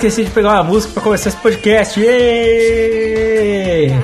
[0.00, 2.00] Esqueci de pegar uma música pra começar esse podcast.
[2.00, 3.94] Yay!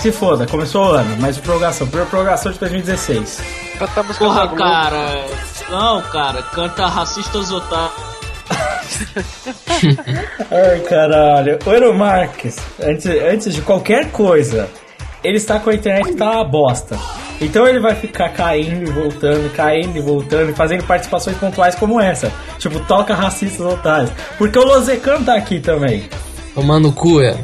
[0.00, 3.40] Se foda, começou o ano, mais prorrogação, primeira prorrogação de 2016.
[3.78, 5.24] Canta música Porra, cara.
[5.70, 7.92] Não, cara, canta Racistas Otários.
[10.50, 11.56] Ai, caralho.
[11.64, 14.68] Ouro Marques, antes, antes de qualquer coisa,
[15.22, 16.98] ele está com a internet que tá uma bosta.
[17.40, 22.00] Então ele vai ficar caindo e voltando, caindo e voltando, e fazendo participações pontuais como
[22.00, 22.32] essa.
[22.60, 24.12] Tipo, toca racistas otários.
[24.36, 26.08] Porque o Lozecan tá aqui também.
[26.54, 27.36] Tomando cu, é.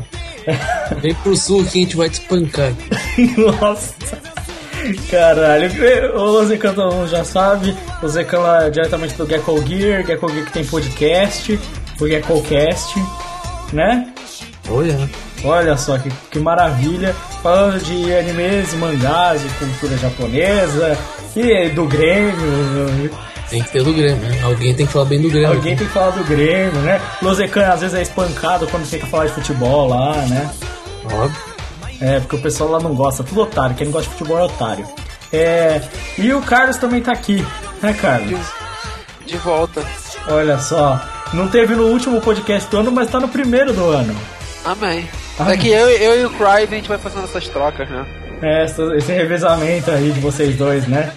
[1.01, 2.73] Vem pro sul que a gente vai te espancar.
[3.37, 3.95] Nossa.
[5.11, 5.71] Caralho,
[6.15, 7.75] o Lozecan todo mundo já sabe.
[8.01, 11.59] O Lozecan lá diretamente do Gecko Gear, Gecko Gear que tem podcast,
[11.99, 13.03] o GeckoCast,
[13.73, 14.13] né?
[14.69, 15.09] Olha.
[15.45, 17.15] Olha só que, que maravilha.
[17.43, 20.99] Falando de animes, mangás, de cultura japonesa
[21.35, 23.11] e do Grêmio.
[23.49, 24.41] Tem que ter do Grêmio, né?
[24.43, 25.49] Alguém tem que falar bem do Grêmio.
[25.49, 27.01] Alguém tem que falar do Grêmio, né?
[27.23, 30.51] Lozecan às vezes é espancado quando tem que falar de futebol lá, né?
[31.05, 31.57] Óbvio.
[32.01, 33.77] É, porque o pessoal lá não gosta, tudo otário.
[33.77, 34.87] Quem não gosta de futebol é otário.
[35.33, 35.81] É,
[36.19, 37.45] e o Carlos também tá aqui,
[37.83, 38.41] né, Carlos?
[39.25, 39.83] De, de volta.
[40.29, 41.01] Olha só,
[41.33, 44.15] não teve no último podcast do ano, mas tá no primeiro do ano.
[44.65, 45.09] Amém.
[45.39, 45.53] Amém.
[45.53, 48.05] É que eu, eu e o Cry a gente vai fazendo essas trocas, né?
[48.43, 51.13] É, esse revezamento aí de vocês dois, né?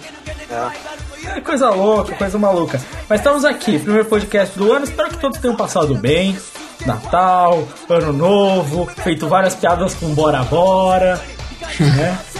[0.50, 0.99] É.
[1.26, 1.40] é.
[1.40, 2.80] Coisa louca, coisa maluca.
[3.08, 4.84] Mas estamos aqui, primeiro podcast do ano.
[4.84, 6.36] Espero que todos tenham passado bem.
[6.86, 11.20] Natal, Ano Novo, feito várias piadas com Bora Bora,
[11.78, 12.18] né?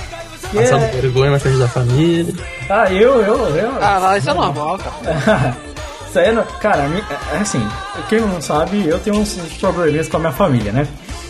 [0.52, 0.84] Yeah.
[0.88, 2.34] vergonha na frente da família.
[2.68, 3.70] Ah, eu, eu, eu.
[3.80, 5.56] Ah, isso é normal, cara.
[6.10, 6.88] Isso aí, cara,
[7.32, 7.64] é assim,
[8.08, 10.88] quem não sabe, eu tenho uns problemas com a minha família, né?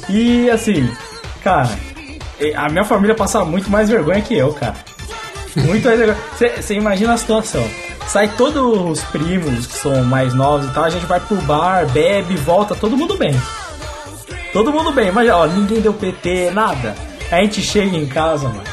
[0.08, 0.90] E assim,
[1.44, 1.68] cara,
[2.56, 4.74] a minha família passa muito mais vergonha que eu, cara.
[5.56, 6.18] Muito mais vergonha.
[6.56, 7.66] Você imagina a situação.
[8.06, 11.86] Sai todos os primos que são mais novos e tal, a gente vai pro bar,
[11.86, 13.40] bebe, volta, todo mundo bem.
[14.52, 16.94] Todo mundo bem, mas ó, ninguém deu PT, nada.
[17.30, 18.64] A gente chega em casa, mano.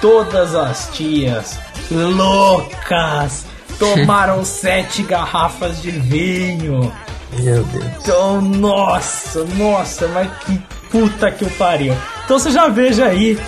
[0.00, 1.58] Todas as tias
[1.90, 3.44] loucas
[3.78, 6.92] tomaram sete garrafas de vinho.
[7.40, 7.84] Meu Deus.
[8.00, 11.96] Então, nossa, nossa, mas que puta que o pariu.
[12.24, 13.38] Então você já veja aí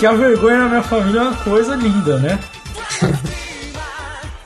[0.00, 2.38] que a vergonha na minha família é uma coisa linda, né?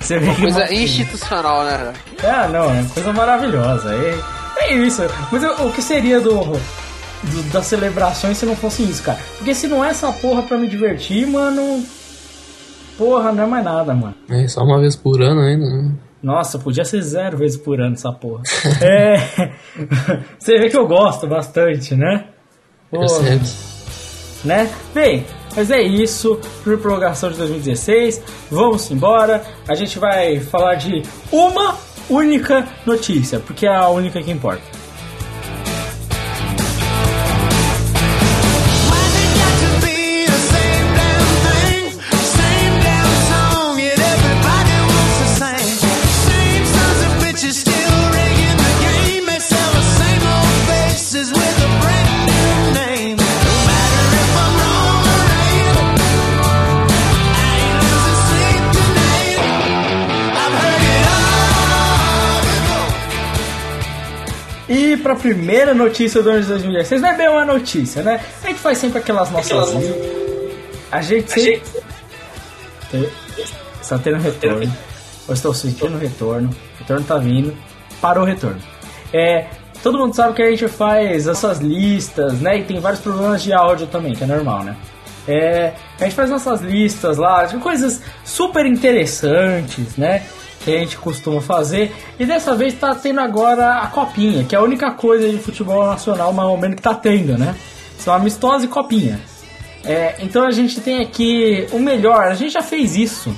[0.01, 1.93] Você vê uma coisa institucional, né?
[2.23, 3.95] É, não, é uma coisa maravilhosa.
[3.95, 4.19] É,
[4.59, 5.03] é isso.
[5.31, 9.19] Mas o, que seria do, do, das celebrações se não fosse isso, cara?
[9.39, 11.85] Porque se não é essa porra pra me divertir, mano.
[12.99, 14.15] Porra, não é mais nada, mano.
[14.29, 15.93] É, só uma vez por ano ainda, né?
[16.21, 18.43] Nossa, podia ser zero vezes por ano essa porra.
[18.83, 19.17] é.
[20.37, 22.27] Você vê que eu gosto bastante, né?
[22.91, 23.45] Percebe.
[24.45, 24.71] Né?
[24.93, 26.39] Bem, mas é isso.
[26.63, 28.23] Primeira prorrogação de 2016.
[28.51, 29.45] Vamos embora.
[29.69, 31.77] A gente vai falar de uma
[32.09, 34.74] única notícia, porque é a única que importa.
[65.15, 67.01] A primeira notícia do ano de 2016.
[67.01, 68.21] Não é bem uma notícia, né?
[68.43, 69.75] A gente faz sempre aquelas nossas.
[70.91, 71.63] A gente sempre.
[73.81, 74.73] Está tendo retorno.
[75.27, 76.51] Eu estou sentindo retorno.
[76.51, 77.57] O retorno tá vindo.
[78.01, 78.61] para o retorno.
[79.13, 79.47] É,
[79.83, 82.59] todo mundo sabe que a gente faz essas listas, né?
[82.59, 84.77] E tem vários problemas de áudio também, que é normal, né?
[85.27, 90.23] É, a gente faz nossas listas lá, de coisas super interessantes, né?
[90.65, 91.95] Que a gente costuma fazer.
[92.19, 95.87] E dessa vez tá tendo agora a copinha, que é a única coisa de futebol
[95.87, 97.55] nacional, mais ou menos, que tá tendo, né?
[97.99, 99.21] São amistosa e copinha.
[99.85, 103.37] É, então a gente tem aqui o melhor, a gente já fez isso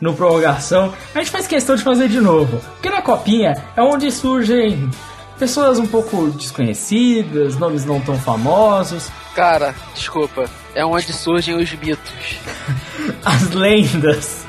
[0.00, 2.60] no prorrogação, a gente faz questão de fazer de novo.
[2.74, 4.90] Porque na copinha é onde surgem
[5.38, 10.44] pessoas um pouco desconhecidas, nomes não tão famosos, Cara, desculpa.
[10.74, 12.36] É onde surgem os mitos.
[13.24, 14.46] as lendas,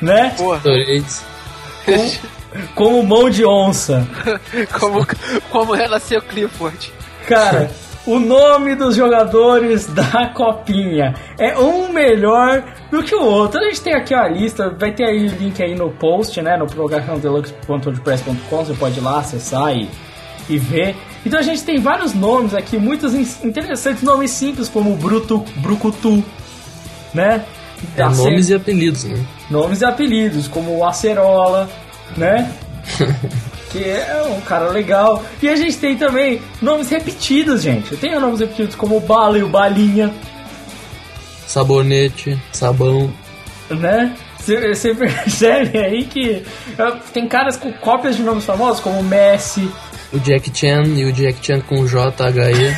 [0.00, 0.34] né?
[0.36, 0.62] Porra,
[1.94, 2.20] Adorei-se.
[2.74, 4.06] Como mão de onça.
[4.78, 5.06] como,
[5.50, 6.92] como renasceu Clifford.
[7.28, 7.70] Cara,
[8.06, 13.60] o nome dos jogadores da copinha é um melhor do que o outro.
[13.60, 16.56] A gente tem aqui a lista, vai ter aí o link aí no post, né?
[16.56, 19.88] No prorrogaçãodeluxe.wordpress.com, você pode ir lá acessar e,
[20.48, 20.96] e ver.
[21.24, 26.24] Então a gente tem vários nomes aqui, muitos in- interessantes, nomes simples como Bruto, Brucutu,
[27.14, 27.44] né?
[27.96, 29.24] É, nomes e apelidos, né?
[29.50, 31.68] nomes e apelidos, como o Acerola,
[32.16, 32.50] né?
[33.70, 35.24] que é um cara legal.
[35.42, 37.96] E a gente tem também nomes repetidos, gente.
[37.96, 40.12] Tem nomes repetidos como o Bala e o Balinha,
[41.50, 43.12] Sabonete, sabão.
[43.68, 44.14] né?
[44.38, 46.44] Você percebe aí que
[46.78, 49.68] ah, tem caras com cópias de nomes famosos, como Messi.
[50.12, 52.76] O Jack Chan e o Jack Chan com JHE.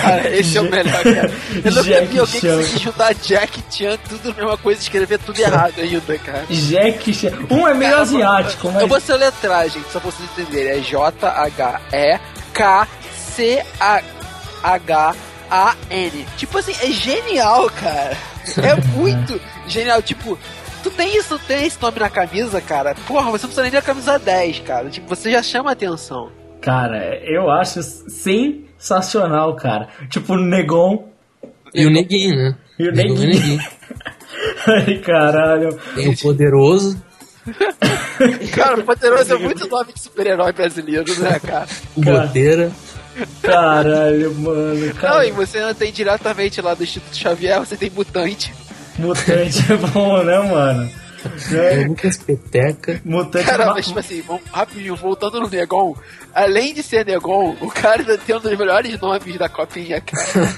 [0.00, 1.30] Cara, esse é o melhor, cara.
[1.64, 2.56] Eu nunca Jack vi alguém Chan.
[2.56, 6.46] conseguir juntar Jack Chan, tudo a mesma coisa, escrever tudo errado ainda, cara.
[6.48, 7.38] Jack Chan.
[7.50, 8.88] Um é meio Cara, asiático, Eu mas.
[8.88, 10.78] vou soletrar, gente, só pra vocês entenderem.
[10.78, 10.80] É
[14.92, 16.26] J-H-E-K-C-H-A-N.
[16.36, 18.16] Tipo assim, é genial, cara.
[18.62, 20.02] É muito genial.
[20.02, 20.38] Tipo,
[20.82, 22.94] tu tem isso, tem esse nome na camisa, cara.
[23.06, 24.90] Porra, você não precisa nem da camisa 10, cara.
[24.90, 26.30] Tipo, você já chama atenção.
[26.60, 29.88] Cara, eu acho sensacional, cara.
[30.08, 31.08] Tipo, o Negon.
[31.74, 32.56] E o Neguinho, né?
[32.78, 33.60] E o Negão Neguinho.
[34.66, 35.78] Ai, caralho.
[35.94, 37.00] Tem o Poderoso,
[38.54, 41.66] Cara, o Poderoso é muito nome de super-herói brasileiro, né, cara?
[41.96, 42.00] o.
[42.00, 42.70] Boteira.
[43.42, 44.94] Caralho, mano.
[45.02, 48.54] Não, e você não tem diretamente lá do Instituto Xavier, você tem mutante.
[48.98, 50.90] Mutante é bom, né, mano?
[51.50, 51.84] Né?
[51.86, 53.00] Lucas Peteca.
[53.04, 55.94] Mutante Cara, ma- mas tipo assim, vamos, rapidinho, voltando no Negon,
[56.34, 60.52] além de ser Negon, o cara ainda tem um dos melhores nomes da copinha, cara.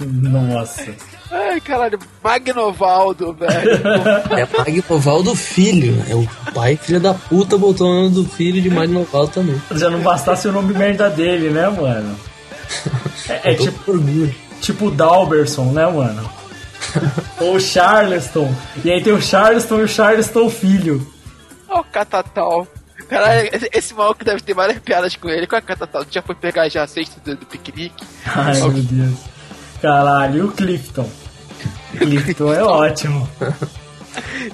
[0.04, 0.92] Nossa.
[1.30, 3.70] Ai, caralho, Magnovaldo, velho.
[4.36, 6.02] É Magnovaldo Filho.
[6.08, 9.62] É o pai filho da puta botou o nome do filho de Magnovaldo também.
[9.76, 12.16] Já não bastasse o nome merda dele, né, mano?
[13.28, 14.34] É, é tipo, orgulho.
[14.60, 16.28] tipo o Dalberson, né, mano?
[17.40, 18.54] Ou o Charleston.
[18.84, 21.06] E aí tem o Charleston e o Charleston filho.
[21.68, 22.66] Ó, o Catatal.
[23.08, 25.46] Caralho, esse, esse maluco deve ter várias piadas com ele.
[25.46, 26.04] Qual é o Catatal?
[26.04, 28.04] Tu já foi pegar já a cesta do, do piquenique?
[28.26, 29.18] Ai, meu Deus.
[29.80, 31.08] Caralho, e o Clifton?
[31.98, 33.28] Clifton é ótimo.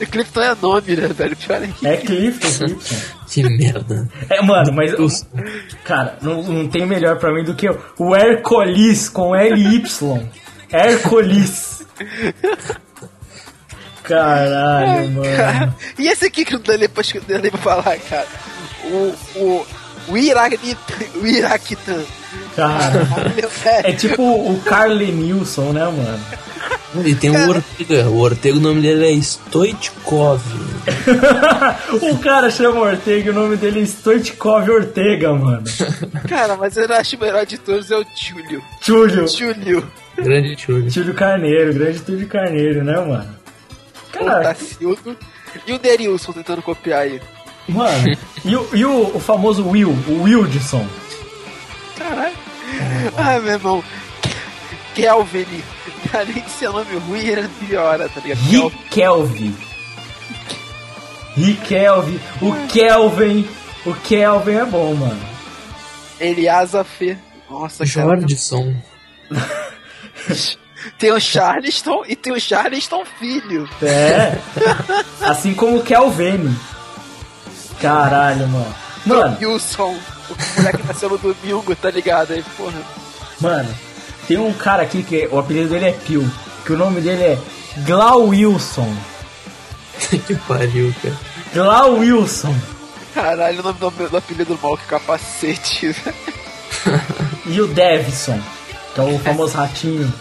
[0.00, 1.36] O Clifton é nome, né, velho?
[1.36, 1.86] Pior é que.
[1.86, 2.96] É Clifton, Clifton.
[3.28, 4.08] Que merda.
[4.30, 4.92] É, mano, mas.
[4.98, 5.26] Os-
[5.84, 9.82] Cara, não, não tem melhor pra mim do que o Hercules com LY.
[10.72, 11.86] Hercules.
[14.02, 15.36] Caralho, mano.
[15.36, 16.54] Cara, e esse aqui que
[16.88, 18.26] pra, não nem pra falar, cara?
[18.84, 19.14] O.
[19.38, 19.66] O.
[20.08, 20.94] O Iraquita.
[21.16, 22.04] O Iraquitan.
[22.56, 23.06] Cara.
[23.84, 26.20] É tipo o Carly Nilson, né, mano?
[27.06, 28.08] E tem o Ortega.
[28.08, 30.40] O Ortega, o nome dele é Stoichkov.
[32.02, 35.64] o cara chama Ortega e o nome dele é Stoichkov Ortega, mano.
[36.28, 38.62] Cara, mas eu acho o melhor de todos é o Júlio.
[38.84, 39.28] Túlio.
[39.28, 39.86] Júlio.
[40.16, 40.92] Grande Tchulho.
[40.92, 43.36] Túlio Carneiro, grande Túlio Carneiro, né, mano?
[44.14, 45.16] O Cara, Tacildo.
[45.66, 47.20] E o Nerilson tentando copiar aí.
[47.68, 48.16] Mano.
[48.44, 50.86] E, o, e o, o famoso Will, o Wildson.
[51.96, 52.36] Caralho.
[53.16, 53.84] Ai, meu irmão.
[54.94, 55.46] Kelvin.
[56.12, 58.40] Além de ser nome ruim, ele piora, tá ligado?
[58.90, 59.54] Kelvin.
[59.54, 59.54] Rikelvi.
[61.36, 62.20] Rikelvi.
[62.42, 63.48] O Kelvin.
[63.86, 65.20] O Kelvin é bom, mano.
[66.20, 67.16] Eliasa Fê.
[67.48, 68.06] Nossa, cara.
[68.08, 68.74] Jordison.
[70.98, 73.68] Tem o Charleston e tem o Charleston filho.
[73.82, 74.38] É.
[75.20, 76.54] Assim como o Kelvin.
[77.80, 78.74] Caralho, mano.
[79.06, 79.96] Mano, Wilson.
[80.30, 82.32] O moleque nasceu no domingo, tá ligado?
[82.32, 82.80] Aí, porra.
[83.40, 83.74] mano.
[84.26, 86.30] Tem um cara aqui que o apelido dele é Pio.
[86.66, 87.38] Que o nome dele é
[87.78, 88.94] Glau Wilson.
[90.26, 91.16] que pariu, cara.
[91.54, 92.54] Glau Wilson.
[93.14, 95.94] Caralho, o nome do, do apelido do mal que capacete.
[97.46, 98.38] E o Devson.
[98.94, 100.12] Que é o famoso ratinho.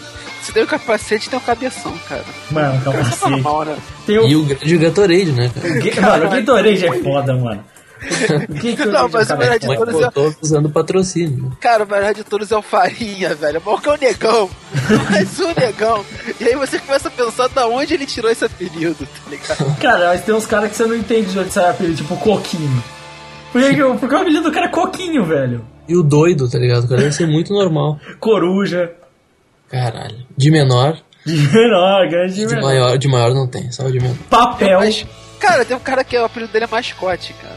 [0.42, 2.24] Se tem o capacete, tem o cabeção, cara.
[2.50, 3.30] Mano, é capacete.
[3.30, 3.78] normal, né?
[4.08, 5.68] Tem o E o grande Gatorade, né, cara?
[5.68, 7.64] Ga- Mano, o Gatorade é foda, mano.
[8.48, 10.04] O que que eu Não, mas o melhor de todos é.
[10.04, 11.52] botou usando patrocínio.
[11.60, 13.60] Cara, o melhor de todos é o Farinha, velho.
[13.66, 14.48] Mal que é o negão.
[15.10, 16.04] Mas o negão.
[16.40, 19.76] E aí você começa a pensar da onde ele tirou esse apelido, tá ligado?
[19.80, 22.82] Cara, mas tem uns caras que você não entende de onde sai apelido, tipo Coquinho.
[23.52, 25.64] Por que, que o- porque o apelido do cara é Coquinho, velho?
[25.88, 26.84] E o doido, tá ligado?
[26.84, 27.98] O cara deve ser muito normal.
[28.20, 28.92] Coruja.
[29.68, 30.18] Caralho.
[30.36, 30.96] De menor,
[31.34, 32.62] De menor, grande de de menor.
[32.62, 34.16] maior, de maior não tem, só de menor.
[34.30, 34.80] Papel.
[34.80, 35.04] Mas,
[35.38, 37.56] cara, tem um cara que é, o apelido dele é mascote, cara.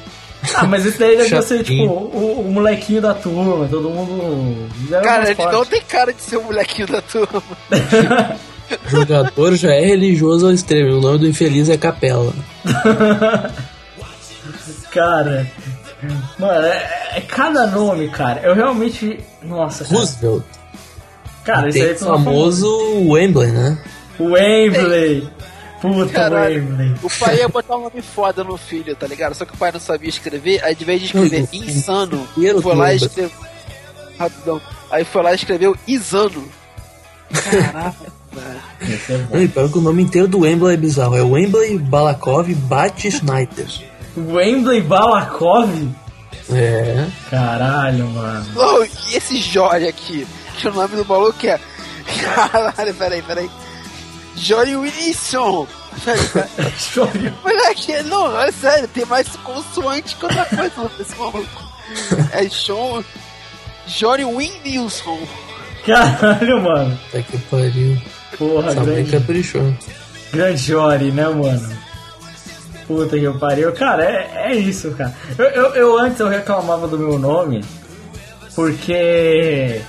[0.55, 4.67] Ah, mas esse daí deve ser, tipo, o, o molequinho da turma, todo mundo.
[4.91, 7.43] Era Cara, ele não tem cara de ser o molequinho da turma.
[8.85, 10.97] O jogador já é religioso ao extremo.
[10.97, 12.33] O nome do infeliz é Capela.
[14.91, 15.47] Cara.
[16.37, 18.41] Mano, é, é cada nome, cara.
[18.41, 19.19] Eu realmente.
[19.43, 19.95] Nossa, cara.
[19.95, 20.43] Roosevelt.
[21.43, 22.69] Cara, isso aí uma famoso
[23.09, 23.77] Wembley, né?
[24.19, 25.27] Wembley.
[25.81, 26.63] Puta, Caralho.
[26.63, 26.95] Wembley.
[27.01, 29.33] O pai ia botar um nome foda no filho, tá ligado?
[29.33, 32.27] Só que o pai não sabia escrever, aí de vez de escrever insano,
[32.61, 33.31] foi lá e escreveu.
[34.19, 34.61] Rapidão.
[34.91, 36.43] Aí foi lá e escreveu Isano.
[37.33, 37.95] Caraca,
[38.37, 39.17] é.
[39.31, 41.15] Não, e pior que o nome inteiro do Wembley é bizarro.
[41.15, 43.67] É Wembley Balakov Bat Schneider.
[44.15, 45.69] Wembley Balakov?
[46.51, 47.07] É.
[47.29, 48.45] Caralho, mano.
[48.55, 50.27] Oh, e esse Jorge aqui?
[50.57, 51.59] Que o nome do maluco é.
[52.23, 53.49] Caralho, peraí, peraí.
[54.35, 55.67] Johnny Wilson.
[56.77, 57.31] Chorei.
[57.43, 61.71] Moleque, não, é sério, tem mais consoante que outra coisa nesse maluco.
[62.31, 63.03] É John.
[63.87, 65.19] Johnny Wilson.
[65.85, 66.99] Caralho, mano.
[67.11, 67.97] Tá que pariu.
[68.37, 69.75] Porra, Essa grande, caprichou.
[70.31, 71.77] grande Jory, né, mano?
[72.87, 73.71] Puta que pariu.
[73.73, 75.13] Cara, é, é isso, cara.
[75.37, 77.63] Eu, eu, eu antes eu reclamava do meu nome
[78.55, 79.81] porque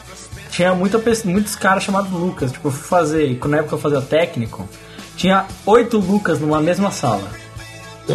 [0.52, 2.52] tinha muita, muitos caras chamados Lucas.
[2.52, 4.68] Tipo, eu fui fazer, na época eu fazia técnico,
[5.16, 7.28] tinha oito Lucas numa mesma sala.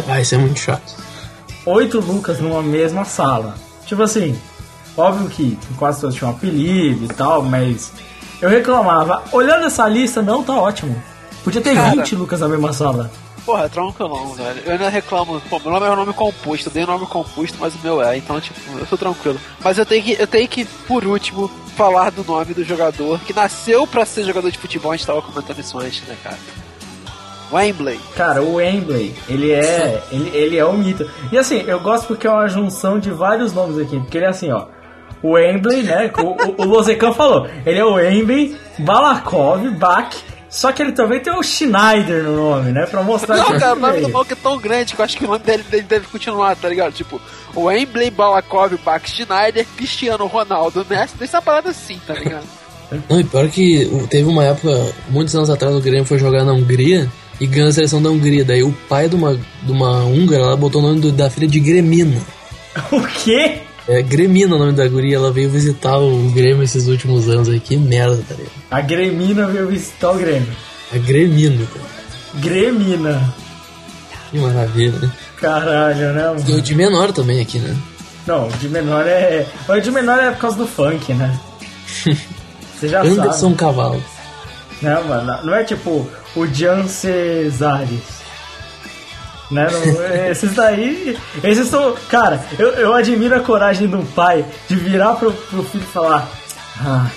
[0.08, 0.94] Ah, isso é muito chato.
[1.66, 3.54] oito Lucas numa mesma sala.
[3.84, 4.38] Tipo assim,
[4.96, 7.92] óbvio que quase todos tinham apelido e tal, mas
[8.40, 9.24] eu reclamava.
[9.32, 11.02] Olhando essa lista, não tá ótimo.
[11.42, 11.96] Podia ter Cara.
[11.96, 13.10] 20 Lucas na mesma sala.
[13.44, 14.62] Porra, tranquilão, velho.
[14.66, 15.40] Eu ainda reclamo.
[15.48, 18.02] Pô, meu nome é um nome composto, eu dei um nome composto, mas o meu
[18.02, 19.40] é, então, tipo, eu tô tranquilo.
[19.64, 23.32] Mas eu tenho que, eu tenho que, por último, falar do nome do jogador que
[23.32, 26.36] nasceu pra ser jogador de futebol, a gente tava comentando isso antes, né, cara?
[27.52, 28.00] Wembley.
[28.16, 31.08] Cara, o Wembley, ele é, ele, ele é um mito.
[31.30, 33.96] E assim, eu gosto porque é uma junção de vários nomes aqui.
[34.00, 34.66] Porque ele é assim, ó.
[35.22, 36.10] O Wembley, né?
[36.18, 37.46] O, o, falou.
[37.64, 40.16] Ele é o Wembley, Balakov, Bach.
[40.50, 42.86] Só que ele também tem o Schneider no nome, né?
[42.86, 45.16] Pra mostrar Não, que cara, o nome do maluco é tão grande que eu acho
[45.16, 46.92] que o nome dele, dele deve continuar, tá ligado?
[46.94, 47.20] Tipo,
[47.54, 52.44] Wembley, Balakov, Bach, Schneider, Cristiano Ronaldo, Messi, dessa parada assim, tá ligado?
[53.10, 54.70] Não, e pior que o- teve uma época,
[55.10, 57.06] muitos anos atrás, o Grêmio foi jogar na Hungria
[57.38, 58.42] e ganhou a seleção da Hungria.
[58.46, 61.46] Daí o pai de uma, de uma húngara, ela botou o nome do- da filha
[61.46, 62.18] de Gremina.
[62.92, 63.62] O quê?
[63.88, 67.58] É Gremina o nome da guria, ela veio visitar o Grêmio esses últimos anos aí.
[67.58, 68.52] Que merda, tá ligado?
[68.70, 70.52] A Gremina veio visitar o Grêmio.
[70.92, 71.86] A Gremina, cara.
[72.34, 73.34] Gremina.
[74.30, 75.10] Que maravilha, né?
[75.40, 76.22] Caralho, né?
[76.22, 76.56] E Mano?
[76.58, 77.74] o de menor também aqui, né?
[78.26, 79.46] Não, o de menor é.
[79.66, 81.40] O de menor é por causa do funk, né?
[82.78, 83.54] Você já Anderson sabe.
[83.54, 84.04] Cavalo.
[84.82, 85.46] Né, mano?
[85.46, 88.17] Não é tipo o Jan Cesares.
[89.50, 89.66] Né?
[89.70, 91.18] Não- esses daí.
[91.42, 91.94] Esses são.
[92.10, 96.28] Cara, eu, eu admiro a coragem do pai de virar pro, pro filho e falar:
[96.80, 97.10] Ah,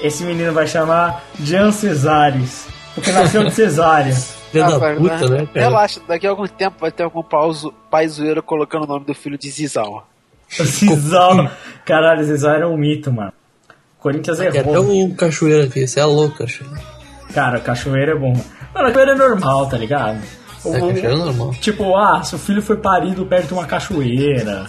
[0.00, 2.66] esse menino vai chamar Jan Cesares.
[2.94, 4.14] Porque nasceu de cesárea.
[4.52, 5.66] Da Rapaz, puta, né, cara?
[5.66, 9.14] Relaxa, daqui a algum tempo vai ter algum pauso, pai zoeiro colocando o nome do
[9.14, 10.06] filho de Zizal.
[10.60, 11.50] O Cisal.
[11.86, 13.32] Caralho, Cisal era um mito, mano.
[13.98, 15.06] Corinthians Tem até errou.
[15.06, 16.76] o Cachoeira aqui, você é louco, Cachoeira.
[17.32, 18.34] Cara, cachoeira é bom.
[18.74, 20.20] Mano, cachoeira é normal, tá ligado?
[20.64, 21.50] O- É, cachoeira normal.
[21.60, 24.66] Tipo, ah, seu filho foi parido perto de uma cachoeira.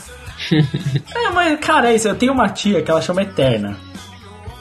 [1.16, 2.08] é, mas, cara, é isso.
[2.08, 3.78] Eu tenho uma tia que ela chama Eterna.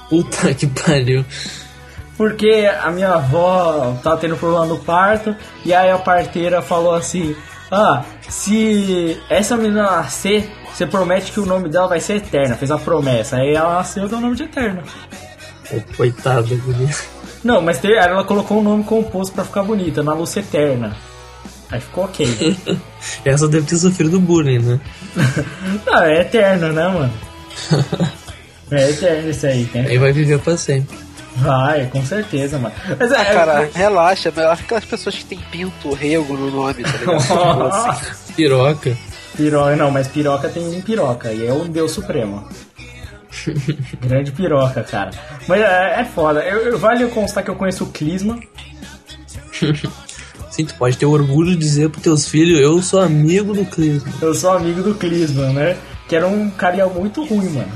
[0.08, 1.24] Puta que pariu.
[2.16, 5.34] Porque a minha avó tava tendo problema no parto,
[5.64, 7.34] e aí a parteira falou assim:
[7.70, 12.54] Ah, se essa menina nascer, você promete que o nome dela vai ser Eterna.
[12.54, 13.36] Fez a promessa.
[13.36, 14.82] Aí ela nasceu e deu o nome de Eterna.
[15.72, 16.94] Ô, Coitado da guria.
[17.42, 20.94] Não, mas ela colocou um nome composto pra ficar bonita, na Luz Eterna.
[21.72, 22.56] Aí ficou ok.
[23.24, 24.80] Essa deve ter sofrido do bullying, né?
[25.86, 27.12] Não, é eterno, né, mano?
[28.70, 29.84] É eterno isso aí, né?
[29.86, 30.96] Aí vai viver pra sempre.
[31.36, 32.74] Vai, com certeza, mano.
[32.98, 36.50] Mas é, Ah, cara, relaxa, é melhor que aquelas pessoas que tem pinto rego no
[36.50, 37.28] nome, tá ligado?
[37.58, 38.96] Nossa, Piroca.
[39.36, 42.48] piroca, não, mas piroca tem um piroca, e é o Deus Supremo.
[44.00, 45.10] Grande piroca, cara.
[45.46, 46.40] Mas é, é foda.
[46.40, 48.38] Eu, eu, vale constar que eu conheço o Clisma.
[50.52, 54.12] Sim, tu pode ter orgulho de dizer pros teus filhos, eu sou amigo do Clisman.
[54.20, 55.78] Eu sou amigo do Clisman, né?
[56.06, 57.72] Que era um carinha muito ruim, mano.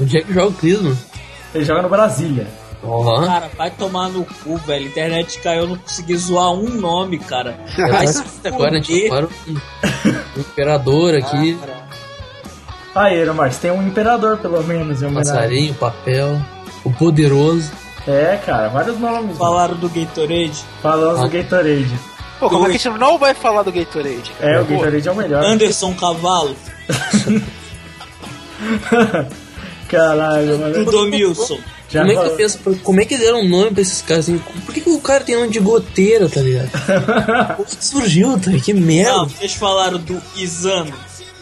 [0.00, 0.96] Onde é que joga o Clisman?
[1.52, 2.46] Ele joga no Brasília.
[2.80, 4.84] Ó, Cara, vai tomar no cu, velho.
[4.84, 7.58] A internet caiu, eu não consegui zoar um nome, cara.
[7.76, 9.06] Vai se agora a gente fuder.
[9.12, 11.86] agora um, um imperador aqui, Cara,
[12.94, 15.32] Aí, Marcos, tem um imperador, pelo menos, em homenagem.
[15.32, 16.40] passarinho, papel,
[16.84, 17.70] o poderoso.
[18.06, 19.22] É, cara, vários nomes.
[19.22, 19.34] mano.
[19.34, 20.64] Falaram do Gatorade.
[20.82, 21.28] Falamos do Ah.
[21.28, 21.98] Gatorade.
[22.38, 24.30] Pô, como é que a gente não vai falar do Gatorade?
[24.40, 25.44] É, o Pô, Gatorade é o melhor.
[25.44, 26.54] Anderson Cavalo.
[29.88, 30.84] Caralho, mano.
[30.84, 31.58] Dudu Milson.
[31.88, 34.24] Já como é que eu penso, como é que deram um nome pra esses caras
[34.28, 34.38] assim?
[34.38, 36.68] Por que, que o cara tem nome de goteira, tá ligado?
[37.56, 38.50] Como que surgiu, tá?
[38.58, 39.12] Que merda.
[39.12, 40.92] Não, vocês falaram do Isano.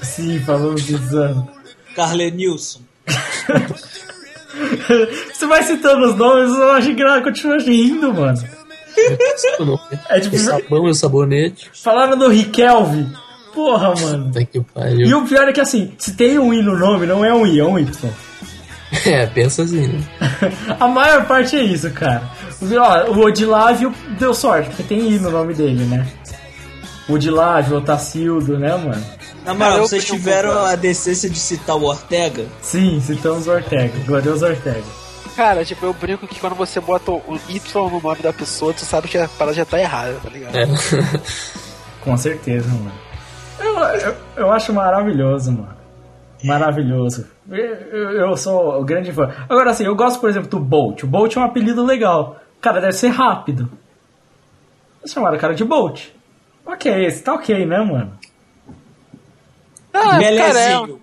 [0.02, 1.48] Sim, falamos de Zano.
[1.96, 2.80] Carlenilson.
[5.32, 8.38] Você vai citando os nomes, eu acho que ela continua rindo, mano.
[10.08, 11.70] É tipo, O sabão e o sabonete.
[11.82, 13.10] falaram do Riquelme.
[13.52, 14.30] Porra, mano.
[14.98, 17.46] E o pior é que assim, se tem um I no nome, não é um
[17.46, 17.90] I, é um Y.
[19.06, 20.00] É, pensa assim, né?
[20.78, 22.22] A maior parte é isso, cara.
[22.62, 26.06] O- Ó, o Odilávio deu sorte, porque tem I no nome dele, né?
[27.08, 29.04] Odilávio, Otacildo, né, mano?
[29.44, 32.46] Na moral, vocês tiveram a decência de citar o Ortega?
[32.62, 34.82] Sim, citamos o Ortega, glorioso Ortega.
[35.36, 38.84] Cara, tipo, eu brinco que quando você bota o Y no nome da pessoa, tu
[38.84, 40.56] sabe que a parada já tá errada, tá ligado?
[40.56, 40.64] É.
[42.00, 42.92] Com certeza, mano.
[43.58, 45.74] Eu, eu, eu acho maravilhoso, mano.
[46.44, 47.26] Maravilhoso.
[47.50, 49.32] Eu, eu- sou o grande fã.
[49.48, 51.02] Agora, assim, eu gosto, por exemplo, do Bolt.
[51.02, 52.36] O Bolt é um apelido legal.
[52.60, 53.70] Cara deve ser rápido.
[55.00, 56.08] Eles chamaram o cara de Bolt.
[56.66, 58.12] Ok, esse tá ok, né, mano?
[59.94, 61.00] Ah, é, Belezinho.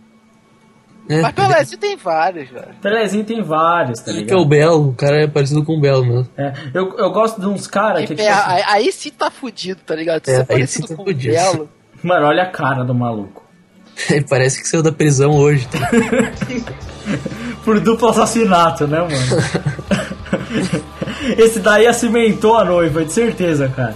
[1.09, 1.21] É.
[1.21, 2.75] mas Pelézinho tem vários, velho.
[2.81, 4.45] Pelezinho tem vários, tá que é o ligado?
[4.45, 6.29] Belo, o cara é parecido com o Belo mesmo.
[6.37, 9.31] É, eu, eu gosto de uns caras que, E, tipo é, assim, aí, sim tá
[9.31, 10.25] fudido, tá ligado?
[10.25, 11.33] Se É, é, aí parecido sim tá com o fudido.
[11.33, 11.69] Belo.
[12.03, 13.43] Mano, olha a cara do maluco.
[14.09, 15.67] Ele parece que saiu da prisão hoje.
[15.67, 15.79] Tá?
[17.65, 19.13] Por duplo assassinato, né, mano?
[21.37, 23.95] Esse daí acimentou a noiva, de certeza, cara.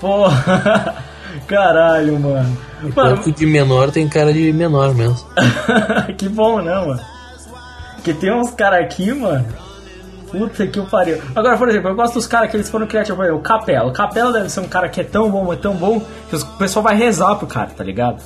[0.00, 1.04] Porra.
[1.46, 2.58] Caralho, mano.
[2.84, 5.18] O Mano, corpo de menor tem cara de menor mesmo.
[6.18, 7.00] que bom, né, mano?
[8.02, 9.46] Que tem uns caras aqui, mano.
[10.30, 11.18] Puta que o pariu.
[11.34, 13.30] Agora, por exemplo, eu gosto dos caras que eles foram criativos.
[13.30, 13.88] O Capela.
[13.88, 16.46] O Capela deve ser um cara que é tão bom, mas tão bom, que o
[16.58, 18.22] pessoal vai rezar pro cara, tá ligado?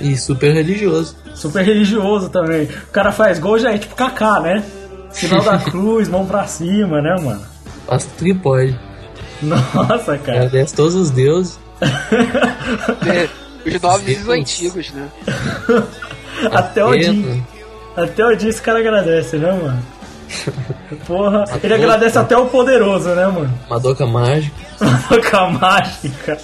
[0.00, 1.16] E super religioso.
[1.34, 2.64] Super religioso também.
[2.64, 4.62] O cara faz gol já é tipo Kaká, né?
[5.10, 7.42] Sinal da cruz, mão pra cima, né, mano?
[7.86, 8.78] Faz tudo que pode.
[9.42, 10.38] Nossa, cara.
[10.38, 11.58] Agradece todos os deuses.
[13.06, 13.28] É,
[13.76, 14.28] Os novos e os Deus.
[14.28, 15.08] antigos, né?
[16.52, 17.42] Até o dia.
[17.96, 19.82] Até o dia esse cara agradece, né, mano?
[21.06, 23.52] Porra, ele todos, agradece até o poderoso, né, mano?
[23.68, 24.54] Madoka mágica.
[25.10, 26.38] Boca mágica.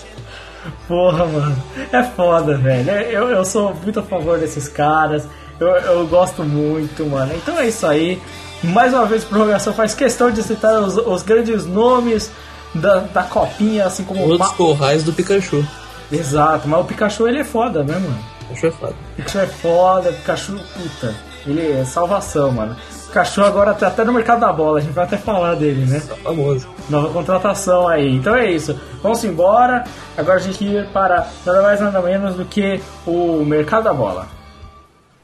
[0.88, 1.62] Porra, mano.
[1.92, 2.90] É foda, velho.
[2.90, 5.24] Eu, eu sou muito a favor desses caras.
[5.60, 7.32] Eu, eu gosto muito, mano.
[7.36, 8.20] Então é isso aí.
[8.62, 12.30] Mais uma vez, prorrogação faz questão de citar os, os grandes nomes
[12.74, 14.30] da, da copinha, assim como o.
[14.30, 15.64] Outros Ma- corrais do Pikachu.
[16.10, 18.18] Exato, mas o Pikachu ele é foda, né, mano?
[18.48, 18.94] Pikachu é foda.
[19.16, 21.14] Pikachu é foda, Pikachu, puta,
[21.46, 22.76] ele é salvação, mano.
[23.06, 26.00] Pikachu agora tá até no mercado da bola, a gente vai até falar dele, né?
[26.00, 26.66] Famoso.
[26.90, 28.16] Nova contratação aí.
[28.16, 28.78] Então é isso.
[29.02, 29.84] Vamos embora.
[30.16, 34.26] Agora a gente ir para nada mais nada menos do que o mercado da bola.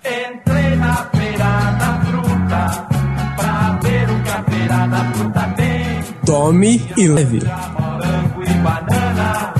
[0.04, 1.44] Entrei na feira
[1.78, 2.88] da fruta
[3.36, 6.02] pra ver o que a feira da fruta tem.
[6.24, 7.40] Tome e leve.
[7.44, 9.54] Morango e banana,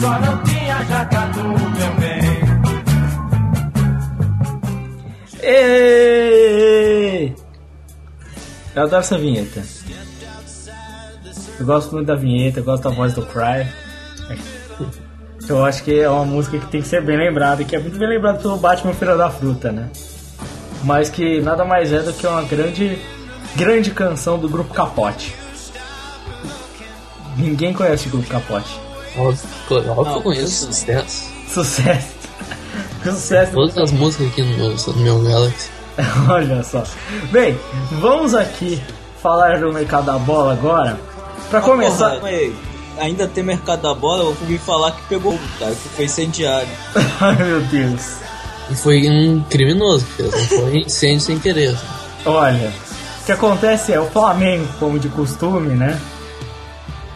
[0.00, 0.37] só não
[8.74, 9.62] Eu adoro essa vinheta.
[11.58, 13.66] Eu gosto muito da vinheta, eu gosto da voz do Cry.
[15.48, 17.98] Eu acho que é uma música que tem que ser bem lembrada, que é muito
[17.98, 19.88] bem lembrada pelo Batman Feira da Fruta, né?
[20.84, 22.98] Mas que nada mais é do que uma grande,
[23.56, 25.34] grande canção do grupo Capote.
[27.38, 28.78] Ninguém conhece o grupo Capote.
[29.16, 32.17] Óbvio, óbvio que eu Não, conheço isso sucesso.
[33.12, 33.50] Sucesso.
[33.50, 33.52] Sucesso.
[33.52, 35.70] Todas as músicas aqui no meu, no meu Galaxy.
[36.30, 36.82] Olha só.
[37.30, 37.58] Bem,
[38.00, 38.80] vamos aqui
[39.22, 40.98] falar do mercado da bola agora.
[41.50, 42.16] Pra começar.
[42.20, 42.30] Porra,
[42.98, 46.68] ainda tem mercado da bola, eu ouvi falar que pegou, cara, que foi incendiário.
[47.20, 48.16] Ai meu Deus.
[48.70, 51.76] E foi um criminoso que fez, não foi incêndio sem querer.
[52.26, 52.70] Olha,
[53.22, 55.98] o que acontece é o Flamengo, como de costume, né?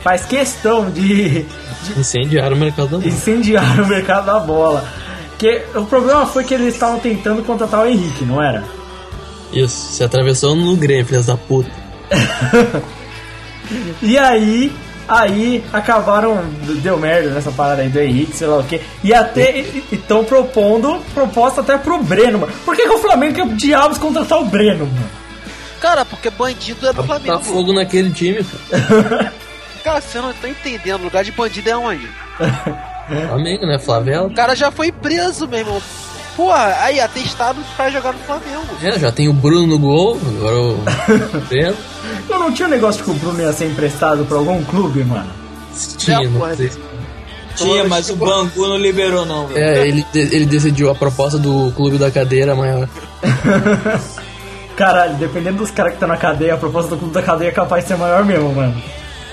[0.02, 3.06] Faz questão de, de Incendiaram o mercado da bola.
[3.08, 4.84] incendiar o mercado da bola.
[5.42, 8.62] Que o problema foi que eles estavam tentando contratar o Henrique, não era?
[9.52, 11.68] Isso, se atravessou no Grêmio, filhas da puta.
[14.02, 14.72] E aí,
[15.08, 16.44] Aí acabaram,
[16.82, 18.80] deu merda nessa parada aí do Henrique, sei lá o que.
[19.02, 19.58] E até
[19.90, 22.52] estão propondo proposta até pro Breno, mano.
[22.64, 25.10] Por que, que o Flamengo quer diabos contratar o Breno, mano?
[25.80, 27.40] Cara, porque bandido é do Tá Flamengo.
[27.40, 29.32] fogo naquele time, cara.
[29.82, 31.00] Cara, você não tá entendendo.
[31.00, 32.08] O lugar de bandido é onde?
[33.28, 33.78] Flamengo, né?
[33.78, 34.26] Flavela.
[34.26, 35.82] O cara já foi preso, meu irmão.
[36.36, 38.66] Porra, aí, atestado pra jogar no Flamengo.
[38.82, 40.78] É, já tem o Bruno no gol, agora o.
[42.28, 45.04] Eu não tinha um negócio de que o Bruno ia ser emprestado pra algum clube,
[45.04, 45.30] mano.
[45.98, 46.70] Tinha, não sei.
[47.54, 49.62] Tinha, mas o Bangu não liberou, não, velho.
[49.62, 52.88] É, ele, ele decidiu a proposta do clube da cadeira maior.
[54.74, 57.52] Caralho, dependendo dos caras que estão na cadeia, a proposta do clube da cadeia é
[57.52, 58.82] capaz de ser maior mesmo, mano.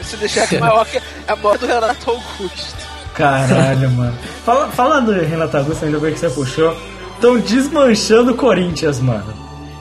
[0.02, 2.89] Se deixar que maior que a maior do Renato Augusto.
[3.20, 4.18] Caralho, mano.
[4.46, 6.74] Fala, falando Renato Augusto, ainda bem que você puxou.
[7.16, 9.34] Estão desmanchando o Corinthians, mano.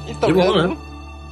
[0.08, 0.76] Então, Que bom, né?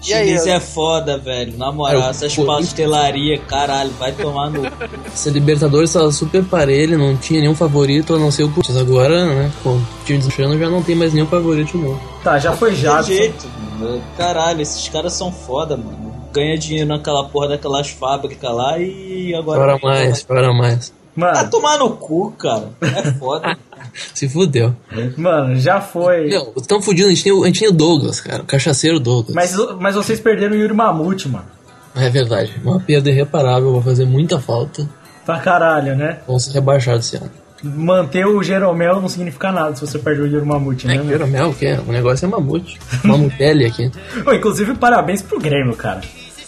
[0.06, 1.58] E aí, é foda, velho.
[1.58, 4.62] Na moral, É, essas pastelaria, caralho, vai tomar no.
[5.06, 8.76] Essa Libertadores tava super parelho, não tinha nenhum favorito a não ser o Corinthians.
[8.76, 12.00] Agora, né, com o time desmanchando, já não tem mais nenhum favorito novo.
[12.22, 13.10] Tá, já foi Jadson.
[13.10, 13.48] jeito,
[13.80, 14.00] mano.
[14.16, 16.14] Caralho, esses caras são foda, mano.
[16.32, 19.58] Ganha dinheiro naquela porra daquelas fábricas lá e agora.
[19.58, 20.92] Chora mais, chora mais.
[21.16, 22.68] Vai Mano, tomar no cu, cara.
[22.80, 23.56] É foda.
[24.12, 24.74] Se fudeu.
[25.16, 26.28] mano, já foi.
[26.28, 29.34] Meu, tão fudido, a gente, tem, a gente tinha o Douglas, cara, o cachaceiro Douglas.
[29.34, 31.46] Mas, mas vocês perderam o Yuri Mamute, mano.
[31.94, 34.86] É verdade, uma perda irreparável, vai fazer muita falta.
[35.24, 36.18] Pra caralho, né?
[36.26, 37.30] Vão ser rebaixados esse ano.
[37.62, 40.96] Manter o Jeromel não significa nada se você perde o Yuri Mamute, né?
[40.96, 41.02] É?
[41.02, 41.78] Jeromel, o quê?
[41.88, 42.78] O negócio é mamute.
[43.02, 43.90] Mamutelli aqui.
[44.26, 46.02] Ô, inclusive, parabéns pro Grêmio, cara.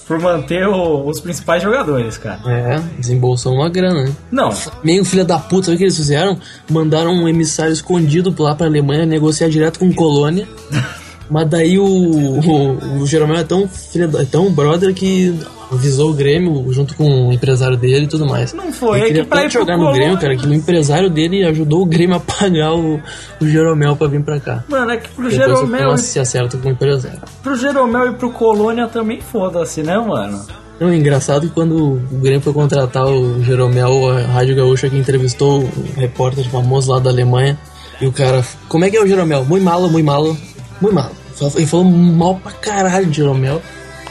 [0.09, 2.41] Por manter o- os principais jogadores, cara.
[2.47, 4.13] É, desembolsou uma grana, né?
[4.33, 4.51] Não,
[4.83, 6.39] Meio filha da puta, sabe o que eles fizeram?
[6.71, 10.49] Mandaram um emissário escondido lá pra Alemanha negociar direto com Colônia.
[11.31, 15.39] Mas daí o, o, o Jeromel é tão, filha da, é tão brother que
[15.71, 18.55] avisou o Grêmio junto com o empresário dele e tudo mais.
[18.55, 21.11] Não foi, Ele é queria que pra tanto jogar no Grêmio, cara, que o empresário
[21.11, 23.01] dele ajudou o Grêmio a pagar o,
[23.41, 24.65] o Jeromel pra vir pra cá.
[24.69, 27.21] mano, é que pro Depois Jeromel, Thomas se acerta com o empresário.
[27.43, 30.41] pro Jeromel e pro Colônia também foda-se, né, mano?
[30.81, 34.97] Não, é engraçado que quando o Grêmio foi contratar o Jeromel, a Rádio Gaúcha que
[34.97, 37.59] entrevistou o repórter famoso lá da Alemanha,
[38.01, 39.45] e o cara, como é que é o Jeromel?
[39.45, 40.37] Muito malo, muito malo,
[40.81, 41.11] muito malo.
[41.55, 43.63] Ele falou mal pra caralho de Jeromel.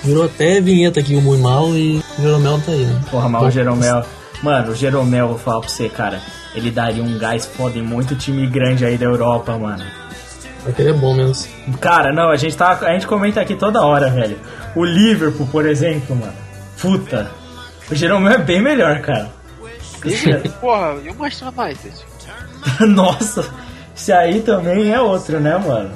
[0.03, 3.01] Virou até vinheta aqui o muito mal e o Jeromel tá aí, né?
[3.09, 4.05] Porra, mas o Jeromel.
[4.43, 6.21] Mano, o Jeromel, vou falar pra você, cara.
[6.55, 9.83] Ele daria um gás foda em muito time grande aí da Europa, mano.
[10.67, 11.47] Aquele é bom mesmo.
[11.79, 12.77] Cara, não, a gente tá.
[12.81, 14.37] A gente comenta aqui toda hora, velho.
[14.75, 16.33] O Liverpool, por exemplo, mano.
[16.79, 17.31] Puta.
[17.89, 19.29] O Jeromel é bem melhor, cara.
[20.61, 21.95] Porra, e o Manchester United?
[22.87, 23.45] Nossa,
[23.95, 25.91] esse aí também é outro, né, mano?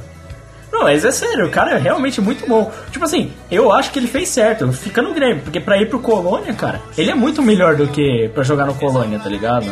[0.71, 2.71] Não, mas é sério, o cara é realmente muito bom.
[2.91, 5.99] Tipo assim, eu acho que ele fez certo, fica no Grêmio, porque pra ir pro
[5.99, 9.65] Colônia, cara, ele é muito melhor do que pra jogar no Colônia, tá ligado?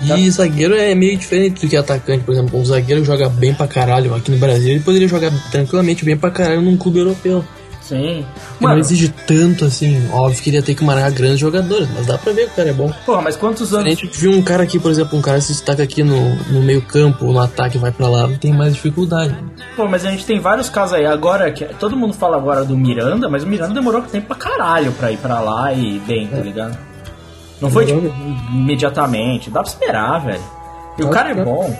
[0.00, 2.58] E zagueiro é meio diferente do que atacante, por exemplo.
[2.58, 6.30] Um zagueiro joga bem pra caralho aqui no Brasil, ele poderia jogar tranquilamente bem pra
[6.30, 7.44] caralho num clube europeu.
[7.92, 8.24] Sim.
[8.58, 10.08] Que não Mano, exige tanto assim.
[10.12, 12.56] Óbvio que ele ia ter que marcar grandes jogadores, mas dá pra ver que o
[12.56, 12.90] cara é bom.
[13.04, 13.90] porra, mas quantos A anos.
[13.98, 16.80] gente viu um cara aqui, por exemplo, um cara se destaca aqui no, no meio
[16.82, 19.36] campo, no ataque, vai pra lá, tem mais dificuldade.
[19.76, 21.04] Pô, mas a gente tem vários casos aí.
[21.04, 24.92] Agora, que todo mundo fala agora do Miranda, mas o Miranda demorou tempo pra caralho
[24.92, 26.78] pra ir pra lá e bem, tá ligado?
[27.60, 28.00] Não foi, tipo,
[28.52, 29.50] imediatamente.
[29.50, 30.42] Dá pra esperar, velho.
[30.98, 31.74] E o cara é bom.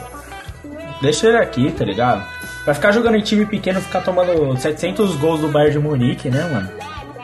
[1.00, 2.22] Deixa ele aqui, tá ligado?
[2.64, 6.42] Vai ficar jogando em time pequeno, ficar tomando 700 gols do Bayern de Munique, né,
[6.44, 6.70] mano?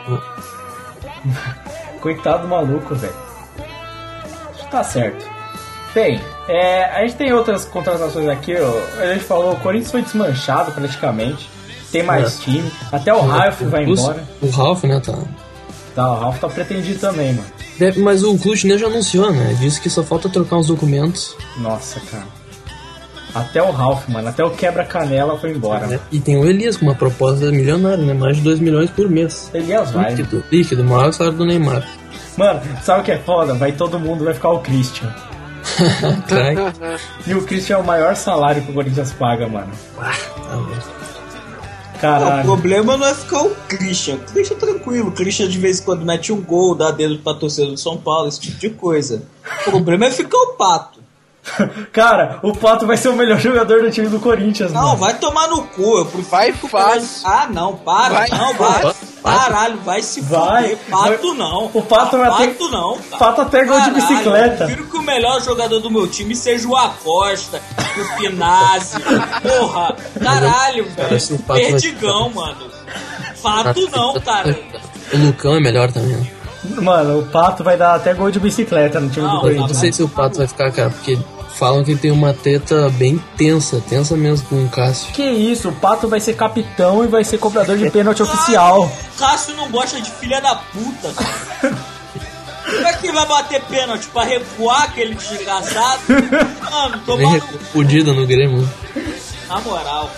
[2.01, 3.13] Coitado do maluco, velho.
[4.71, 5.25] Tá certo.
[5.93, 9.01] Bem, é, a gente tem outras contratações aqui, ó.
[9.01, 11.49] A gente falou, o Corinthians foi desmanchado praticamente.
[11.91, 12.43] Tem mais É.
[12.43, 12.71] time.
[12.91, 14.23] Até o Ralf vai Os- embora.
[14.41, 15.17] O Ralf, né, tá.
[15.95, 17.47] Tá, o Ralf tá pretendido também, mano.
[17.79, 19.55] Deve- Mas o clube chinês já anunciou, né?
[19.59, 21.35] Disse que só falta trocar uns documentos.
[21.57, 22.25] Nossa, cara.
[23.33, 24.27] Até o Ralf, mano.
[24.29, 25.85] Até o quebra-canela foi embora.
[25.87, 25.99] né?
[26.11, 28.13] E tem o Elias com uma proposta milionária, né?
[28.13, 29.49] Mais de 2 milhões por mês.
[29.53, 30.13] Elias vai.
[30.15, 31.87] Líquido, líquido, maior salário do Neymar.
[32.37, 33.53] Mano, sabe o que é foda?
[33.53, 35.13] Vai todo mundo, vai ficar o Christian.
[37.27, 39.71] E o Christian é o maior salário que o Corinthians paga, mano.
[39.95, 40.99] Tá bom.
[41.95, 42.43] O Caralho.
[42.43, 44.15] problema não é ficar o Christian.
[44.15, 45.09] O Christian é tranquilo.
[45.09, 47.97] O Christian de vez em quando mete um gol, dá dedo pra torcida do São
[47.97, 49.23] Paulo, esse tipo de coisa.
[49.67, 50.98] O problema é ficar o Pato.
[51.91, 54.97] Cara, o Pato vai ser o melhor jogador do time do Corinthians, Não, mano.
[54.97, 55.97] vai tomar no cu.
[55.99, 57.21] Eu prefiro Vai que o fácil.
[57.27, 58.13] Ah, não, para.
[58.13, 58.93] Vai não, vai.
[59.23, 60.63] Caralho, vai se Vai.
[60.75, 60.77] fuder.
[60.89, 61.71] Pato não.
[61.73, 62.93] O Pato vai ter- Pato não.
[62.93, 64.63] O Pato até gol de bicicleta.
[64.63, 67.61] Eu prefiro que o melhor jogador do meu time seja o Acosta,
[67.97, 68.97] o Finazzi.
[69.41, 71.39] Porra, caralho, velho.
[71.47, 72.69] Perdigão, mano.
[73.41, 74.57] Pato não, cara.
[75.13, 76.27] O Lucão é melhor também, né?
[76.63, 79.61] Mano, o Pato vai dar até gol de bicicleta no time Não, do Eu não
[79.61, 79.77] Corinthians.
[79.79, 81.17] sei se o Pato vai ficar, cara, porque
[81.57, 85.11] falam que tem uma teta bem tensa, tensa mesmo com o Cássio.
[85.13, 88.91] Que isso, o Pato vai ser capitão e vai ser cobrador de pênalti oficial.
[89.17, 91.77] Cássio não gosta de filha da puta, cara.
[92.65, 96.01] Como é que vai bater pênalti pra recuar aquele desgraçado?
[96.71, 98.69] Mano, Nem tomar repudido no Grêmio.
[99.47, 100.09] na moral, cara, na moral.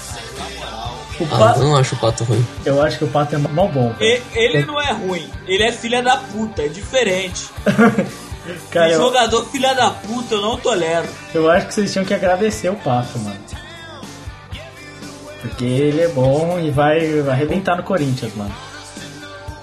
[1.22, 2.46] O Ah, Pato, eu não acho o Pato ruim.
[2.66, 3.92] eu acho que o Pato é mal bom.
[3.94, 4.06] cara.
[4.06, 7.50] E- Ele não é ruim, ele é filha da puta, é diferente.
[8.72, 11.08] Cara, eu, jogador filha da puta eu não tolero.
[11.34, 13.38] eu acho que vocês tinham que agradecer o Pato, mano.
[15.42, 18.52] Porque ele é bom e vai, arrebentar no Corinthians, mano.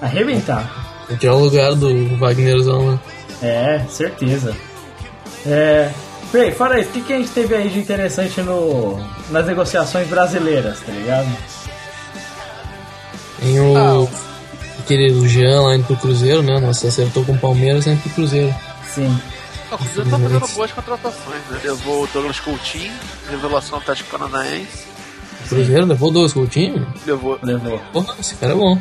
[0.00, 1.06] Arrebentar.
[1.18, 3.00] Tirar o lugar do Wagnerzão lá.
[3.42, 4.54] É, certeza.
[5.46, 5.90] É.
[6.30, 8.98] Peraí, fala isso, o que, que a gente teve aí de interessante no,
[9.30, 11.28] nas negociações brasileiras, tá ligado?
[13.40, 14.08] Tem o.
[14.80, 16.58] Aquele o Jean lá indo pro Cruzeiro, né?
[16.60, 18.54] Nossa, acertou com o Palmeiras indo pro Cruzeiro.
[18.94, 19.20] Sim.
[19.70, 21.60] O Cruzeiro tá fazendo boas contratações, né?
[21.64, 22.92] Levou o Douglas Coutinho,
[23.30, 24.84] revelação Atlético Paranaense.
[25.44, 26.86] O Cruzeiro levou dois Coutinho?
[27.06, 27.38] Levou.
[27.42, 27.78] Levou.
[27.92, 28.80] Porra, esse cara é bom.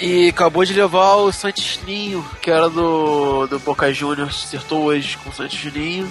[0.00, 5.16] E acabou de levar o Santos Ninho, que era do, do Boca Juniors, acertou hoje
[5.18, 6.10] com o Santos Ninho.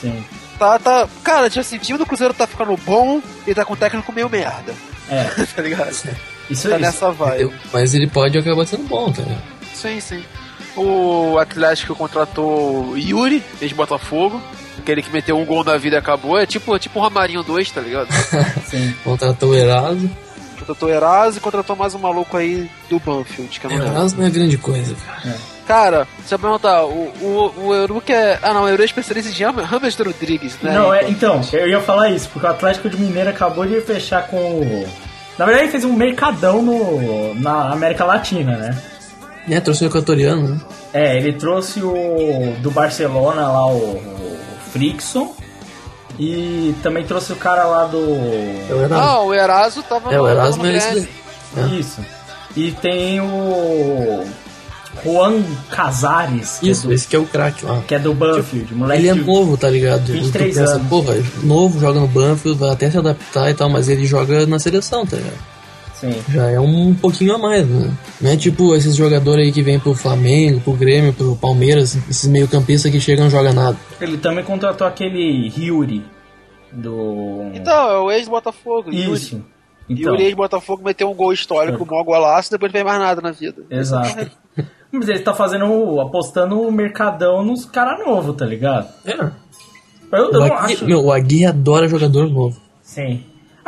[0.00, 0.24] Sim.
[0.58, 1.08] Tá, tá.
[1.22, 4.12] Cara, tipo assim, o time do Cruzeiro tá ficando bom e tá com o técnico
[4.12, 4.74] meio merda.
[5.08, 5.90] É, tá ligado?
[5.90, 6.14] isso, Tá
[6.50, 7.42] isso nessa vibe.
[7.42, 9.42] Eu- Mas ele pode acabar sendo bom, tá ligado?
[9.74, 10.24] Sim, sim.
[10.76, 14.40] O Atlético contratou o Yuri, ex-Botafogo.
[14.78, 16.38] Aquele que meteu um gol na vida e acabou.
[16.38, 18.08] É tipo, tipo o Ramarinho 2, tá ligado?
[18.66, 18.94] sim.
[19.04, 20.08] Contratou o Eraso.
[20.68, 23.86] Contratou o Eraso e contratou mais um maluco aí do Banfield, que eu não.
[23.86, 25.36] Eraso não é grande coisa, cara.
[25.66, 28.38] Cara, você vai perguntar, o, o, o que é.
[28.42, 30.72] Ah não, o Euro é especialista Rames Rodrigues, né?
[30.72, 34.26] Não, é, então, eu ia falar isso, porque o Atlético de Mineiro acabou de fechar
[34.28, 34.88] com o.
[35.38, 38.82] Na verdade, ele fez um mercadão no, na América Latina, né?
[39.48, 40.60] É, trouxe o equatoriano, né?
[40.92, 44.38] É, ele trouxe o do Barcelona lá, o, o
[44.72, 45.34] Frickson.
[46.18, 47.98] E também trouxe o cara lá do.
[47.98, 48.94] É o Eraso.
[49.02, 51.08] Ah, o Eraso tava É, o Erasmo no é esse Grêmio.
[51.54, 51.64] daí.
[51.64, 51.80] É.
[51.80, 52.00] Isso.
[52.56, 54.24] E tem o.
[55.04, 57.80] Juan Casares, que, Isso, é, do, esse que é o craque lá.
[57.86, 59.00] que é do Banfield, moleque.
[59.02, 60.06] Ele é novo, tá ligado?
[60.12, 60.88] 23 Tu pensa, anos.
[60.88, 64.58] Porra, novo, joga no Banfield, vai até se adaptar e tal, mas ele joga na
[64.58, 65.36] seleção, tá ligado?
[66.00, 66.14] Sim.
[66.28, 67.92] Já é um pouquinho a mais, né?
[68.20, 72.28] Não é tipo esses jogadores aí que vêm pro Flamengo, pro Grêmio, pro Palmeiras, esses
[72.28, 73.76] meio campistas que chegam e não jogam nada.
[74.00, 76.04] Ele também contratou aquele Yuri
[76.72, 77.50] do.
[77.54, 78.90] Então, é o ex-Botafogo.
[78.92, 79.12] Yuri.
[79.12, 79.44] Isso.
[79.88, 83.20] Então, Yuri ex-Botafogo meteu um gol histórico, um maior golaço, depois não fez mais nada
[83.20, 83.62] na vida.
[83.70, 84.30] exato.
[84.90, 86.00] Mas ele tá fazendo.
[86.00, 88.88] apostando o mercadão nos caras novos, tá ligado?
[89.04, 89.12] É.
[90.10, 90.84] Eu, eu O não Agui, acho.
[90.86, 92.58] meu, o Agui adora jogador novo.
[92.82, 93.22] Sim.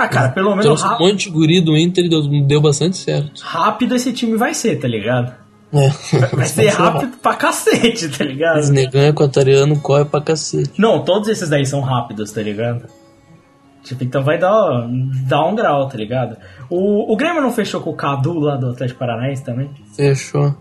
[0.05, 2.61] Ah, cara, pelo menos Trouxe um rá- monte de guri do Inter e deu, deu
[2.61, 3.41] bastante certo.
[3.43, 5.33] rápido esse time vai ser, tá ligado?
[5.73, 5.89] É.
[6.35, 8.59] Vai ser rápido pra cacete, tá ligado?
[8.59, 10.73] Esse negão equatoriano corre pra cacete.
[10.77, 12.87] Não, todos esses daí são rápidos, tá ligado?
[13.85, 14.89] Tipo, então vai dar,
[15.29, 16.37] dar um grau, tá ligado?
[16.69, 19.71] O, o Grêmio não fechou com o Cadu lá do Atlético Paranaense também?
[19.95, 20.53] Fechou.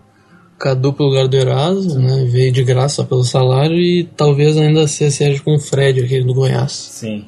[0.58, 2.24] Cadu pro lugar do Eraso, né?
[2.30, 6.34] Veio de graça pelo salário e talvez ainda se acerte com o Fred, aquele do
[6.34, 6.70] Goiás.
[6.70, 7.24] Sim.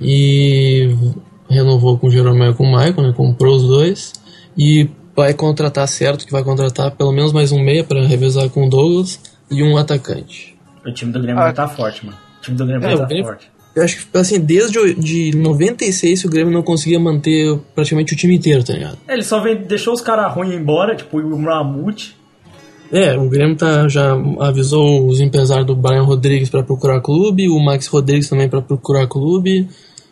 [0.00, 0.94] E
[1.50, 3.12] renovou com o Jeromel e com o Michael, né?
[3.16, 4.12] Comprou os dois.
[4.56, 8.66] E vai contratar certo, que vai contratar pelo menos mais um meia pra revezar com
[8.66, 10.56] o Douglas e um atacante.
[10.86, 11.44] O time do Grêmio Ah.
[11.44, 12.16] vai tá forte, mano.
[12.38, 13.50] O time do Grêmio É, tá Grêmio- forte.
[13.76, 18.16] Eu acho que, assim, desde o- de 96 o Grêmio não conseguia manter praticamente o
[18.16, 18.98] time inteiro, tá ligado?
[19.06, 22.16] É, Ele só vem, deixou os caras ruins embora, tipo o Mamute.
[22.92, 27.60] É, o Grêmio tá, já avisou os empresários do Brian Rodrigues pra procurar clube, o
[27.60, 29.68] Max Rodrigues também pra procurar clube.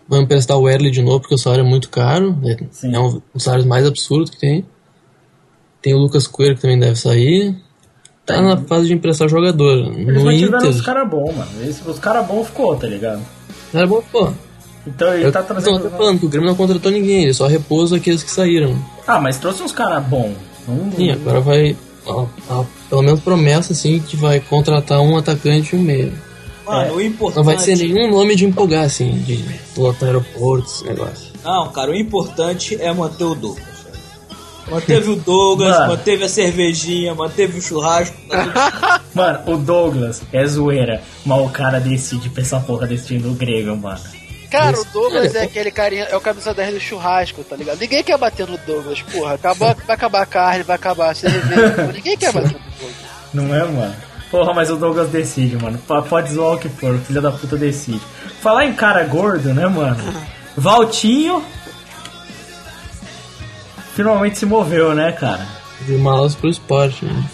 [0.08, 2.36] Vão emprestar o Erle de novo porque o salário é muito caro.
[2.44, 4.64] É, é um dos salários mais absurdos que tem.
[5.82, 7.54] Tem o Lucas Coelho que também deve sair.
[8.24, 9.92] Tá na fase de emprestar jogador.
[9.96, 10.68] Eles no Inter.
[10.68, 11.50] os caras bons, mano.
[11.86, 13.20] Os caras bons ficou, tá ligado?
[13.72, 14.30] Era bom, pô.
[14.86, 15.80] Então ele Eu tá trazendo.
[15.80, 18.76] tô falando que o Grêmio não contratou ninguém, ele só repôs aqueles que saíram.
[19.06, 20.34] Ah, mas trouxe uns caras bons.
[20.96, 21.76] Sim, agora vai.
[22.06, 26.12] ó, ó, pelo menos promessa assim que vai contratar um atacante e um meio.
[26.68, 27.36] Mano, o importante.
[27.36, 29.44] Não vai ser nenhum nome de empolgar, assim, de
[29.76, 31.28] lotar aeroportos, esse negócio.
[31.44, 33.64] Não, cara, o importante é manter o Douglas.
[33.64, 33.98] cara.
[34.70, 35.92] Manteve o Douglas, Mano.
[35.92, 38.16] manteve a cervejinha, manteve o churrasco.
[38.28, 43.20] tá Mano, o Douglas é zoeira, mas o cara decide pra essa porra desse time
[43.20, 44.00] do grego, mano.
[44.50, 47.78] Cara, o Douglas olha, é aquele carinha, é o camisa 10 do churrasco, tá ligado?
[47.80, 49.34] Ninguém quer bater no Douglas, porra.
[49.34, 51.90] Acabou, vai acabar a carne, vai acabar a cerveja.
[51.94, 52.94] Ninguém quer bater no Douglas.
[53.34, 53.94] Não é, mano?
[54.30, 55.78] Porra, mas o Douglas decide, mano.
[55.78, 58.00] P- Pode zoar o que for, o filho da puta decide.
[58.42, 59.96] Falar em cara gordo, né, mano?
[60.56, 61.42] Valtinho.
[63.94, 65.46] Finalmente se moveu, né, cara?
[65.86, 67.24] De malas pro esporte, né?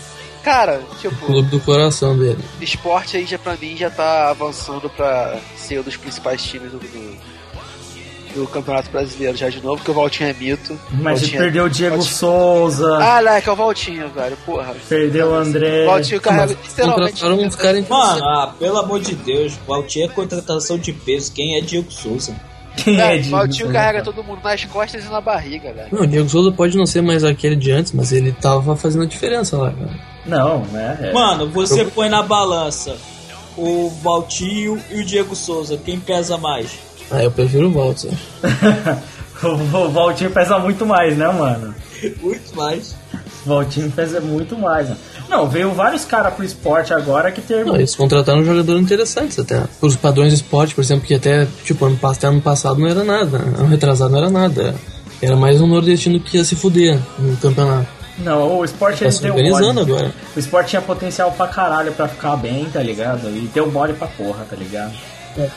[0.43, 2.43] Cara, tipo, Clube do coração dele.
[2.61, 6.79] esporte aí já pra mim já tá avançando pra ser um dos principais times do,
[6.79, 7.17] do,
[8.35, 10.79] do Campeonato Brasileiro já de novo, porque o Valtinho é mito.
[10.90, 14.37] Mas ele Valtinho- perdeu o Diego Valtinho- Souza, Ah, lá, que é o Valtinho, velho,
[14.44, 14.75] porra.
[14.88, 15.85] perdeu o André.
[15.85, 17.25] O Valtinho carrega Mas literalmente.
[17.47, 18.20] Uns caras interessantes.
[18.20, 21.33] Mano, ah, pelo amor de Deus, Valtier é contratação de peso.
[21.33, 22.35] Quem é Diego Souza?
[22.77, 25.88] Quem é É, o Diego Valtinho carrega todo mundo nas costas e na barriga, velho.
[25.92, 29.05] Não, o Diego Souza pode não ser mais aquele de antes, mas ele tava fazendo
[29.05, 29.90] a diferença lá, cara.
[30.27, 30.99] Não, né?
[31.03, 31.12] é.
[31.12, 32.97] Mano, você põe na balança
[33.57, 35.77] o Valtinho e o Diego Souza.
[35.85, 36.70] Quem pesa mais?
[37.11, 38.11] Ah, eu prefiro o Walter.
[39.43, 41.75] o, Valtinho pesa muito mais, né, mano?
[42.23, 42.95] Muito mais.
[43.45, 44.88] O Valtinho pesa muito mais.
[44.88, 44.97] Né?
[45.29, 47.64] Não, veio vários caras pro esporte agora que tem.
[47.64, 49.62] Não, eles contrataram um jogador interessantes até.
[49.81, 52.88] Os padrões do esporte, por exemplo, que até, tipo, ano, pass- até ano passado não
[52.88, 53.37] era nada.
[53.38, 54.75] Ano retrasado não era nada.
[55.23, 57.87] Era mais um nordestino que ia se fuder no campeonato.
[58.19, 59.93] Não, o esporte Tá ele se tem um organizando bode.
[59.93, 60.14] agora.
[60.37, 63.29] O esporte tinha potencial pra caralho pra ficar bem, tá ligado?
[63.29, 64.93] E deu mole pra porra, tá ligado?
[65.37, 65.49] É.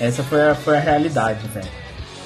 [0.00, 1.66] Essa foi a, foi a realidade, velho.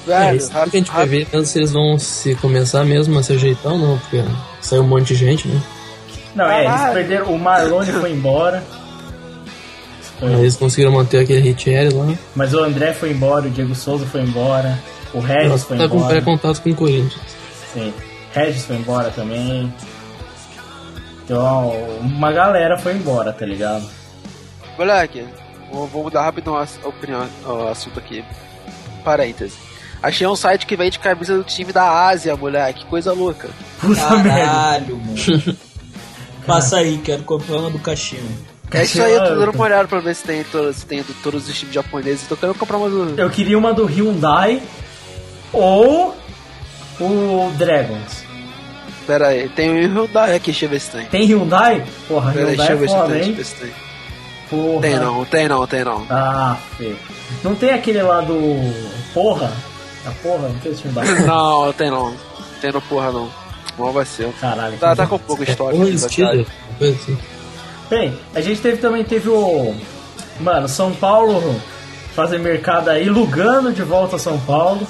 [0.07, 2.83] É, Velho, isso que a gente vai rápido- ver tanto se eles vão se começar
[2.85, 4.23] mesmo a se ajeitar ou não, porque
[4.61, 5.59] saiu um monte de gente, né?
[6.35, 7.25] Não, é, eles perderam.
[7.33, 8.63] O Marlone foi embora.
[10.19, 12.05] Foi- Eles conseguiram manter aquele Ritieri lá.
[12.35, 14.77] Mas o André foi embora, o Diego Souza foi embora,
[15.13, 16.13] o Regis Nossa, foi tá com embora.
[16.13, 17.21] pré-contato com o Corinthians.
[17.73, 17.93] Sim.
[18.31, 19.73] Regis foi embora também.
[21.23, 23.83] Então, uma galera foi embora, tá ligado?
[24.77, 25.25] Moleque,
[25.71, 28.23] vou, vou mudar rapidão a opinião, o assunto aqui.
[29.03, 29.55] Parêntese.
[30.01, 32.85] Achei um site que vende camisa do time da Ásia, moleque.
[32.85, 33.49] Coisa louca.
[33.79, 34.29] Puta merda.
[34.45, 35.57] Caralho, mano.
[36.45, 38.27] Passa aí, quero comprar uma do Kashima.
[38.71, 41.01] É isso aí, eu tô dando uma olhada pra ver se tem, todos, se tem
[41.01, 42.27] do- todos os times japoneses.
[42.27, 43.19] Tô querendo comprar uma do.
[43.19, 44.61] Eu queria uma do Hyundai
[45.53, 46.15] ou
[46.99, 48.23] o Dragons.
[49.07, 51.05] Pera aí, tem o Hyundai aqui, deixa eu ver se tem.
[51.05, 51.83] Tem Hyundai?
[52.07, 53.71] Porra, Pera aí, Hyundai deixa eu é se deixa eu ver se tem.
[54.49, 54.81] Porra.
[54.81, 56.05] Tem não, tem não, tem não.
[56.09, 56.95] Ah, Fê.
[57.43, 58.35] Não tem aquele lá do.
[59.13, 59.51] Porra?
[60.05, 60.49] A porra?
[60.49, 61.05] Não tem esse Hyundai?
[61.25, 62.13] Não, tem não.
[62.61, 63.29] Tem no porra não.
[63.77, 64.31] Mal vai ser.
[64.39, 64.77] Caralho.
[64.77, 65.61] Tá, que tá com pouco verdade.
[65.61, 67.17] uma coisa assim.
[67.89, 69.75] Bem, a gente teve também teve o.
[70.39, 71.59] Mano, São Paulo
[72.15, 74.87] fazer mercado aí, Lugano de volta a São Paulo.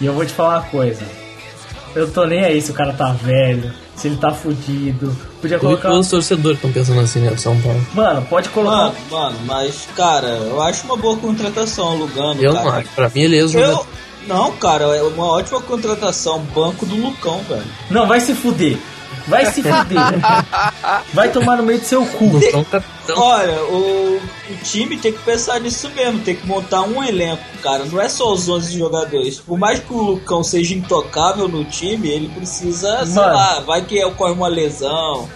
[0.00, 1.02] E eu vou te falar uma coisa.
[1.94, 5.16] Eu tô nem aí se o cara tá velho, se ele tá fudido.
[5.40, 5.92] Podia colocar.
[5.92, 7.86] os torcedores estão pensando assim, né, do São Paulo.
[7.94, 8.76] Mano, pode colocar.
[8.76, 12.64] Mano, mano, mas, cara, eu acho uma boa contratação, Lugano, Eu cara.
[12.64, 12.88] não acho.
[12.90, 13.42] Pra mim, ele é.
[13.42, 13.86] Eu...
[14.26, 16.40] Não, cara, é uma ótima contratação.
[16.54, 17.64] Banco do Lucão, velho.
[17.90, 18.78] Não, vai se fuder.
[19.26, 19.98] Vai se fuder.
[21.14, 22.26] vai tomar no meio do seu cu.
[22.26, 22.64] Não são
[23.08, 23.22] capitão.
[23.22, 24.16] Olha, o,
[24.50, 27.84] o time tem que pensar nisso mesmo, tem que montar um elenco, cara.
[27.84, 29.40] Não é só os 11 jogadores.
[29.40, 33.34] Por mais que o Lucão seja intocável no time, ele precisa, sei Mano.
[33.34, 35.28] lá, vai que ocorre uma lesão,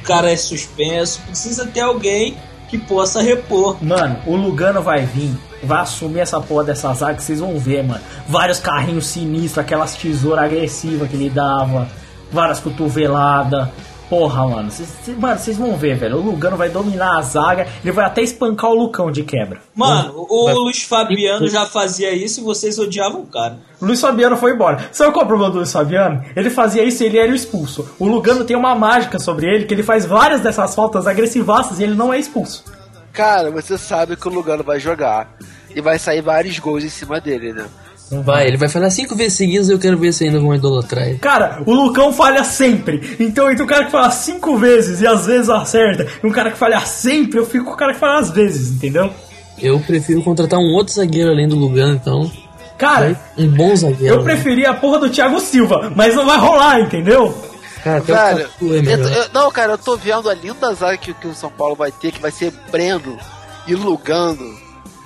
[0.00, 2.36] o cara é suspenso, precisa ter alguém
[2.68, 3.82] que possa repor.
[3.82, 7.82] Mano, o Lugano vai vir, vai assumir essa porra dessa zaga que vocês vão ver,
[7.82, 8.00] mano.
[8.26, 11.88] Vários carrinhos sinistros, aquelas tesouras agressivas que ele dava,
[12.30, 13.68] várias cotoveladas.
[14.08, 14.70] Porra, mano,
[15.18, 16.16] mano, vocês vão ver, velho.
[16.16, 19.60] O Lugano vai dominar a zaga, ele vai até espancar o Lucão de quebra.
[19.74, 23.58] Mano, o Vai- Luiz Fabiano já fazia isso e vocês odiavam o cara.
[23.78, 24.88] O Luiz Fabiano foi embora.
[24.92, 26.24] Sabe qual é o problema do Luiz Fabiano?
[26.34, 27.86] Ele fazia isso e ele era expulso.
[27.98, 31.82] O Lugano tem uma mágica sobre ele, que ele faz várias dessas faltas agressivaças e
[31.82, 32.64] ele não é expulso.
[33.12, 35.36] Cara, você sabe que o Lugano vai jogar.
[35.74, 37.66] E vai sair vários gols em cima dele, né?
[38.10, 41.08] Vai, ele vai falar cinco vezes seguidas e eu quero ver se ainda vão idolatrar
[41.08, 41.18] ele.
[41.18, 43.16] Cara, o Lucão falha sempre.
[43.20, 46.50] Então, entre o cara que fala cinco vezes e às vezes acerta, e um cara
[46.50, 49.10] que falha sempre, eu fico com o cara que fala às vezes, entendeu?
[49.60, 52.30] Eu prefiro contratar um outro zagueiro além do Lugano, então.
[52.78, 54.14] Cara, Um bom zagueiro.
[54.16, 57.36] eu preferia a porra do Thiago Silva, mas não vai rolar, entendeu?
[57.82, 61.26] Cara, Cafu é eu- eu- não, cara, eu tô vendo a linda zaga que, que
[61.26, 63.18] o São Paulo vai ter, que vai ser Breno
[63.66, 64.56] e Lugano.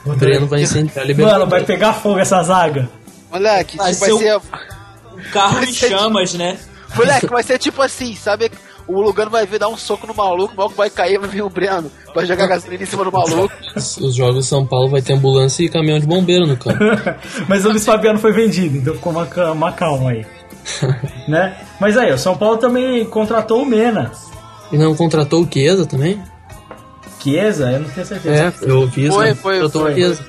[0.05, 2.89] O Breno vai incendiar a Mano, vai pegar fogo essa zaga.
[3.31, 4.37] Moleque, Vai tipo, vai ser ser.
[4.37, 6.59] O carro Vai em ser- chamas, né?
[6.95, 8.51] Moleque, vai ser tipo assim, sabe?
[8.87, 11.43] O Lugano vai vir dar um soco no maluco, o maluco vai cair, vai vir
[11.43, 11.91] o Breno.
[12.15, 13.55] Vai jogar gasolina em cima do maluco.
[13.77, 16.79] Os os jogos de São Paulo vai ter ambulância e caminhão de bombeiro no campo.
[17.49, 20.27] mas o Luiz Fabiano foi vendido, então ficou uma, uma calma aí.
[21.29, 21.57] né?
[21.81, 24.11] Mas aí, o São Paulo também contratou o Mena.
[24.71, 26.21] E não contratou o Chiesa também?
[27.23, 28.55] Chiesa, eu não tenho certeza.
[28.65, 29.15] É, eu ouvi isso.
[29.15, 29.35] Foi, né?
[29.35, 29.95] foi, foi.
[29.95, 30.25] Chiesa.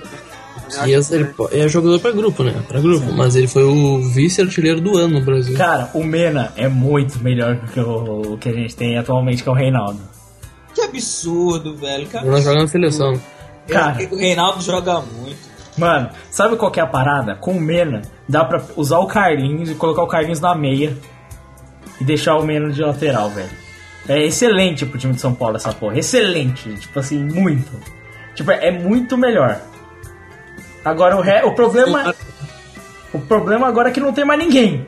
[0.70, 2.54] Chiesa ele é jogador pra grupo, né?
[2.68, 3.12] Pra grupo.
[3.14, 5.58] Mas ele foi o vice-artilheiro do ano no Brasil.
[5.58, 9.52] Cara, o Mena é muito melhor que o, que a gente tem atualmente, que é
[9.52, 10.00] o Reinaldo.
[10.74, 12.08] Que absurdo, velho.
[12.08, 13.20] Que Ele não joga na seleção.
[13.68, 15.54] Cara, O Reinaldo joga muito.
[15.78, 17.36] Mano, sabe qual que é a parada?
[17.36, 20.96] Com o Mena, dá pra usar o Carlinhos e colocar o Carlinhos na meia
[22.00, 23.50] e deixar o Mena de lateral, velho.
[24.08, 25.98] É excelente pro time de São Paulo essa porra.
[25.98, 26.74] Excelente.
[26.76, 27.72] Tipo assim, muito.
[28.36, 29.62] Tipo, é muito melhor.
[30.84, 31.44] Agora o, re...
[31.44, 32.14] o problema.
[33.14, 34.86] O problema agora é que não tem mais ninguém.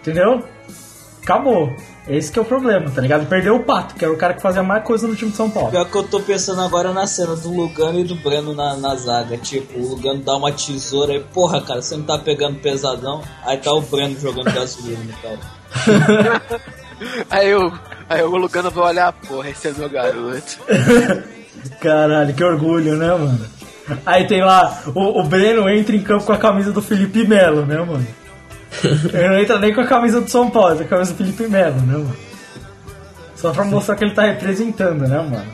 [0.00, 0.44] Entendeu?
[1.22, 1.74] Acabou.
[2.08, 3.26] Esse que é o problema, tá ligado?
[3.26, 5.50] Perdeu o Pato, que era o cara que fazia mais coisa no time de São
[5.50, 5.70] Paulo.
[5.70, 8.96] Pior que eu tô pensando agora na cena do Lugano e do Breno na, na
[8.96, 9.36] zaga.
[9.36, 13.22] Tipo, o Lugano dá uma tesoura e, porra, cara, você não tá pegando pesadão.
[13.44, 15.38] Aí tá o Breno jogando gasolina, cara.
[17.30, 17.72] Aí eu.
[18.08, 20.58] Aí o Lugano vai olhar, porra, esse é meu garoto.
[21.80, 23.46] Caralho, que orgulho, né, mano?
[24.04, 27.64] Aí tem lá, o, o Breno entra em campo com a camisa do Felipe Melo,
[27.66, 28.06] né, mano?
[28.84, 31.46] Ele não entra nem com a camisa do São Paulo, é a camisa do Felipe
[31.48, 32.16] Melo, né, mano?
[33.36, 35.46] Só pra mostrar que ele tá representando, né, mano?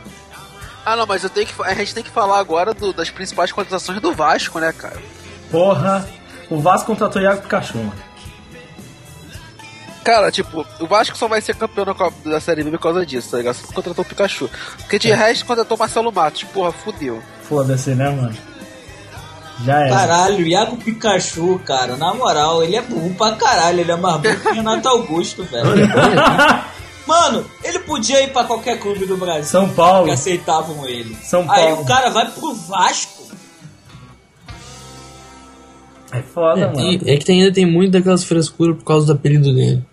[0.86, 3.50] Ah não, mas eu tenho que, a gente tem que falar agora do- das principais
[3.52, 4.96] contratações do Vasco, né, cara?
[5.50, 6.06] Porra,
[6.50, 7.92] o Vasco contratou o Iago Pikachu, mano.
[10.04, 13.06] Cara, tipo, o Vasco só vai ser campeão da, Copa- da Série B por causa
[13.06, 13.54] disso, tá ligado?
[13.54, 14.50] Só contratou o Pikachu.
[14.78, 17.22] Porque de resto contratou o Marcelo Matos, porra, fudeu.
[17.42, 18.36] Foda-se, né, mano?
[19.64, 19.88] Já era.
[19.96, 23.80] Caralho, Iago Pikachu, cara, na moral, ele é burro pra caralho.
[23.80, 25.64] Ele é mais burro que o Renato Augusto, velho.
[27.06, 29.44] Mano, ele podia ir pra qualquer clube do Brasil.
[29.44, 30.06] São Paulo.
[30.06, 31.14] Que aceitavam ele.
[31.22, 31.82] São Aí Paulo.
[31.82, 33.24] o cara vai pro Vasco.
[36.12, 36.80] É foda, É, mano.
[36.80, 39.84] e- é que tem, ainda tem muito daquelas frescuras por causa do apelido dele.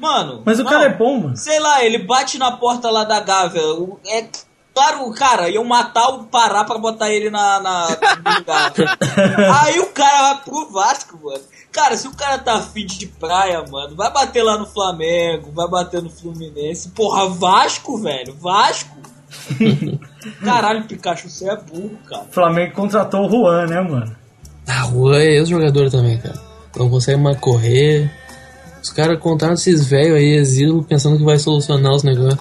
[0.00, 0.42] Mano.
[0.44, 1.36] Mas o não, cara é bom, mano.
[1.36, 3.62] Sei lá, ele bate na porta lá da Gávea.
[4.06, 4.26] É
[4.74, 8.72] claro, cara, iam matar o Pará pra botar ele na, na no lugar.
[9.62, 11.42] Aí o cara vai pro Vasco, mano.
[11.70, 15.68] Cara, se o cara tá afim de praia, mano, vai bater lá no Flamengo, vai
[15.68, 16.90] bater no Fluminense.
[16.90, 18.98] Porra, Vasco, velho, Vasco.
[20.42, 22.22] Caralho, Pikachu, você é burro, cara.
[22.22, 24.16] O Flamengo contratou o Juan, né, mano?
[24.66, 26.40] Ah, Juan é ex-jogador também, cara.
[26.76, 28.10] Não consegue mais correr.
[28.82, 32.40] Os caras contaram esses velhos aí, exílio, pensando que vai solucionar os negócios.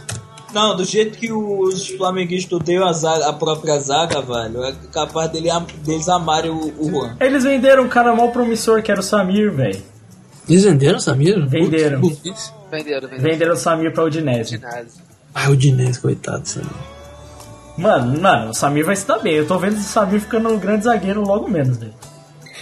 [0.54, 5.30] Não, do jeito que os flamenguistas odeiam a, zaga- a própria zaga, velho, é capaz
[5.32, 5.50] dele,
[5.84, 7.16] deles amarem o, o Juan.
[7.20, 9.80] Eles venderam um cara mal promissor, que era o Samir, velho.
[10.48, 11.48] Eles venderam o Samir?
[11.48, 12.02] Venderam.
[12.02, 12.52] Putz.
[12.72, 13.24] Venderam, venderam.
[13.32, 14.52] Venderam o Samir pra Udinese.
[14.56, 14.90] Ginásio.
[15.36, 16.68] Ah, o Dinés, coitado, Samir.
[17.78, 19.36] Mano, mano, o Samir vai se dar bem.
[19.36, 21.94] Eu tô vendo o Samir ficando um grande zagueiro logo menos, velho.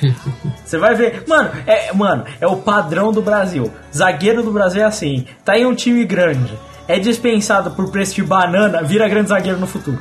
[0.65, 1.23] Você vai ver.
[1.27, 3.71] Mano é, mano, é o padrão do Brasil.
[3.95, 5.25] Zagueiro do Brasil é assim.
[5.43, 6.57] Tá em um time grande.
[6.87, 9.99] É dispensado por preço de banana, vira grande zagueiro no futuro.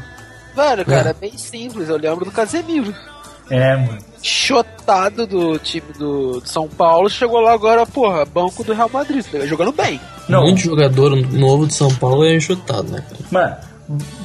[0.54, 1.88] Velho, cara, é bem simples.
[1.88, 2.94] Eu lembro do Casemiro.
[3.50, 3.98] É, mano.
[4.22, 9.24] Chotado do time do, do São Paulo, chegou lá agora, porra, banco do Real Madrid,
[9.24, 10.00] tá jogando bem.
[10.28, 13.24] Não, Muito jogador novo de São Paulo é enxutado, né, cara?
[13.30, 13.56] mano,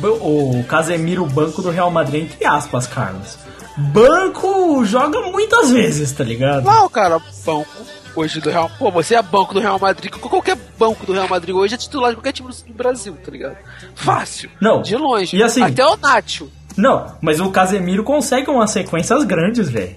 [0.03, 3.37] o Casemiro, banco do Real Madrid, entre aspas, Carlos.
[3.77, 6.63] Banco joga muitas vezes, tá ligado?
[6.63, 7.67] Não, cara, banco
[8.15, 8.69] hoje do Real.
[8.77, 10.11] Pô, você é banco do Real Madrid.
[10.11, 13.57] Qualquer banco do Real Madrid hoje é titular de qualquer time do Brasil, tá ligado?
[13.95, 14.49] Fácil.
[14.61, 14.81] Não.
[14.81, 15.35] De longe.
[15.35, 16.49] E assim- Até o Nacho.
[16.77, 19.95] Não, mas o Casemiro consegue umas sequências grandes, velho.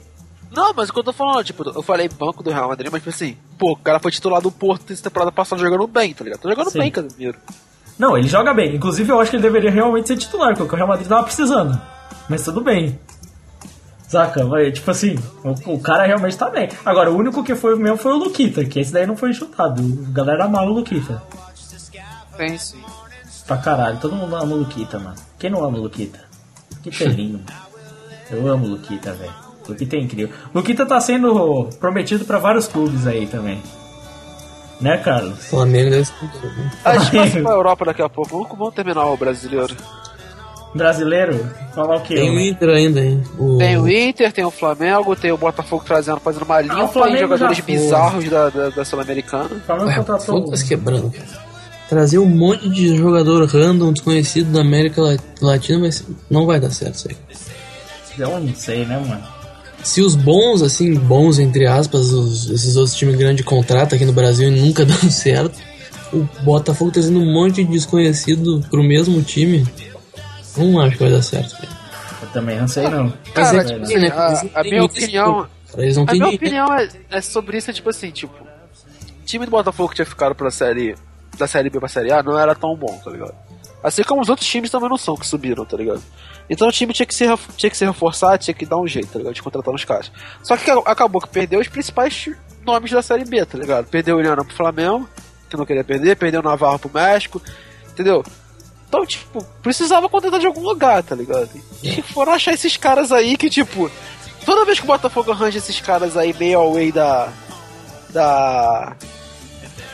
[0.51, 3.01] Não, mas o que eu tô falando, tipo, eu falei banco do Real Madrid, mas
[3.03, 6.23] tipo assim, pô, o cara foi titular do Porto essa temporada passada jogando bem, tá
[6.25, 6.41] ligado?
[6.41, 6.79] Tá jogando Sim.
[6.79, 7.39] bem, Casemiro.
[7.99, 8.75] Não, ele joga bem.
[8.75, 11.81] Inclusive, eu acho que ele deveria realmente ser titular, porque o Real Madrid tava precisando.
[12.29, 12.99] Mas tudo bem.
[14.09, 14.45] Saca?
[14.45, 16.69] Vai, tipo assim, o, o cara realmente tá bem.
[16.85, 19.83] Agora, o único que foi mesmo foi o Luquita, que esse daí não foi chutado.
[20.09, 21.23] A galera amava o Luquita.
[22.59, 22.83] Sim.
[23.47, 25.17] Pra caralho, todo mundo ama o Luquita, mano.
[25.39, 26.21] Quem não ama o Luquita?
[26.77, 27.65] Luquita é lindo, mano.
[28.31, 29.33] Eu amo o Luquita, velho.
[29.69, 30.35] Luquita é incrível.
[30.55, 33.63] Luquita tá sendo prometido pra vários clubes aí também.
[34.81, 35.47] Né, Carlos?
[35.47, 36.15] Flamengo deve ser.
[36.85, 38.57] A gente passa pra Europa daqui a pouco.
[38.57, 39.75] Vamos terminar o brasileiro.
[40.75, 41.49] Brasileiro?
[41.75, 42.15] Falar o quê?
[42.17, 43.23] Tem o Inter ainda, hein?
[43.39, 43.59] O...
[43.59, 47.17] Tem o Inter, tem o Flamengo, tem o Botafogo trazendo, fazendo uma Ah, o Flamengo
[47.17, 49.51] em jogadores bizarros da, da, da Sul-Americana.
[49.55, 50.51] O Flamengo contratou.
[50.51, 51.45] tá se quebrando, cara.
[51.89, 56.71] Trazer um monte de jogador random, desconhecido da América La- Latina, mas não vai dar
[56.71, 57.17] certo isso aí.
[58.19, 59.23] Eu não sei, né, mano?
[59.83, 64.13] Se os bons, assim, bons entre aspas, os- esses outros times grandes contratam aqui no
[64.13, 65.57] Brasil e nunca dão certo,
[66.13, 69.65] o Botafogo trazendo um monte de desconhecido pro mesmo time,
[70.57, 71.73] não acho que vai dar certo, velho.
[72.23, 73.11] Eu também não sei, não.
[73.35, 76.75] Cara, é tipo assim, né, a- a minha opinião- cara, Eles não A minha opinião
[76.75, 80.35] é, é sobre isso, é tipo assim, tipo, o time do Botafogo que tinha ficado
[80.35, 80.95] pra série,
[81.37, 83.35] da série B pra série A não era tão bom, tá ligado?
[83.83, 86.01] Assim como os outros times também não são que subiram, tá ligado?
[86.49, 87.25] Então o time tinha que se,
[87.57, 89.35] tinha que se reforçar, tinha que dar um jeito, tá ligado?
[89.35, 90.11] De contratar uns caras.
[90.43, 92.31] Só que acabou que perdeu os principais
[92.65, 93.87] nomes da série B, tá ligado?
[93.89, 95.09] Perdeu o Iliana pro Flamengo,
[95.51, 97.43] que não queria perder, perdeu o Navarro pro México,
[97.91, 98.25] entendeu?
[98.95, 101.49] Então, tipo, precisava contratar de algum lugar, tá ligado?
[101.83, 103.91] E foram achar esses caras aí que, tipo,
[104.47, 107.29] toda vez que o Botafogo arranja esses caras aí meio away da.
[108.11, 108.97] da.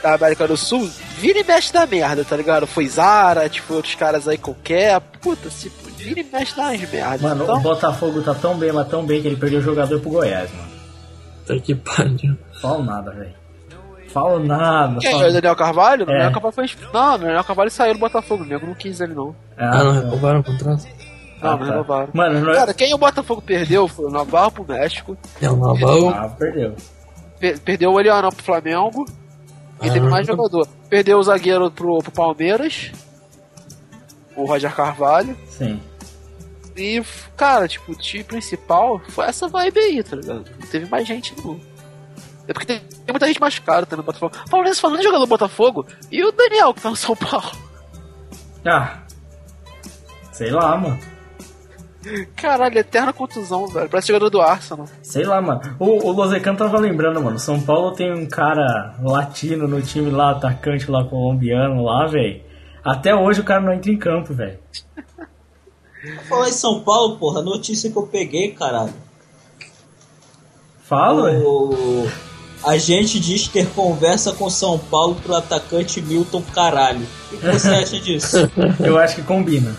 [0.02, 0.86] da América do Sul,
[1.16, 2.66] vira e mexe da merda, tá ligado?
[2.66, 5.00] Foi Zara, tipo, outros caras aí qualquer.
[5.00, 7.22] Puta, tipo, vira e mexe das merdas.
[7.22, 9.98] Mano, então, o Botafogo tá tão bem, mas tão bem que ele perdeu o jogador
[9.98, 10.70] pro Goiás, mano.
[11.46, 12.36] Tá que pariu.
[12.60, 13.34] Falo nada, velho.
[14.12, 14.98] Falo nada.
[15.00, 15.28] quem é Falo...
[15.28, 16.06] o Daniel Carvalho?
[16.06, 16.12] O É.
[16.14, 16.66] Daniel Carvalho foi.
[16.92, 19.34] Não, o Daniel Carvalho saiu do Botafogo, o nego não quis ele não.
[19.56, 20.84] Ah, não renovaram o contrato?
[21.42, 21.64] Não, Ah, não tá.
[21.72, 22.08] renovaram.
[22.12, 22.54] Mano, não é...
[22.56, 26.08] Cara, quem o Botafogo perdeu foi o Navarro pro México, É o Naval.
[26.10, 26.74] Ah, perdeu.
[27.38, 29.04] per- perdeu o Eliano pro Flamengo
[29.82, 30.10] e teve Ah.
[30.10, 30.66] mais jogador.
[30.88, 32.90] Perdeu o zagueiro pro, pro Palmeiras,
[34.36, 35.36] o Roger Carvalho.
[35.46, 35.80] Sim.
[36.76, 37.02] E,
[37.36, 40.44] cara, tipo, o time principal foi essa vibe aí, tá ligado?
[40.58, 41.60] Não teve mais gente no.
[42.48, 44.34] É porque tem, tem muita gente machucada também no Botafogo.
[44.50, 47.52] Paulo falando de jogador do Botafogo e o Daniel que tá no São Paulo.
[48.64, 48.98] Ah.
[50.32, 50.98] Sei lá, mano.
[52.34, 53.88] Caralho, eterna contusão, velho.
[53.88, 54.86] Parece jogador do Arsenal.
[55.02, 55.60] Sei lá, mano.
[55.78, 57.38] O, o Lozecan tava lembrando, mano.
[57.38, 62.42] São Paulo tem um cara latino no time lá, atacante lá colombiano lá, velho.
[62.82, 64.58] Até hoje o cara não entra em campo, velho.
[66.26, 68.94] Falar em São Paulo, porra, a notícia que eu peguei, caralho.
[70.82, 71.46] Fala, velho.
[71.46, 72.29] O
[72.64, 77.06] agente diz ter conversa com São Paulo pro atacante Milton Caralho.
[77.32, 78.50] O que você acha disso?
[78.80, 79.74] Eu acho que combina.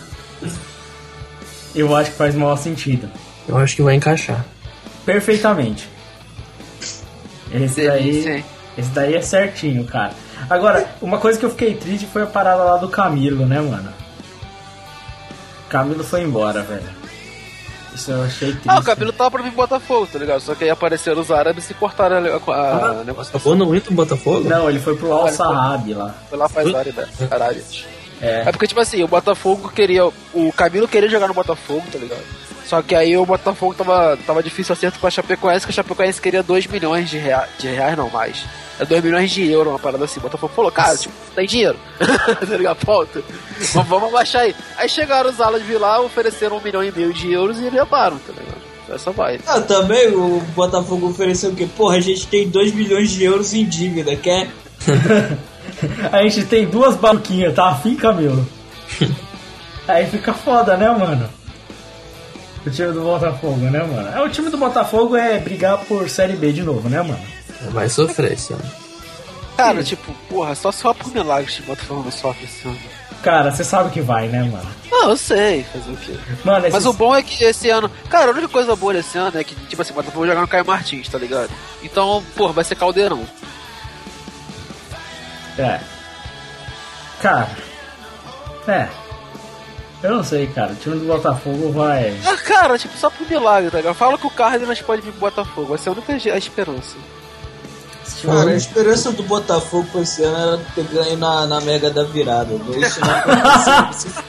[1.74, 3.08] Eu acho que faz maior sentido.
[3.48, 4.44] Eu acho que vai encaixar.
[5.04, 5.88] Perfeitamente.
[7.52, 8.44] Esse daí,
[8.76, 10.12] esse daí é certinho, cara.
[10.48, 13.92] Agora, uma coisa que eu fiquei triste foi a parada lá do Camilo, né, mano?
[15.68, 17.01] Camilo foi embora, velho.
[17.94, 18.68] Isso eu achei triste.
[18.68, 20.40] Ah, o Camilo tava pra vir pro Botafogo, tá ligado?
[20.40, 23.38] Só que aí apareceram os árabes e cortaram a, a, a negociação.
[23.40, 24.48] Acabou não entra no Botafogo?
[24.48, 26.14] Não, ele foi pro Al Saab lá.
[26.28, 26.92] Foi lá faz área,
[27.28, 27.62] caralho.
[28.20, 28.42] É.
[28.46, 30.06] É porque, tipo assim, o Botafogo queria.
[30.06, 32.22] O Camilo queria jogar no Botafogo, tá ligado?
[32.64, 36.20] Só que aí o Botafogo tava, tava difícil acerto com a Chapecoense, que a Chapecoense
[36.20, 37.50] queria 2 milhões de reais.
[37.58, 38.46] De reais não mais.
[38.80, 40.18] É 2 milhões de euros, uma parada assim.
[40.18, 41.78] O Botafogo falou, cara, tipo, tem dinheiro.
[41.98, 42.84] tá ligado?
[42.84, 43.22] Falta.
[43.72, 44.54] Vamos, vamos abaixar aí.
[44.76, 48.18] Aí chegaram os alas de lá, ofereceram um milhão e meio de euros e levaram,
[48.18, 48.62] tá ligado?
[48.88, 49.38] Essa vai.
[49.46, 51.66] Ah, também o Botafogo ofereceu o quê?
[51.76, 54.50] Porra, a gente tem 2 milhões de euros em dívida, quer?
[56.12, 58.46] A gente tem duas baluquinhas, tá afim, Camilo?
[59.86, 61.28] Aí fica foda, né, mano?
[62.64, 64.08] O time do Botafogo, né, mano?
[64.16, 67.18] É, o time do Botafogo é brigar por Série B de novo, né, mano?
[67.70, 68.70] Vai sofrer esse ano.
[69.56, 72.78] Cara, tipo, porra, só só por milagres que o Botafogo não sofre esse ano.
[73.22, 74.68] Cara, você sabe que vai, né, mano?
[74.90, 76.18] Não, eu sei, fazer o quê?
[76.44, 77.88] Mano, Mas o bom é que esse ano.
[78.10, 80.40] Cara, a única coisa boa desse ano é que, tipo assim, o Botafogo vai jogar
[80.40, 81.50] no Caio Martins, tá ligado?
[81.82, 83.24] Então, porra, vai ser caldeirão.
[85.56, 85.80] É.
[87.20, 87.50] Cara.
[88.66, 88.88] É.
[90.02, 90.72] Eu não sei, cara.
[90.72, 92.18] O time do Botafogo vai.
[92.26, 93.94] Ah, cara, tipo, só por milagre, tá ligado?
[93.94, 96.96] Fala que o Cárdenas pode vir pro Botafogo, vai ser a única a esperança.
[98.24, 102.04] Cara, a esperança do Botafogo pra esse ano era ter ganho na, na Mega da
[102.04, 102.54] Virada.
[102.54, 103.02] Não aconteceu.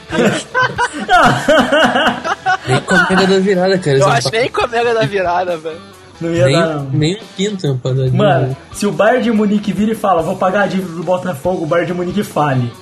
[2.66, 3.98] Nem com a mega da virada, cara.
[3.98, 5.80] Eu acho não nem com a mega da virada, velho.
[6.20, 6.90] Não ia nem, dar, não.
[6.90, 10.22] nem um quinto pra dar de Mano, se o Bayern de Munique vira e fala,
[10.22, 12.72] vou pagar a dívida do Botafogo, o Bayern de Munique fale.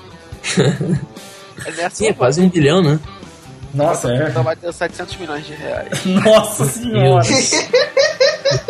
[1.64, 2.98] É Sim, é quase um bilhão, né?
[3.72, 4.28] Nossa, é.
[4.28, 6.04] Então vai ter 700 milhões de reais.
[6.04, 7.24] Nossa senhora.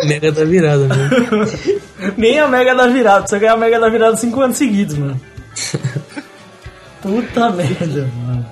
[0.05, 1.11] Mega da virada, né?
[2.17, 3.27] Nem a Mega da Virada.
[3.27, 5.21] Você ganhar a Mega da Virada cinco anos seguidos, mano.
[7.01, 8.47] Puta merda, mano.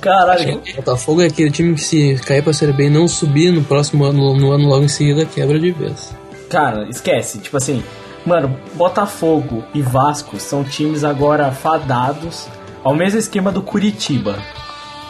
[0.00, 0.62] Caralho.
[0.72, 3.62] O Botafogo é aquele time que se cair pra Série B e não subir no
[3.62, 6.14] próximo ano, no ano logo em seguida, quebra de vez.
[6.48, 7.38] Cara, esquece.
[7.38, 7.82] Tipo assim,
[8.24, 12.46] mano, Botafogo e Vasco são times agora fadados
[12.82, 14.38] ao mesmo esquema do Curitiba.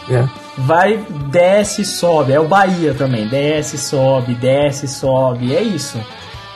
[0.09, 0.27] É.
[0.57, 0.97] Vai,
[1.29, 2.31] desce, sobe.
[2.31, 3.27] É o Bahia também.
[3.27, 5.55] Desce, sobe, desce, sobe.
[5.55, 6.03] É isso.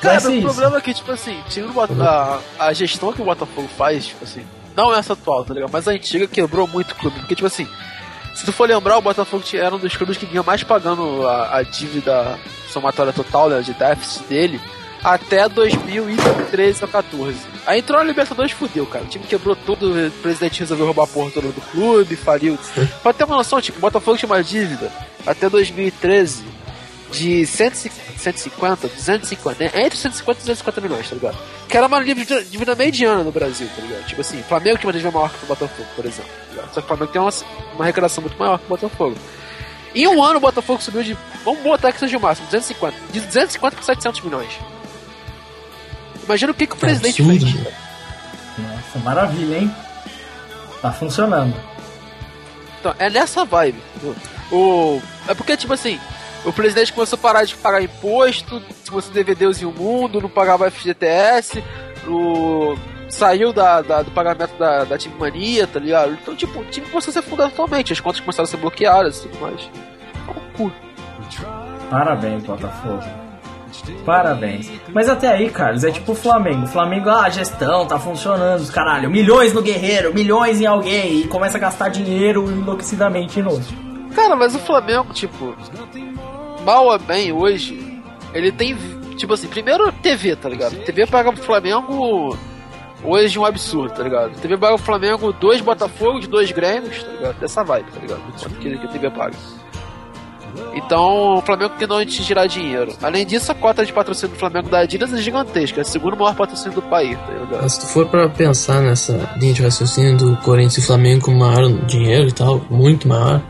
[0.01, 0.41] Cara, o isso.
[0.41, 4.07] problema é que, tipo assim, time do Bota- a, a gestão que o Botafogo faz,
[4.07, 4.45] tipo assim,
[4.75, 5.69] não essa atual, tá ligado?
[5.71, 7.19] Mas a antiga quebrou muito o clube.
[7.19, 7.67] Porque, tipo assim,
[8.33, 11.57] se tu for lembrar, o Botafogo era um dos clubes que vinha mais pagando a,
[11.57, 12.39] a dívida
[12.69, 14.61] somatória total, né, de déficit dele,
[15.03, 17.35] até 2013 ou 14.
[17.69, 19.05] Aí entrou na Libertadores fudeu, cara.
[19.05, 22.57] O time quebrou tudo, o presidente resolveu roubar a porra toda do clube, faliu.
[23.03, 24.91] pra ter uma noção, tipo, o Botafogo tinha uma dívida
[25.23, 26.43] até 2013
[27.11, 29.85] de 150, 150, 250, né?
[29.85, 31.37] entre 150 e 250 milhões, tá ligado?
[31.67, 34.07] Que era uma dívida dívida mediana no Brasil, tá ligado?
[34.07, 36.31] Tipo assim, Flamengo tinha uma dívida maior que o Botafogo, por exemplo.
[36.55, 36.63] tá?
[36.73, 37.31] Só que o Flamengo tem uma,
[37.75, 39.15] uma arrecadação muito maior que o Botafogo.
[39.93, 41.15] Em um ano o Botafogo subiu de,
[41.45, 44.57] vamos botar que seja o máximo, 250, de 250 para 700 milhões.
[46.29, 47.63] Imagina o que, que o É presidente absurdo, fez.
[47.65, 47.71] né?
[48.59, 49.75] Nossa, maravilha, hein?
[50.81, 51.55] Tá funcionando.
[52.79, 53.81] Então, é nessa vibe.
[54.51, 55.99] O, é porque, tipo assim,
[56.45, 60.21] o presidente começou a parar de pagar imposto, começou a dever Deus e o mundo,
[60.21, 61.63] não pagava FGTS,
[62.07, 62.77] o,
[63.09, 66.13] saiu da, da- do pagamento da, da Team Mania, tá ligado?
[66.13, 69.21] Então, tipo, o time começou a ser fundamentalmente, as contas começaram a ser bloqueadas e
[69.27, 69.69] tudo mais.
[70.23, 70.71] Então, cu.
[71.89, 73.03] Parabéns, Botafogo.
[74.05, 74.71] Parabéns.
[74.89, 76.67] Mas até aí, Carlos, é tipo o Flamengo.
[76.67, 79.09] Flamengo, ah, gestão tá funcionando, caralho.
[79.09, 81.21] Milhões no guerreiro, milhões em alguém.
[81.21, 83.65] E começa a gastar dinheiro enlouquecidamente novo.
[84.15, 85.55] Cara, mas o Flamengo, tipo,
[86.65, 88.01] mal ou bem hoje,
[88.33, 88.75] ele tem,
[89.15, 90.75] tipo assim, primeiro TV, tá ligado?
[90.83, 92.37] TV paga pro Flamengo
[93.03, 94.39] hoje um absurdo, tá ligado?
[94.39, 97.39] TV paga pro Flamengo dois Botafogo, de dois Grêmios, tá ligado?
[97.39, 98.21] Dessa vibe, tá ligado?
[98.59, 99.35] Que, que a TV paga.
[100.73, 102.93] Então, o Flamengo tem de onde tirar dinheiro.
[103.01, 106.15] Além disso, a cota de patrocínio do Flamengo da Adidas é gigantesca, é o segundo
[106.15, 107.17] maior patrocínio do país,
[107.51, 111.33] tá se tu for pra pensar nessa linha de raciocínio do Corinthians e Flamengo com
[111.33, 113.41] maior dinheiro e tal, muito maior,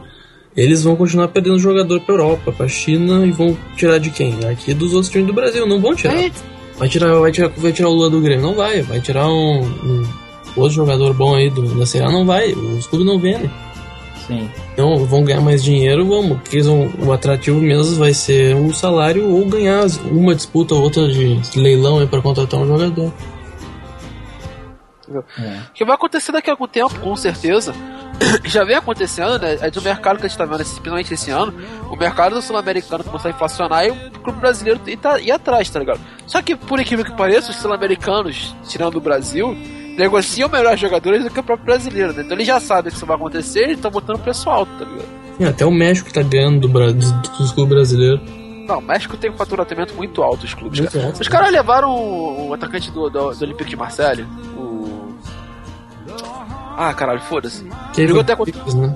[0.55, 4.35] eles vão continuar perdendo jogador pra Europa, pra China e vão tirar de quem?
[4.49, 6.15] Aqui dos outros times do Brasil, não vão tirar.
[6.15, 6.31] É,
[6.79, 8.41] Vai tirar, vai tirar, vai tirar o Lula do Grêmio?
[8.41, 8.81] Não vai.
[8.81, 10.03] Vai tirar um, um
[10.55, 12.09] outro jogador bom aí do, da Serra?
[12.09, 12.53] Não vai.
[12.53, 13.51] Os clubes não vendem.
[14.29, 14.47] Sim.
[14.73, 16.37] Então vão ganhar mais dinheiro, vamos.
[16.37, 20.83] Porque eles vão, o atrativo mesmo vai ser o salário ou ganhar uma disputa ou
[20.83, 23.11] outra de leilão pra contratar um jogador.
[25.39, 25.57] É.
[25.69, 27.73] O que vai acontecer daqui a algum tempo, com certeza.
[28.45, 29.57] Já vem acontecendo, né?
[29.61, 31.51] É do mercado que a gente tá vendo, principalmente esse ano.
[31.89, 35.67] O mercado do sul-americano começou a inflacionar e o clube brasileiro ir, tá, ir atrás,
[35.71, 35.99] tá ligado?
[36.27, 39.57] Só que, por incrível que pareça, os sul-americanos, tirando o Brasil,
[39.99, 42.21] negociam melhores jogadores do que o próprio brasileiro, né?
[42.23, 45.49] Então eles já sabem que isso vai acontecer e estão botando preço alto, tá ligado?
[45.49, 48.21] Até o México tá ganhando do, Bra- dos, dos clubes brasileiros.
[48.67, 51.05] Não, o México tem um faturamento muito alto, os clubes, Muito cara.
[51.07, 51.21] alto.
[51.21, 54.25] Os caras levaram o, o atacante do, do, do Olympique de Marseille,
[54.57, 55.13] o.
[56.77, 57.65] Ah, caralho, foda-se.
[57.93, 58.95] Que Jogou até contra- Tigres, né?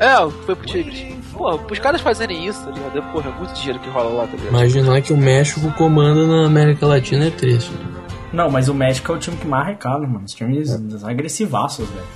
[0.00, 1.04] É, foi pro Tigres.
[1.32, 3.02] Pô, os caras fazerem isso, tá ligado?
[3.12, 4.48] Porra, é muito dinheiro que rola lá, tá ligado?
[4.48, 7.70] Imaginar que o México comanda na América Latina é triste.
[7.72, 7.99] né?
[8.32, 10.22] Não, mas o México é o time que mais arrecada, mano.
[10.24, 10.70] Os times
[11.04, 12.06] agressivaços, velho.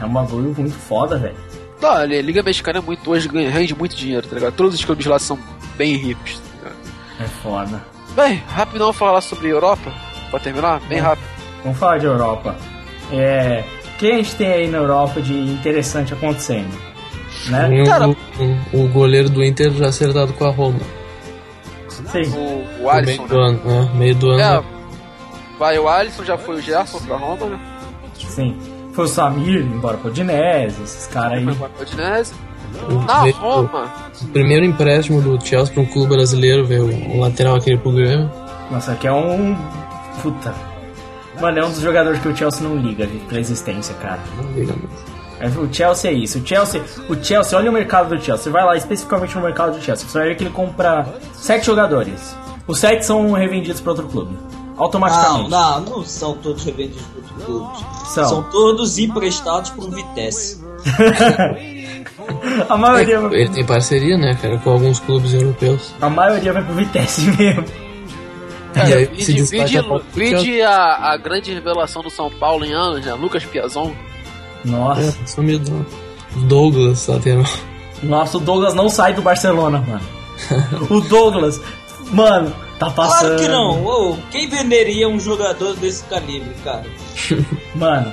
[0.00, 1.36] É um bagulho muito foda, velho.
[1.80, 4.54] Não, a Liga Mexicana é muito, hoje ganha, rende muito dinheiro, tá ligado?
[4.54, 5.38] Todos os clubes lá são
[5.76, 6.76] bem ricos, tá ligado?
[7.20, 7.84] É foda.
[8.16, 9.92] Bem, rapidão falar sobre Europa,
[10.30, 11.26] pra terminar, bem rápido.
[11.62, 12.56] Vamos falar de Europa.
[13.12, 13.64] É.
[13.94, 16.74] O que a gente tem aí na Europa de interessante acontecendo?
[17.48, 17.68] Né?
[17.82, 18.16] Um- Cara- um-
[18.72, 20.80] o goleiro do Inter já acertado com a Roma.
[21.88, 22.22] Sim.
[22.36, 23.46] O, o Alisson, meio do né?
[23.48, 23.90] ano, né?
[23.94, 24.40] Meio do ano.
[24.40, 24.73] É,
[25.58, 27.58] vai o Alisson, já foi o Gerson pra Roma, né?
[28.18, 28.56] Sim.
[28.92, 31.44] Foi o Samir, embora pro Dinese, esses caras aí.
[31.44, 32.32] Foi pra Udinese.
[32.88, 33.92] O- Na Roma,
[34.22, 38.30] O primeiro empréstimo do Chelsea para um clube brasileiro, veio o lateral aquele pro Grêmio.
[38.70, 39.56] Nossa, aqui é um.
[40.22, 40.54] Puta.
[41.40, 44.20] Mano, é um dos jogadores que o Chelsea não liga pra existência, cara.
[44.36, 45.14] Não liga mesmo.
[45.40, 46.38] É, O Chelsea é isso.
[46.38, 48.44] O Chelsea, o Chelsea, olha o mercado do Chelsea.
[48.44, 50.08] Você vai lá especificamente no mercado do Chelsea.
[50.08, 52.36] Você vai ver que ele compra sete jogadores.
[52.66, 54.36] Os sete são revendidos para outro clube.
[54.76, 55.50] Não, Automaticamente.
[55.50, 57.78] não, não são todos revendidos por clubes.
[58.08, 58.28] São.
[58.28, 60.62] São todos emprestados por Vitesse.
[62.68, 65.92] A maioria, vai- Ele tem parceria, né, cara, com alguns clubes europeus.
[66.00, 67.64] a maioria vai pro Vitesse mesmo.
[68.76, 73.04] E aí se vide, a vide a, a grande revelação do São Paulo em anos,
[73.06, 73.14] né?
[73.14, 73.92] Lucas Piazon.
[74.64, 75.00] Nossa.
[75.22, 75.86] É, sumido.
[76.48, 77.44] Douglas, lateral.
[78.02, 80.00] Nossa, o Douglas não sai do Barcelona, mano.
[80.90, 81.60] o Douglas,
[82.14, 83.36] mano, tá passando.
[83.36, 83.84] Claro que não.
[83.84, 86.84] Ô, quem venderia um jogador desse calibre, cara?
[87.74, 88.12] Mano,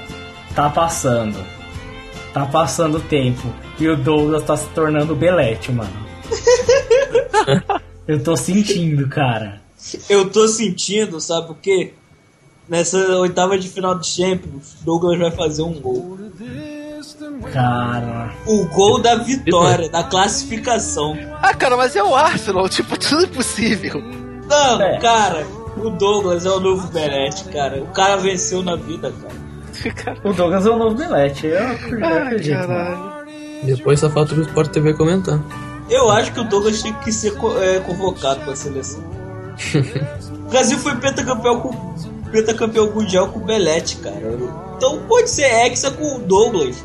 [0.55, 1.37] tá passando.
[2.33, 3.53] Tá passando o tempo.
[3.79, 5.91] E o Douglas tá se tornando Belete, mano.
[8.07, 9.61] Eu tô sentindo, cara.
[10.09, 11.93] Eu tô sentindo, sabe o quê?
[12.69, 16.17] Nessa oitava de final de Champions, Douglas vai fazer um gol.
[17.53, 18.33] Cara.
[18.45, 21.17] O gol da vitória, da classificação.
[21.41, 24.01] Ah, cara, mas é o Arsenal, tipo, tudo é possível.
[24.47, 24.99] Não, É.
[24.99, 25.45] cara,
[25.77, 27.81] o Douglas é o novo Belete, cara.
[27.81, 30.17] O cara venceu na vida, cara.
[30.23, 31.47] O Douglas é o novo Belete.
[31.47, 32.67] Eu acredito, eu acredito, mano.
[32.67, 33.21] caralho.
[33.63, 35.39] Depois só falta o Sport TV comentar.
[35.89, 39.01] Eu acho que o Douglas tem que ser é, convocado pra seleção.
[40.31, 41.95] o Brasil foi pentacampeão com
[42.31, 44.37] pentacampeão mundial com o Belete, cara.
[44.77, 46.83] Então pode ser hexa com o Douglas.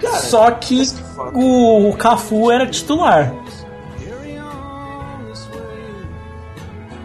[0.00, 1.30] Cara, Só que que foda.
[1.34, 3.32] o Cafu era titular.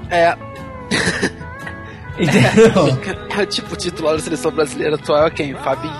[0.10, 0.36] É,
[2.20, 3.46] Entendeu?
[3.48, 5.56] tipo, o titular da seleção brasileira atual é quem?
[5.56, 5.94] Fabinho.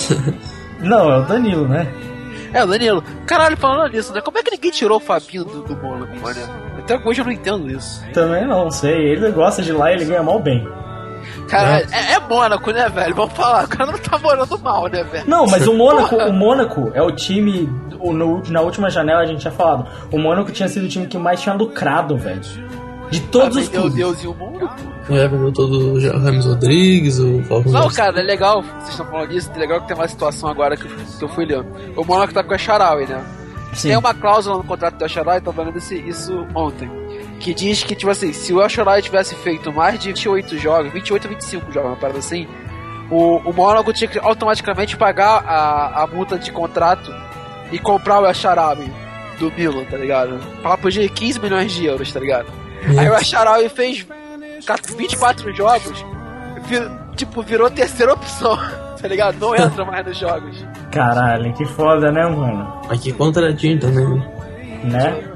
[0.80, 1.86] Não, é o Danilo, né?
[2.52, 3.02] É, o Danilo.
[3.26, 4.20] Caralho, falando nisso, né?
[4.20, 6.69] Como é que ninguém tirou o Fabinho do, do Mônaco, mano?
[6.94, 8.02] Até hoje eu não entendo isso.
[8.12, 9.12] Também não sei.
[9.12, 10.66] Ele gosta de lá e ele ganha mal bem.
[11.48, 13.14] Cara, é, é Mônaco, né, velho?
[13.14, 15.24] Vamos falar, o cara não tá morando mal, né, velho?
[15.28, 17.68] Não, mas o Mônaco, o Mônaco é o time.
[18.02, 19.86] o- no- na última janela a gente tinha falado.
[20.10, 22.40] O Mônaco tinha sido o time que mais tinha lucrado, velho.
[23.10, 23.94] De todos Ah, os clubes.
[23.94, 24.70] Deus e o mundo.
[25.10, 29.04] É, vendeu todo o Ja- Rames Rodrigues, o Falcão Não, cara, é legal, vocês estão
[29.06, 31.66] falando disso, é legal que tem uma situação agora que eu, que eu fui lendo.
[31.96, 33.22] O Monaco tá com a Sharawi, né?
[33.74, 33.88] Sim.
[33.88, 36.90] Tem uma cláusula no contrato do Asharawi, tô falando isso ontem,
[37.38, 41.24] que diz que, tipo assim, se o Asharawi tivesse feito mais de 28 jogos, 28
[41.24, 42.48] ou 25 jogos, uma parada assim,
[43.10, 43.52] o, o
[43.92, 47.14] tinha que automaticamente pagar a, a multa de contrato
[47.72, 48.90] e comprar o Asharawi
[49.38, 50.38] do Milan, tá ligado?
[50.62, 52.46] Papo de 15 milhões de euros, tá ligado?
[52.98, 54.04] Aí o Asharawi fez
[54.96, 56.04] 24 jogos,
[56.66, 58.56] vi- tipo, virou terceira opção,
[59.00, 59.38] tá ligado?
[59.38, 60.56] Não entra mais nos jogos.
[60.90, 62.80] Caralho, que foda, né, mano?
[62.88, 64.30] Mas que contratinho também, né?
[64.84, 65.30] Né?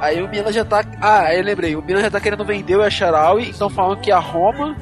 [0.00, 0.84] Aí o Milan já tá.
[1.00, 4.12] Ah, aí eu lembrei, o Milan já tá querendo vender o Asharawi, estão falando que
[4.12, 4.76] a Roma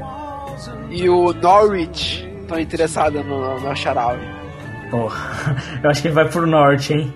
[0.90, 4.20] e o Norwich estão interessados no, no Asharawi.
[4.90, 7.14] Porra, eu acho que ele vai pro norte, hein?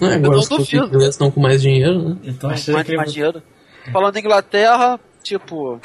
[0.00, 2.16] É, não agora os ingleses estão com mais dinheiro, né?
[2.24, 3.14] Eu tô achando Mais, que ele mais vai...
[3.14, 3.42] dinheiro.
[3.92, 5.80] Falando em Inglaterra, tipo,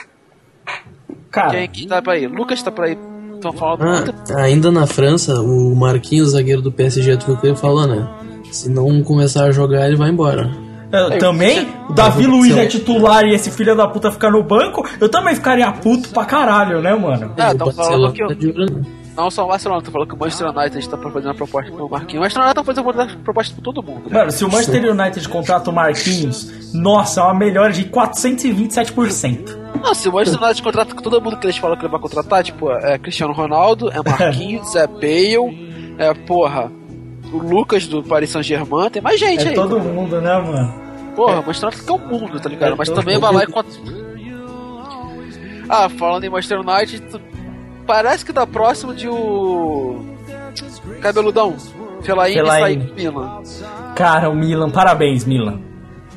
[1.32, 2.28] Cara, quem, quem tá pra ir?
[2.28, 2.98] Lucas tá pra ir.
[3.40, 4.14] Estão falando.
[4.32, 7.88] Ah, ainda na França, o Marquinhos, zagueiro do PSG, tu viu o que ele falou,
[7.88, 8.06] né?
[8.52, 10.52] Se não começar a jogar, ele vai embora.
[10.92, 14.30] eu Aí, também, o Davi eu Luiz é titular e esse filho da puta ficar
[14.30, 17.32] no banco, eu também ficaria puto pra caralho, né, mano?
[17.38, 18.48] Ah, o estão Barcelona falando que.
[18.48, 18.82] né?
[19.20, 21.90] Não só o tô falando que o Manchester United tá pra fazer uma proposta pro
[21.90, 22.22] Marquinhos.
[22.34, 24.10] O United tá fazendo uma proposta pra todo mundo.
[24.10, 29.58] Mano, se o Manchester United contrata o Marquinhos, nossa, é uma melhora de 427%.
[29.84, 32.00] Não, se o Manchester United contrata com todo mundo que eles falam que ele vai
[32.00, 36.72] contratar, tipo, é Cristiano Ronaldo, é Marquinhos, é Bale, é, porra,
[37.34, 39.54] o Lucas do Paris Saint-Germain, tem mais gente É aí.
[39.54, 40.74] todo mundo, né, mano?
[41.14, 42.72] Porra, o Manchester United que é o mundo, tá ligado?
[42.72, 43.70] É Mas também vai lá e conta.
[45.68, 47.04] Ah, falando em Manchester United,
[47.90, 50.06] parece que tá próximo de o.
[51.02, 51.58] Cabeludão.
[52.04, 53.42] Felaine sair do Milan.
[53.96, 55.60] Cara, o Milan, parabéns, Milan.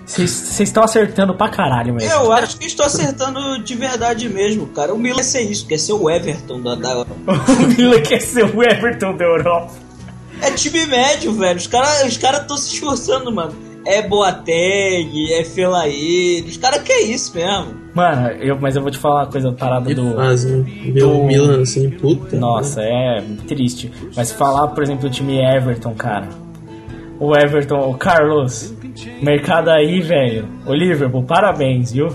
[0.04, 2.12] Vocês estão acertando pra caralho mesmo.
[2.12, 4.92] Eu acho que estou acertando de verdade mesmo, cara.
[4.92, 7.06] O Milan quer ser isso, quer ser o Everton da, da...
[7.26, 9.72] O Milan quer ser o Everton da Europa.
[10.42, 11.56] É time médio, velho.
[11.56, 13.54] Os caras os cara estão se esforçando, mano.
[13.86, 16.48] É Boateng, é Fellaini.
[16.48, 17.81] Os caras querem isso mesmo.
[17.94, 20.14] Mano, eu, mas eu vou te falar uma coisa parada Que do.
[20.14, 20.90] fase, né?
[20.98, 22.36] Do- Milan assim, puta.
[22.36, 23.92] Nossa, é triste.
[24.16, 26.28] Mas falar, por exemplo, do time Everton, cara.
[27.20, 28.74] O Everton, o Carlos,
[29.20, 30.48] mercado aí, velho.
[30.66, 32.08] O Liverpool, parabéns, viu?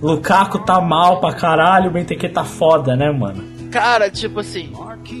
[0.00, 3.44] Lukaku tá mal pra caralho, o Benteke tá foda, né, mano?
[3.72, 4.70] Cara, tipo assim,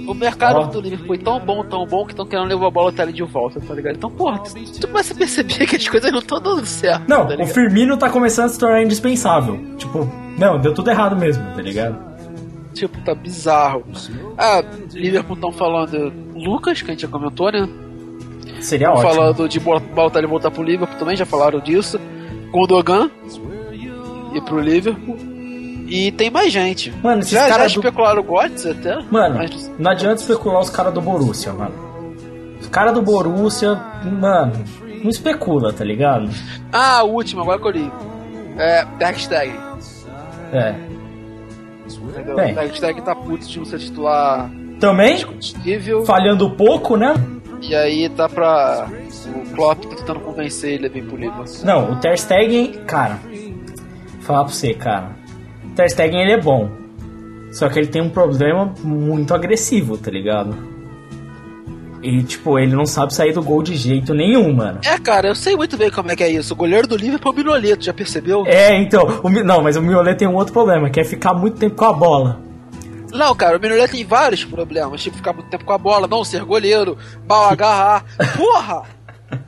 [0.06, 0.64] o mercado Ó.
[0.66, 3.12] do Liverpool foi tão bom, tão bom, que estão querendo levar a bola até ali
[3.12, 3.96] de volta, tá ligado?
[3.96, 7.34] Então, porra, tu, começa a perceber que as coisas não estão dando certo, Não, tá
[7.34, 7.46] o?
[7.46, 9.58] Firmino tá começando a se tornar indispensável.
[9.78, 11.98] Tipo, não, deu tudo errado mesmo, tá ligado?
[12.74, 13.84] Tipo, tá bizarro.
[14.36, 17.68] Ah, Liverpool estão falando Lucas, que a gente já comentou, né?
[18.60, 19.14] Seria Tão ótimo.
[19.14, 21.98] falando de voltar ele voltar pro Liverpool também, já falaram disso.
[22.50, 23.10] Gundogan
[24.34, 25.31] e pro Liverpool.
[25.86, 26.92] E tem mais gente.
[27.02, 27.66] Mano, esses já, do...
[27.66, 28.96] especularam o Götze até.
[29.10, 31.74] Mano, mas- não adianta especular os caras do Borussia, mano.
[32.60, 33.74] Os caras do Borussia,
[34.04, 34.52] mano,
[35.02, 36.30] não especula, tá ligado?
[36.72, 37.92] Ah, o último, agora que eu li.
[38.58, 39.56] É, Stegen.
[40.52, 40.74] É.
[41.86, 42.36] Entendeu?
[42.36, 42.54] Bem.
[42.54, 46.04] Ter Stegen tá puto de ser titular Também, discutível.
[46.04, 47.14] falhando pouco, né?
[47.60, 48.88] E aí tá pra.
[49.36, 51.44] O Klopp tá tentando convencer ele a vir pro Liverpool.
[51.64, 55.10] Não, o Ter Stegen, cara, vou falar pra você, cara.
[55.74, 56.70] Ter Stegen, ele é bom.
[57.52, 60.56] Só que ele tem um problema muito agressivo, tá ligado?
[62.02, 64.80] E, tipo, ele não sabe sair do gol de jeito nenhum, mano.
[64.84, 66.52] É, cara, eu sei muito bem como é que é isso.
[66.52, 68.44] O goleiro do Liverpool é o Minoleto, já percebeu?
[68.46, 71.58] É, então, o, não, mas o Miolet tem um outro problema, que é ficar muito
[71.58, 72.40] tempo com a bola.
[73.12, 75.02] Não, cara, o Minoleto tem vários problemas.
[75.02, 76.98] Tipo, ficar muito tempo com a bola, não ser goleiro,
[77.28, 78.04] mal agarrar.
[78.36, 78.82] Porra!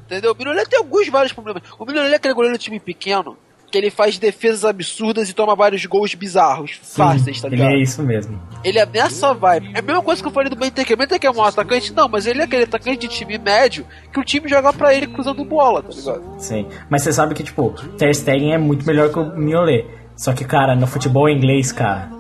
[0.05, 0.33] Entendeu?
[0.33, 1.63] O Minoleto tem alguns vários problemas.
[1.77, 3.37] O Minoleto é aquele goleiro de time pequeno,
[3.75, 7.73] que ele faz defesas absurdas e toma vários gols bizarros, fáceis, tá ele ligado?
[7.73, 8.41] é isso mesmo.
[8.63, 9.73] Ele é nessa vibe.
[9.75, 10.95] É a mesma coisa que eu falei do Benteke.
[10.95, 11.93] O Benteke é um atacante?
[11.93, 15.09] Não, mas ele é aquele atacante de time médio que o time joga pra ele
[15.09, 16.41] cruzando bola, tá ligado?
[16.41, 16.69] Sim.
[16.89, 19.85] Mas você sabe que, tipo, Ter Stegen é muito melhor que o Miolet.
[20.15, 22.13] Só que, cara, no futebol inglês, cara,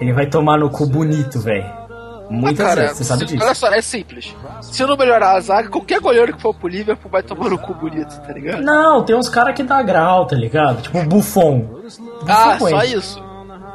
[0.00, 1.79] ele vai tomar no cu bonito, velho.
[2.30, 3.44] Muitas Ah, cara, vezes, você sabe disso.
[3.44, 4.34] Olha só, é simples.
[4.62, 7.74] Se não melhorar a zaga, qualquer goleiro que for pro Liverpool vai tomar no cu
[7.74, 8.62] bonito, tá ligado?
[8.62, 10.80] Não, tem uns caras que dá grau, tá ligado?
[10.82, 11.80] Tipo o Buffon.
[12.28, 13.22] Ah, Buffon só isso.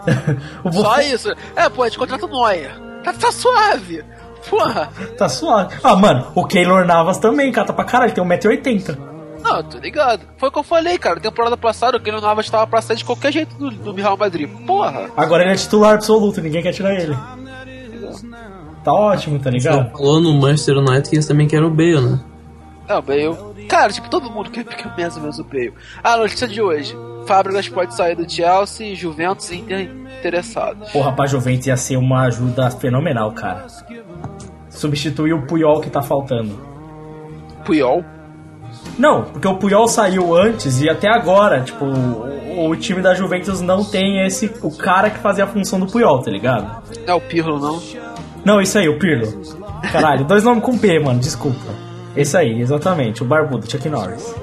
[0.64, 1.34] o Buffon Só isso.
[1.56, 2.72] É, pô, a gente contrata o Neuer.
[3.04, 4.04] Tá, tá suave.
[4.50, 4.90] Porra.
[5.18, 5.76] tá suave.
[5.84, 8.98] Ah, mano, o Keylor Navas também, cata pra caralho, tem 1,80m.
[9.44, 10.22] Não, tô ligado.
[10.38, 11.20] Foi o que eu falei, cara.
[11.20, 14.50] Temporada passada, o Keylor Navas tava pra sair de qualquer jeito do, do Real Madrid.
[14.66, 15.10] Porra.
[15.18, 17.16] Agora ele é titular absoluto, ninguém quer tirar ele.
[18.84, 19.92] Tá ótimo, tá ligado?
[19.92, 22.20] Falou no Manchester United que eles também querem o Bale, né?
[22.88, 23.66] É, o Bale.
[23.68, 24.66] Cara, tipo, todo mundo quer,
[24.98, 25.74] mais ou menos o Bale.
[26.04, 26.96] Ah, notícia de hoje.
[27.26, 29.90] Fábricas pode sair do Chelsea, Juventus e Inter
[30.20, 30.92] interessados.
[30.92, 33.66] Porra, pra Juventus ia ser uma ajuda fenomenal, cara.
[34.70, 36.60] Substituir o Puyol que tá faltando.
[37.66, 38.06] Puyol.
[38.98, 43.62] Não, porque o Puyol saiu antes e até agora, tipo, o, o time da Juventus
[43.62, 44.52] não tem esse.
[44.62, 46.84] o cara que fazia a função do Puyol, tá ligado?
[47.06, 47.82] Não é o Pirlo, não.
[48.44, 49.42] Não, isso aí, o Pirlo.
[49.92, 51.86] Caralho, dois nomes com P, mano, desculpa.
[52.16, 54.34] Esse aí, exatamente, o barbudo, Chuck Norris.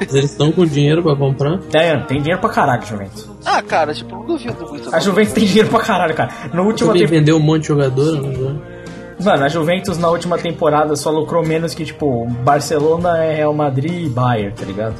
[0.00, 1.60] Eles estão com dinheiro pra comprar?
[1.72, 3.28] É, tem dinheiro pra caralho, Juventus.
[3.44, 4.88] Ah, cara, tipo, não duvido muito.
[4.88, 5.00] A não.
[5.00, 6.30] Juventus tem dinheiro pra caralho, cara.
[6.52, 7.08] No último tempo.
[7.08, 8.73] vendeu um monte de jogador, né?
[9.22, 14.08] Mano, a Juventus na última temporada só lucrou menos que, tipo, Barcelona, Real Madrid e
[14.08, 14.96] Bayern, tá ligado?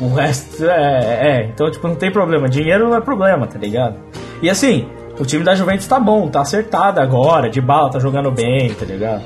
[0.00, 1.44] O resto é, é.
[1.44, 2.48] Então, tipo, não tem problema.
[2.48, 3.96] Dinheiro não é problema, tá ligado?
[4.40, 7.48] E assim, o time da Juventus tá bom, tá acertado agora.
[7.48, 9.22] De bala tá jogando bem, tá ligado?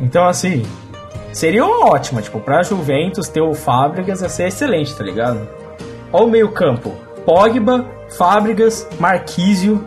[0.00, 0.62] Então, assim,
[1.32, 5.46] seria uma ótima, tipo, pra Juventus ter o Fábricas ia ser excelente, tá ligado?
[6.12, 6.94] Ó o meio-campo:
[7.26, 7.84] Pogba,
[8.16, 9.84] Fábricas, Marquísio.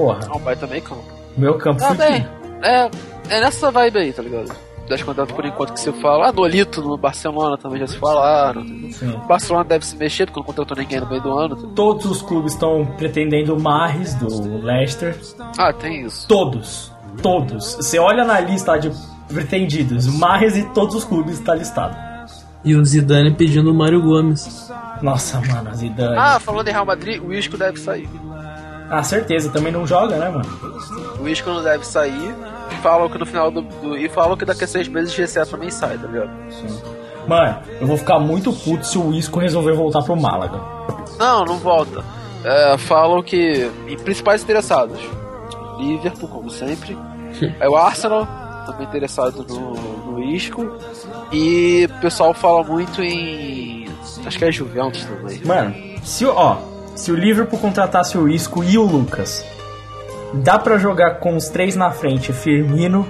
[0.00, 1.04] Porra, Não, vai também, campo.
[1.36, 2.04] meu campo Tá fudido.
[2.08, 2.26] bem.
[2.62, 2.90] É,
[3.28, 4.50] é nessa vibe aí, tá ligado?
[4.88, 6.28] Das contratos por enquanto que se fala.
[6.28, 8.64] Ah, Nolito no Barcelona também já se falaram.
[8.90, 9.12] Sim.
[9.22, 11.54] O Barcelona deve se mexer porque não contratou ninguém no meio do ano.
[11.74, 15.16] Todos os clubes estão pretendendo o Marres do Leicester.
[15.56, 16.26] Ah, tem isso.
[16.26, 16.90] Todos.
[17.22, 17.74] Todos.
[17.74, 18.90] Você olha na lista de
[19.28, 21.96] pretendidos, o Marres e todos os clubes está listado.
[22.64, 24.70] E o Zidane pedindo o Mário Gomes.
[25.00, 26.16] Nossa, mano, a Zidane.
[26.18, 28.08] Ah, falando em Real Madrid, o Isco deve sair.
[28.90, 30.44] Ah, certeza, também não joga, né, mano?
[31.20, 32.34] O Isco não deve sair.
[32.82, 33.62] Falam que no final do.
[33.62, 36.30] do- e falam que daqui a seis meses o GCA também sai, tá ligado?
[37.28, 40.58] Mano, eu vou ficar muito puto se o Isco resolver voltar pro Málaga.
[41.18, 42.02] Não, não volta.
[42.42, 43.70] É, falam que.
[43.86, 44.98] E principais interessados:
[45.78, 46.96] Liverpool, como sempre.
[47.60, 48.26] é o Arsenal,
[48.66, 49.74] também interessado no,
[50.12, 50.68] no Isco.
[51.30, 53.86] E o pessoal fala muito em.
[54.26, 55.40] Acho que é Juventus também.
[55.44, 56.56] Mano, se, o- ó,
[57.00, 59.42] se o Liverpool contratasse o Isco e o Lucas,
[60.34, 63.08] dá pra jogar com os três na frente, Firmino,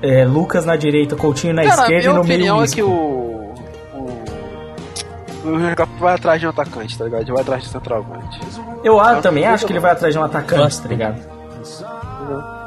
[0.00, 2.66] é, Lucas na direita, Coutinho na Cara, esquerda e minha no meio opinião o é
[2.66, 2.88] que o.
[2.88, 4.18] O.
[6.00, 7.22] Vai atrás de um atacante, tá ligado?
[7.22, 8.40] Ele vai atrás de centroavante.
[8.82, 11.20] Eu ah, também acho que ele vai atrás de um atacante, tá ligado?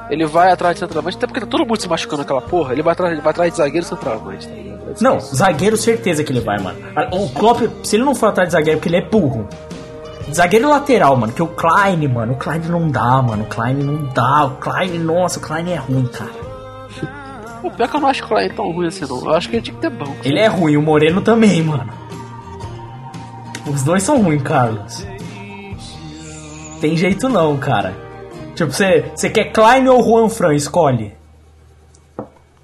[0.10, 2.74] Ele vai atrás de centroavante, até porque tá todo mundo se machucando naquela porra.
[2.74, 5.02] Ele vai atrás, ele vai atrás de zagueiro e centroavante, tá ligado?
[5.02, 6.78] Não, zagueiro certeza que ele vai, mano.
[7.12, 9.48] O Klopp, se ele não for atrás de zagueiro, é porque ele é burro.
[10.34, 14.06] Zagueiro lateral, mano, que o Klein, mano, o Klein não dá, mano, o Klein não
[14.14, 16.32] dá, o Klein, nossa, o Klein é ruim, cara.
[17.64, 19.24] O pior que eu não acho que o Klein é tão ruim assim, não.
[19.24, 20.16] Eu acho que ele tinha que ter banco.
[20.24, 21.92] Ele é ruim, o Moreno também, mano.
[23.68, 25.06] Os dois são ruins, Carlos.
[26.80, 27.94] Tem jeito não, cara.
[28.56, 30.56] Tipo, você você quer Klein ou Juan Fran?
[30.56, 31.16] Escolhe.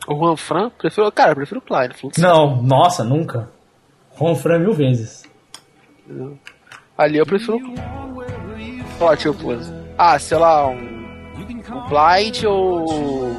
[0.07, 1.11] O Juan Fran, prefiro.
[1.11, 1.89] Cara, eu prefiro o Klein.
[2.17, 3.49] Não, nossa, nunca.
[4.17, 5.23] Juan Fran mil vezes.
[6.97, 7.59] Ali eu prefiro.
[8.99, 9.55] Ó, tipo.
[9.97, 10.97] Ah, sei lá, um.
[11.37, 13.35] Um Blind ou.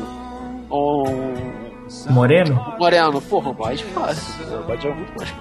[0.68, 1.08] Ou.
[1.08, 2.74] um Moreno?
[2.78, 3.20] Moreno.
[3.22, 4.58] Porra, o Blind fácil.
[4.58, 5.34] O Blind é muito mais.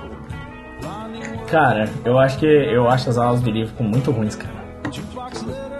[1.47, 4.57] Cara, eu acho que eu acho as aulas do Liverpool muito ruins, cara.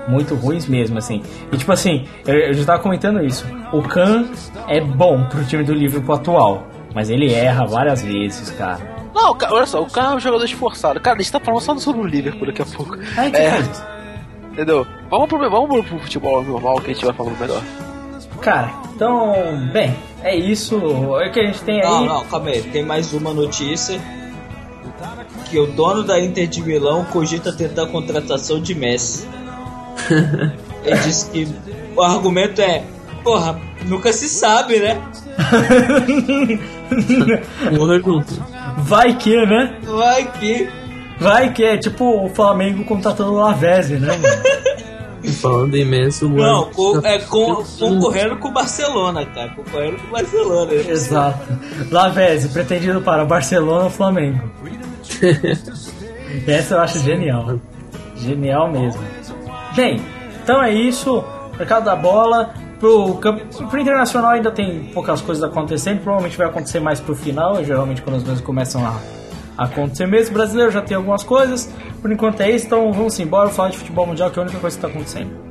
[0.08, 1.22] Muito ruins mesmo, assim.
[1.52, 3.46] E tipo assim, eu, eu já tava comentando isso.
[3.74, 4.30] O Khan
[4.68, 8.97] é bom pro time do Liverpool atual, mas ele erra várias vezes, cara.
[9.18, 11.00] Não, cara, olha só, o cara é um jogador esforçado.
[11.00, 12.96] Cara, a gente tá falando só sobre o Liverpool daqui a pouco.
[13.18, 13.64] Ai, que É.
[14.52, 14.86] Entendeu?
[15.10, 17.64] Vamos pro, vamos pro futebol normal que a gente vai falando melhor.
[18.42, 19.34] Cara, então,
[19.74, 20.76] bem, é isso.
[21.20, 21.90] É o que a gente tem aí.
[21.90, 22.62] Não, não, calma aí.
[22.62, 24.00] Tem mais uma notícia.
[25.50, 29.28] Que o dono da Inter de Milão cogita tentar a contratação de Messi.
[30.86, 31.48] Ele disse que
[31.96, 32.84] o argumento é,
[33.24, 35.02] porra, nunca se sabe, né?
[37.78, 38.34] Morra junto.
[38.80, 39.78] Vai que, né?
[39.84, 40.68] Vai que.
[41.20, 44.08] Vai que é tipo o Flamengo contratando o Lavezzi, né?
[44.08, 44.24] mano?
[45.42, 46.70] Falando em Messi, o Não,
[47.02, 49.50] tá é com- concorrendo com o Barcelona, cara.
[49.50, 50.72] Concorrendo com o Barcelona.
[50.72, 50.86] né?
[50.90, 51.60] Exato.
[51.92, 54.40] Lavezzi, pretendido para Barcelona ou Flamengo.
[56.48, 57.60] Essa eu acho genial.
[58.16, 59.02] Genial mesmo.
[59.76, 60.02] Bem,
[60.44, 61.24] então é isso.
[61.58, 62.54] Mercado da bola.
[62.80, 66.02] Pro, pro internacional ainda tem poucas coisas acontecendo.
[66.02, 67.64] Provavelmente vai acontecer mais pro final.
[67.64, 70.34] Geralmente quando as coisas começam a acontecer mesmo.
[70.34, 71.74] Brasileiro já tem algumas coisas.
[72.02, 72.68] Por enquanto é isso.
[72.68, 75.47] Então vamos embora falar de futebol mundial, que é a única coisa que está acontecendo.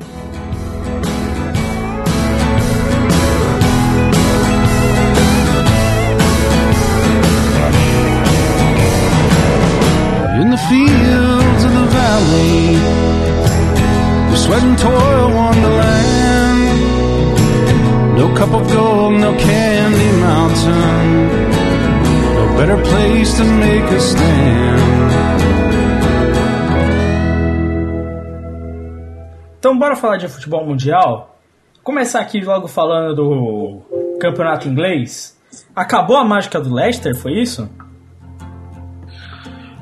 [29.58, 31.36] Então bora falar de futebol mundial?
[31.82, 35.36] Começar aqui logo falando do campeonato inglês.
[35.74, 37.68] Acabou a mágica do Leicester, foi isso?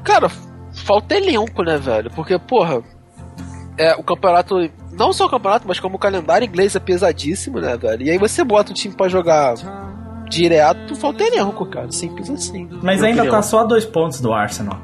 [0.02, 0.28] Cara,
[0.86, 2.10] falta elenco, né, velho?
[2.10, 2.82] Porque, porra,
[3.76, 4.56] é, o campeonato.
[4.92, 8.02] Não só o campeonato, mas como o calendário inglês é pesadíssimo, né, velho?
[8.02, 9.54] E aí você bota o time pra jogar
[10.35, 11.91] direto, falta elenco, cara.
[11.91, 12.68] Simples assim.
[12.82, 13.37] Mas ainda opinião.
[13.37, 14.78] tá só a dois pontos do Arsenal.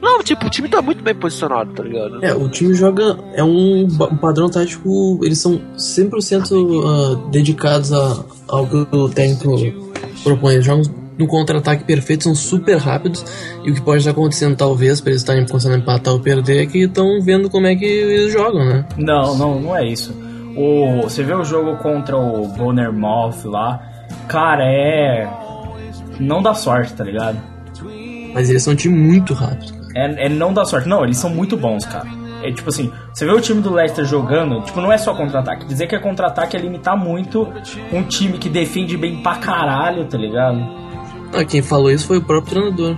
[0.00, 2.24] Não, tipo, o time tá muito bem posicionado, tá ligado?
[2.24, 3.18] É, o time joga.
[3.34, 5.20] É um, um padrão tático.
[5.22, 6.52] Eles são 100%
[6.84, 9.56] ah, dedicados a, ao que o técnico
[10.22, 10.54] propõe.
[10.54, 10.82] Eles jogam
[11.18, 13.24] no contra-ataque perfeito, são super rápidos.
[13.64, 16.66] E o que pode estar acontecendo, talvez, pra eles estarem conseguindo empatar ou perder, é
[16.66, 18.84] que estão vendo como é que eles jogam, né?
[18.96, 20.14] Não, não, não é isso.
[20.56, 23.80] O, você vê o jogo contra o Bournemouth lá,
[24.28, 25.28] cara, é.
[26.18, 27.38] Não dá sorte, tá ligado?
[28.32, 29.72] Mas eles são um time muito rápido.
[29.94, 30.88] É, é não dá sorte.
[30.88, 32.08] Não, eles são muito bons, cara.
[32.42, 35.66] É tipo assim, você vê o time do Leicester jogando, tipo, não é só contra-ataque.
[35.66, 37.48] Dizer que é contra-ataque é limitar muito
[37.92, 40.58] um time que defende bem pra caralho, tá ligado?
[41.34, 42.96] Ah, quem falou isso foi o próprio treinador.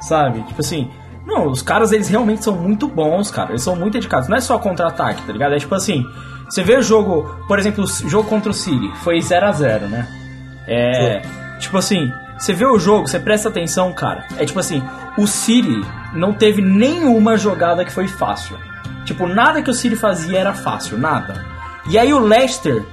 [0.00, 0.42] Sabe?
[0.44, 0.88] Tipo assim,
[1.26, 3.50] não, os caras eles realmente são muito bons, cara.
[3.50, 4.28] Eles são muito dedicados.
[4.28, 5.54] Não é só contra-ataque, tá ligado?
[5.54, 6.04] É tipo assim,
[6.48, 9.88] você vê o jogo, por exemplo, o jogo contra o City, foi 0 a 0
[9.88, 10.25] né?
[10.66, 11.22] É.
[11.58, 14.26] Tipo assim, você vê o jogo, você presta atenção, cara.
[14.38, 14.82] É tipo assim,
[15.16, 15.80] o City
[16.12, 18.56] não teve nenhuma jogada que foi fácil.
[19.04, 21.44] Tipo, nada que o City fazia era fácil, nada.
[21.88, 22.84] E aí o Leicester,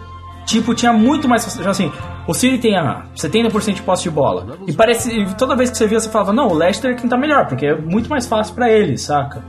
[0.46, 1.46] tipo, tinha muito mais.
[1.46, 1.92] tipo Assim,
[2.28, 4.58] o City tem a 70% de posse de bola.
[4.68, 5.26] E parece.
[5.38, 7.76] Toda vez que você via, você falava, não, o Leicester quem tá melhor, porque é
[7.76, 9.44] muito mais fácil pra eles, saca?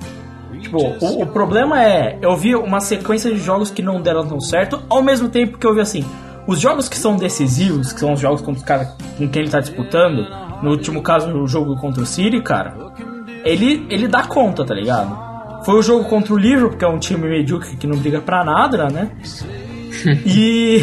[0.61, 4.41] Tipo, o, o problema é, eu vi uma sequência de jogos que não deram tão
[4.41, 6.05] certo, ao mesmo tempo que eu vi assim,
[6.47, 9.51] os jogos que são decisivos, que são os jogos contra os caras com quem ele
[9.51, 10.27] tá disputando,
[10.63, 12.75] no último caso, o jogo contra o City, cara,
[13.45, 15.17] ele, ele dá conta, tá ligado?
[15.65, 18.45] Foi o jogo contra o Liverpool, que é um time medíocre que não briga pra
[18.45, 19.11] nada, né?
[20.27, 20.83] e.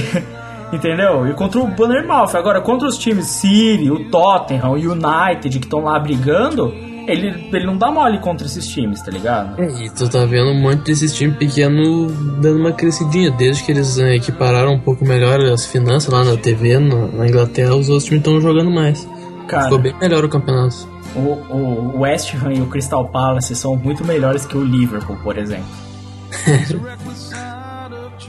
[0.74, 1.28] Entendeu?
[1.28, 2.34] E contra o Bannermouth.
[2.34, 6.74] Agora, contra os times City, o Tottenham, o United, que estão lá brigando,
[7.12, 9.62] ele, ele não dá mole contra esses times, tá ligado?
[9.64, 13.32] E tu tá vendo um monte desses times pequenos dando uma crescidinha.
[13.32, 17.28] Desde que eles eh, equipararam um pouco melhor as finanças lá na TV, na, na
[17.28, 19.08] Inglaterra, os outros times estão jogando mais.
[19.48, 20.88] Cara, Ficou bem melhor o campeonato.
[21.16, 25.38] o, o West Ham e o Crystal Palace são muito melhores que o Liverpool, por
[25.38, 25.66] exemplo.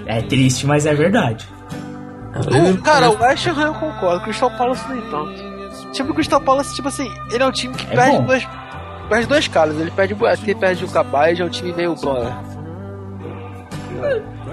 [0.06, 1.46] é triste, mas é verdade.
[2.34, 5.52] O, cara, o West Ham eu concordo, o Crystal Palace nem tanto.
[5.92, 8.24] Tipo, o Crystal Palace, tipo assim, ele é um time que É perde bom.
[8.24, 8.46] dois.
[9.12, 11.94] Perde dois caras, ele perde o Buet, ele perde o Cabai, é um time meio
[11.96, 12.34] bom, né?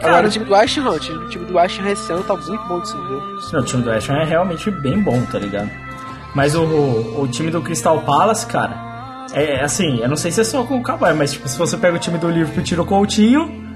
[0.03, 2.35] Agora, o time do West Ham, o time, o time do Ham esse ano tá
[2.35, 3.53] muito bom de se ver.
[3.53, 5.71] Não, o time do Ham é realmente bem bom, tá ligado?
[6.35, 10.41] Mas o, o, o time do Crystal Palace, cara, é assim, eu não sei se
[10.41, 12.65] é só com o Cabai, mas tipo, se você pega o time do Liverpool e
[12.65, 13.68] tira o Coutinho,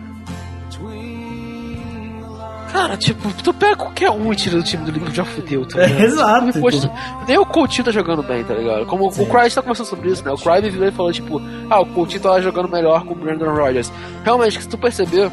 [2.73, 5.79] Cara, tipo, tu pega qualquer um e tira do time do Liverpool já fudeu, tá
[5.81, 6.03] É, ligado?
[6.03, 6.93] exato, Se fosse- tipo.
[7.27, 8.85] Nem o Coutinho tá jogando bem, tá ligado?
[8.87, 10.31] Como o Cry tá conversando sobre isso, né?
[10.31, 13.53] O Cry virou e falou, tipo, ah, o Coutinho tava jogando melhor com o Brandon
[13.53, 13.91] Rodgers.
[14.25, 15.31] Realmente, se tu perceber,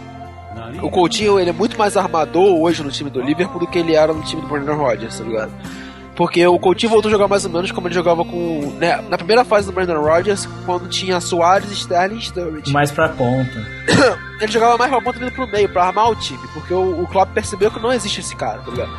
[0.82, 3.94] o Coutinho ele é muito mais armador hoje no time do Liverpool do que ele
[3.94, 5.50] era no time do Brandon Rodgers, tá ligado?
[6.14, 8.74] Porque o Coutinho voltou a jogar mais ou menos como ele jogava com.
[8.78, 12.70] Né, na primeira fase do Brandon Rodgers, quando tinha Soares, Sterling e Sturridge.
[12.72, 13.66] mais pra ponta.
[14.40, 17.06] Ele jogava mais pra ponta vindo pro meio, pra armar o time, porque o, o
[17.06, 18.90] Klopp percebeu que não existe esse cara, tá ligado?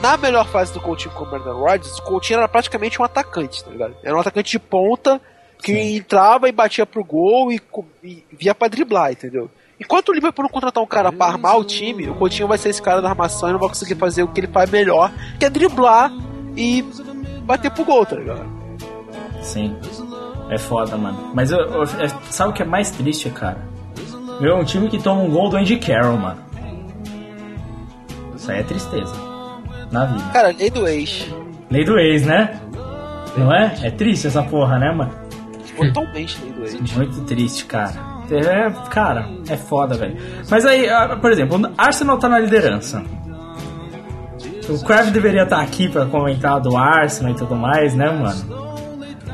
[0.00, 3.64] Na melhor fase do Coutinho com o Brandon Rodgers, o Coutinho era praticamente um atacante,
[3.64, 3.94] tá ligado?
[4.02, 5.20] Era um atacante de ponta
[5.62, 7.60] que entrava e batia pro gol e,
[8.02, 9.50] e via pra driblar, entendeu?
[9.80, 12.68] Enquanto o Liverpool não contratar um cara pra armar o time, o Coutinho vai ser
[12.68, 15.46] esse cara da armação e não vai conseguir fazer o que ele faz melhor, que
[15.46, 16.12] é driblar
[16.56, 16.82] e
[17.44, 18.44] bater pro gol, tá ligado?
[19.42, 19.76] Sim.
[20.50, 21.30] É foda, mano.
[21.34, 23.72] Mas eu, eu- é- sabe o que é mais triste, cara?
[24.40, 26.40] Ver um time que toma um gol do Andy Carroll, mano.
[28.36, 29.14] Isso aí é tristeza.
[29.90, 30.24] Na vida.
[30.32, 31.28] Cara, lei do ex.
[31.70, 32.60] Lei do ex, né?
[33.36, 33.74] Não é?
[33.82, 35.12] É triste essa porra, né, mano?
[35.76, 36.96] Totalmente lei do ex.
[36.96, 38.14] Muito triste, cara.
[38.30, 40.16] É, cara, é foda, velho.
[40.50, 40.86] Mas aí,
[41.20, 43.02] por exemplo, Arsenal tá na liderança.
[44.68, 48.64] O Crave deveria estar aqui pra comentar do Arsenal e tudo mais, né, mano?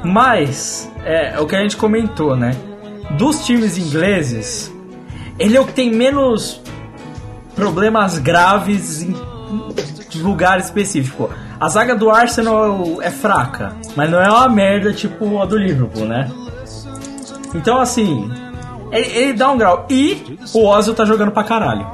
[0.04, 2.50] Mas, é, é o que a gente comentou, né?
[3.16, 4.72] Dos times ingleses,
[5.40, 6.60] ele é o que tem menos
[7.56, 9.14] problemas graves em
[10.16, 11.30] lugar específico.
[11.58, 16.04] A zaga do Arsenal é fraca, mas não é uma merda tipo a do Liverpool,
[16.04, 16.30] né?
[17.54, 18.30] Então, assim,
[18.92, 19.86] ele, ele dá um grau.
[19.88, 21.86] E o Ozil tá jogando pra caralho.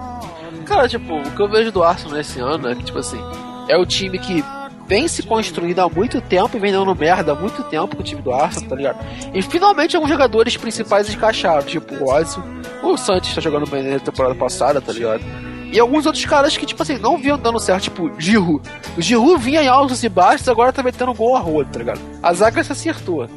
[0.65, 3.21] Cara, tipo, o que eu vejo do Arsenal esse ano é que, tipo assim,
[3.69, 4.45] é o time que
[4.87, 8.05] vem se construindo há muito tempo e vem dando merda há muito tempo com o
[8.05, 8.99] time do Arsenal, tá ligado?
[9.35, 12.39] E finalmente alguns jogadores principais encaixaram, tipo o Ozzy,
[12.83, 15.23] o Santos tá jogando bem na temporada passada, tá ligado?
[15.73, 18.63] E alguns outros caras que, tipo assim, não vinham dando certo, tipo Giroud.
[18.97, 22.01] O Giroud vinha em altos e baixos, agora tá metendo gol a roda, tá ligado?
[22.23, 23.29] A zaga se acertou.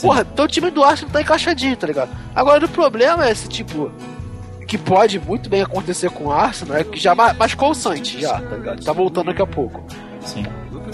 [0.00, 2.10] Porra, então o time do Arsenal tá encaixadinho, tá ligado?
[2.34, 3.90] Agora o problema é esse, tipo,
[4.68, 8.10] que pode muito bem acontecer com o Arsenal, é que já ma- machucou o Santos,
[8.10, 8.84] já, tá ligado?
[8.84, 9.82] Tá voltando daqui a pouco.
[10.28, 10.44] Sim.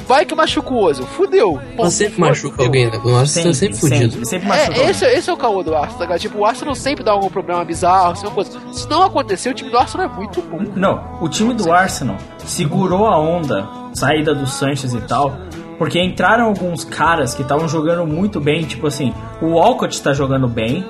[0.06, 1.60] Vai que machuca o Ozil, fudeu.
[1.76, 2.28] Pô, Mas sempre fudeu.
[2.28, 3.00] machuca alguém, né?
[3.04, 4.10] O Arsenal tá sempre fudido.
[4.12, 4.78] Sempre, sempre machuca.
[4.80, 6.20] É, esse, esse é o caô do Arsenal, tá ligado?
[6.20, 8.50] Tipo, o Arsenal sempre dá algum problema bizarro, assim, uma coisa.
[8.72, 10.58] Se não acontecer, o time do Arsenal é muito bom.
[10.76, 15.34] Não, o time do Arsenal segurou a onda, saída do Sanches e tal,
[15.78, 20.46] porque entraram alguns caras que estavam jogando muito bem, tipo assim, o Walcott tá jogando
[20.48, 20.86] bem,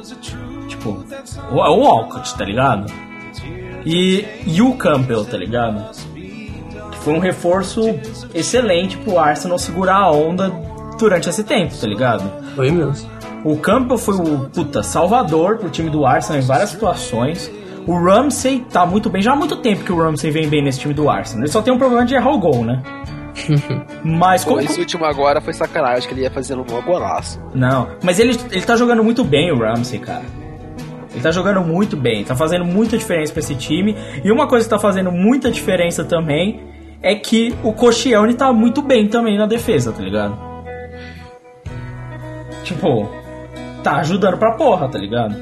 [0.66, 1.04] tipo,
[1.52, 2.92] o, o Walcott, tá ligado?
[3.86, 5.84] E, e o Campbell, tá ligado?
[7.04, 7.82] Foi um reforço
[8.32, 10.50] excelente pro Arsenal segurar a onda
[10.98, 12.24] durante esse tempo, tá ligado?
[12.56, 13.10] Foi mesmo.
[13.44, 17.52] O Campbell foi o puta salvador pro time do Arsenal em várias situações.
[17.86, 20.80] O Ramsey tá muito bem, já há muito tempo que o Ramsey vem bem nesse
[20.80, 21.44] time do Arsenal.
[21.44, 22.82] Ele só tem um problema de errar o gol, né?
[24.02, 24.62] Mas Pô, como.
[24.62, 27.38] esse último agora foi sacanagem, acho que ele ia fazendo um bom golaço.
[27.54, 30.22] Não, mas ele, ele tá jogando muito bem, o Ramsey, cara.
[31.12, 33.94] Ele tá jogando muito bem, tá fazendo muita diferença pra esse time.
[34.24, 36.73] E uma coisa que tá fazendo muita diferença também
[37.04, 40.36] é que o Koscielny tá muito bem também na defesa, tá ligado?
[42.64, 43.08] Tipo,
[43.82, 45.34] tá ajudando pra porra, tá ligado?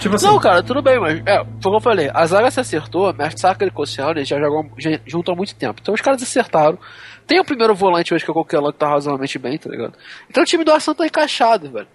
[0.00, 3.12] Tipo assim, Não, cara, tudo bem, mas é, como eu falei, a zaga se acertou,
[3.12, 5.78] Mertesacker e Koscielny já jogam já- junto há muito tempo.
[5.80, 6.78] Então os caras acertaram.
[7.26, 9.94] Tem o primeiro volante hoje que é qualquer lá que tá razoavelmente bem, tá ligado?
[10.28, 11.86] Então o time do Arsenal tá encaixado, velho.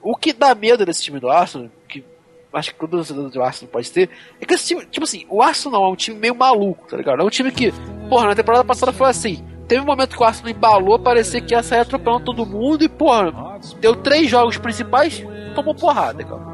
[0.00, 2.04] O que dá medo desse time do Arsenal, que
[2.52, 5.42] acho que todo torcedor do Arsenal pode ter, é que esse time, tipo assim, o
[5.42, 7.20] Arsenal é um time meio maluco, tá ligado?
[7.22, 7.72] É um time que,
[8.08, 9.44] porra, na temporada passada foi assim.
[9.66, 12.88] Teve um momento que o Arsenal embalou, parecia que ia sair atropelando todo mundo e,
[12.88, 15.24] porra, deu três jogos principais,
[15.54, 16.52] tomou porrada, cara.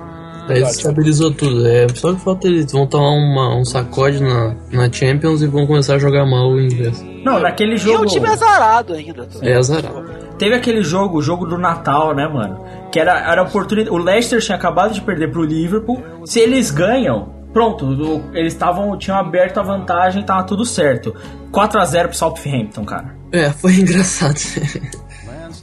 [0.48, 1.66] Aí estabilizou tudo.
[1.66, 5.66] É só que falta eles vão tomar uma, um sacode na, na Champions e vão
[5.66, 7.04] começar a jogar mal o inglês.
[7.24, 8.02] não, naquele E é jogo.
[8.04, 9.28] um time azarado ainda.
[9.42, 10.08] É azarado.
[10.38, 12.64] Teve aquele jogo, o jogo do Natal, né, mano?
[12.92, 13.94] Que era, era a oportunidade.
[13.94, 16.00] O Leicester tinha acabado de perder pro Liverpool.
[16.24, 21.14] Se eles ganham, pronto, o- eles estavam tinham aberto a vantagem, tava tudo certo.
[21.50, 23.16] 4 a 0 pro Southampton, cara.
[23.32, 24.38] É, foi engraçado.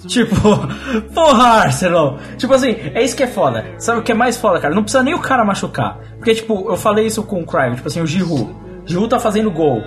[0.08, 0.36] Tipo,
[1.14, 2.18] porra, Arsenal.
[2.38, 3.66] Tipo assim, é isso que é foda.
[3.78, 4.74] Sabe o que é mais foda, cara?
[4.74, 6.00] Não precisa nem o cara machucar.
[6.18, 8.56] Porque, tipo, eu falei isso com o Crime, tipo assim, o Giroud.
[8.86, 9.82] Giroud tá fazendo gol.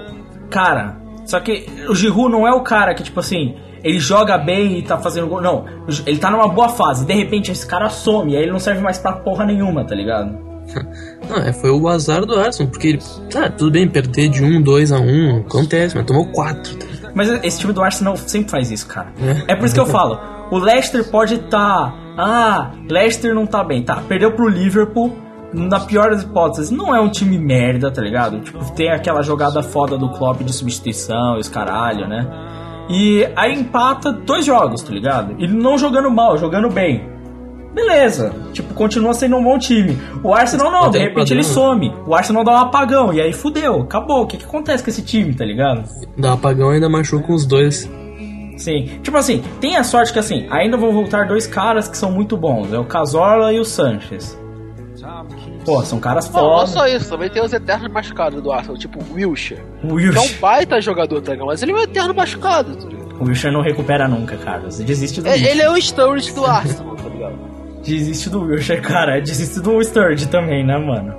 [0.51, 4.79] Cara, só que o Giroud não é o cara que, tipo assim, ele joga bem
[4.79, 5.41] e tá fazendo gol.
[5.41, 5.65] Não,
[6.07, 7.07] ele tá numa boa fase.
[7.07, 10.49] De repente, esse cara some, aí ele não serve mais pra porra nenhuma, tá ligado?
[11.29, 12.99] Não, é, foi o azar do Arsenal, porque ele.
[13.35, 16.77] Ah, tudo bem, perder de 1, 2 a 1, acontece, mas tomou 4.
[16.77, 16.85] Tá?
[16.85, 16.98] ligado?
[17.15, 19.09] Mas esse time do Arsenal sempre faz isso, cara.
[19.21, 19.53] É.
[19.53, 20.19] É por isso que eu falo.
[20.51, 21.95] O Leicester pode estar.
[22.17, 23.83] ah, Leicester não tá bem.
[23.83, 25.17] Tá, perdeu pro Liverpool.
[25.51, 28.39] Na pior das hipóteses, não é um time merda, tá ligado?
[28.41, 32.27] Tipo, tem aquela jogada foda do Klopp de substituição e os caralho, né?
[32.91, 35.35] E aí empata dois jogos, tá ligado?
[35.39, 37.03] E não jogando mal, jogando bem.
[37.75, 39.97] Beleza, tipo, continua sendo um bom time.
[40.23, 41.95] O Arsenal não, de repente ele some.
[42.07, 44.23] O Arsenal dá um apagão, e aí fudeu, acabou.
[44.23, 45.85] O que, que acontece com esse time, tá ligado?
[46.17, 47.89] Dá apagão e ainda machuca os dois.
[48.57, 52.11] Sim, tipo assim, tem a sorte que assim, ainda vão voltar dois caras que são
[52.11, 54.37] muito bons, é o Cazorla e o Sanches.
[55.65, 56.67] Pô, são caras Não, não foda.
[56.67, 59.61] só isso, também tem os eternos machucados do Arsenal, tipo o Wilshere.
[59.85, 61.47] O Que é um Wilshere, baita jogador, tá ligado?
[61.47, 62.99] Mas ele é um eterno machucado, tá ligado?
[63.21, 64.71] o Wilshere não recupera nunca, cara.
[64.71, 65.51] Você desiste do É- Wilshere.
[65.51, 67.35] Ele é o Sturridge do Arsenal, tá ligado?
[67.89, 69.21] Desiste do Wilshere, cara.
[69.21, 71.15] Desiste do Sturge também, né, mano?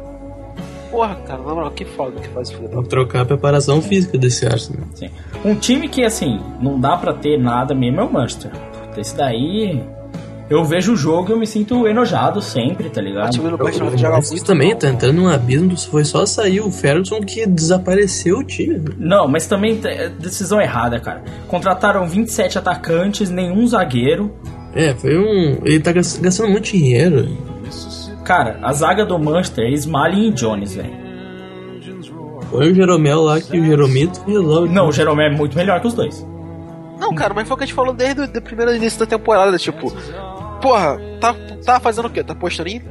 [0.91, 4.18] Porra, cara, na moral, que foda que faz filho da Vou trocar a preparação física
[4.18, 4.88] desse Arsenal.
[4.96, 5.10] Sim.
[5.46, 8.52] Um time que, assim, não dá pra ter nada mesmo é o Manchester.
[8.52, 9.84] Puta, esse daí.
[10.50, 13.30] Eu vejo o jogo e eu me sinto enojado sempre, tá O ligado?
[13.30, 16.60] time do Manchester O joga Manchester muito também tá entrando num abismo, foi só sair
[16.60, 18.80] o Ferguson que desapareceu o time.
[18.80, 18.86] né?
[18.98, 21.22] Não, mas também é decisão errada, cara.
[21.48, 24.32] Contrataram 27 atacantes, nenhum zagueiro.
[24.76, 25.60] É, foi um.
[25.66, 27.28] Ele tá gas- gastando muito dinheiro.
[28.24, 30.94] Cara, a zaga do Manchester é Smalling e Jones, velho.
[32.52, 34.70] Põe o Jeromel lá que o Jeromito resolve.
[34.74, 36.26] Não, o Jerome é muito melhor que os dois.
[37.00, 39.58] Não, cara, mas foi o que a gente falou desde o primeiro início da temporada,
[39.58, 39.91] tipo,
[40.62, 41.34] porra, tá,
[41.66, 42.24] tá fazendo o quê?
[42.24, 42.82] Tá postando em,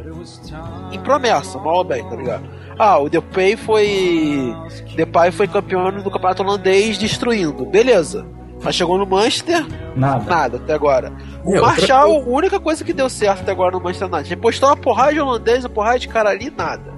[0.92, 2.44] em promessa, mal ou bem, tá ligado?
[2.78, 4.54] Ah, o Depay foi.
[4.96, 8.24] Depay foi campeão do campeonato holandês destruindo, beleza.
[8.62, 9.64] Mas chegou no Manchester,
[9.94, 10.24] Nada.
[10.24, 11.12] nada até agora.
[11.44, 14.34] O outra Marshall, a única coisa que deu certo até agora no Manchester United.
[14.34, 16.92] Ele postou uma porrada de holandês, uma porrada de cara ali, nada.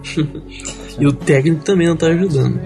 [0.99, 2.61] E o técnico também não tá ajudando.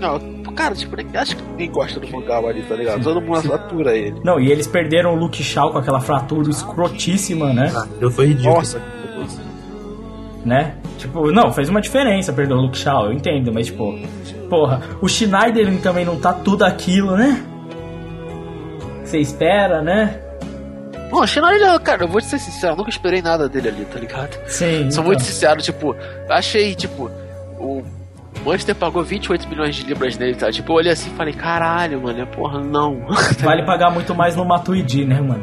[0.00, 0.18] Não,
[0.54, 3.02] cara, tipo, nem, acho que ninguém gosta do Mangal ali, tá ligado?
[3.02, 4.20] Todo mundo atura ele.
[4.24, 7.72] Não, e eles perderam o Luke Shaw com aquela fratura escrotíssima, né?
[7.74, 8.56] Ah, aquilo foi ridículo.
[8.56, 8.80] Nossa,
[10.44, 10.74] né?
[10.98, 13.98] Tipo, não, fez uma diferença perder o Luke Shaw, eu entendo, mas tipo,
[14.48, 17.42] porra, o Schneider ele também não tá tudo aquilo, né?
[19.10, 20.20] Você espera, né?
[21.10, 23.84] Bom, o Schneider, cara, eu vou te ser sincero, eu nunca esperei nada dele ali,
[23.84, 24.38] tá ligado?
[24.46, 24.82] Sim.
[24.82, 25.04] Sou então.
[25.04, 25.96] muito sincero, tipo,
[26.28, 27.10] achei, tipo,
[27.58, 27.82] o
[28.44, 30.52] Monster pagou 28 milhões de libras nele, tá?
[30.52, 33.04] Tipo, eu olhei assim e falei, caralho, mano, é porra, não.
[33.42, 35.42] Vale pagar muito mais no Matuidi, né, mano?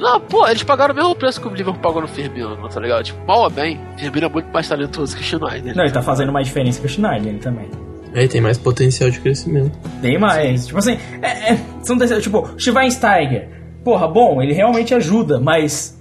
[0.00, 3.04] Não, pô, eles pagaram o mesmo preço que o Liverpool pagou no Firmino, tá ligado?
[3.04, 5.76] Tipo, mal ou bem, Firmino é muito mais talentoso que o Schneider.
[5.76, 7.70] Não, ele tá fazendo mais diferença que o Schneider ele também.
[8.16, 9.78] Aí tem mais potencial de crescimento.
[10.00, 10.66] Tem mais.
[10.66, 13.50] Tipo assim, é, é, são desse, tipo, Schweinsteiger.
[13.84, 15.94] Porra, bom, ele realmente ajuda, mas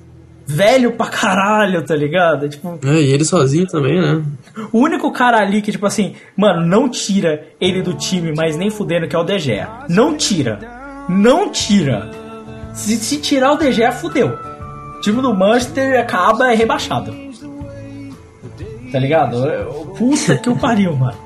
[0.47, 2.47] velho pra caralho, tá ligado?
[2.47, 4.23] Tipo, É, e ele sozinho também, né?
[4.71, 8.69] o único cara ali que, tipo assim, mano, não tira ele do time, mas nem
[8.69, 9.67] fudendo, que é o De Gea.
[9.89, 10.59] Não tira.
[11.09, 12.09] Não tira.
[12.73, 14.29] Se, se tirar o De Gea, fudeu.
[14.97, 17.13] O time do Manchester acaba é rebaixado.
[18.91, 19.37] Tá ligado?
[19.97, 21.24] Puta que o pariu, mano.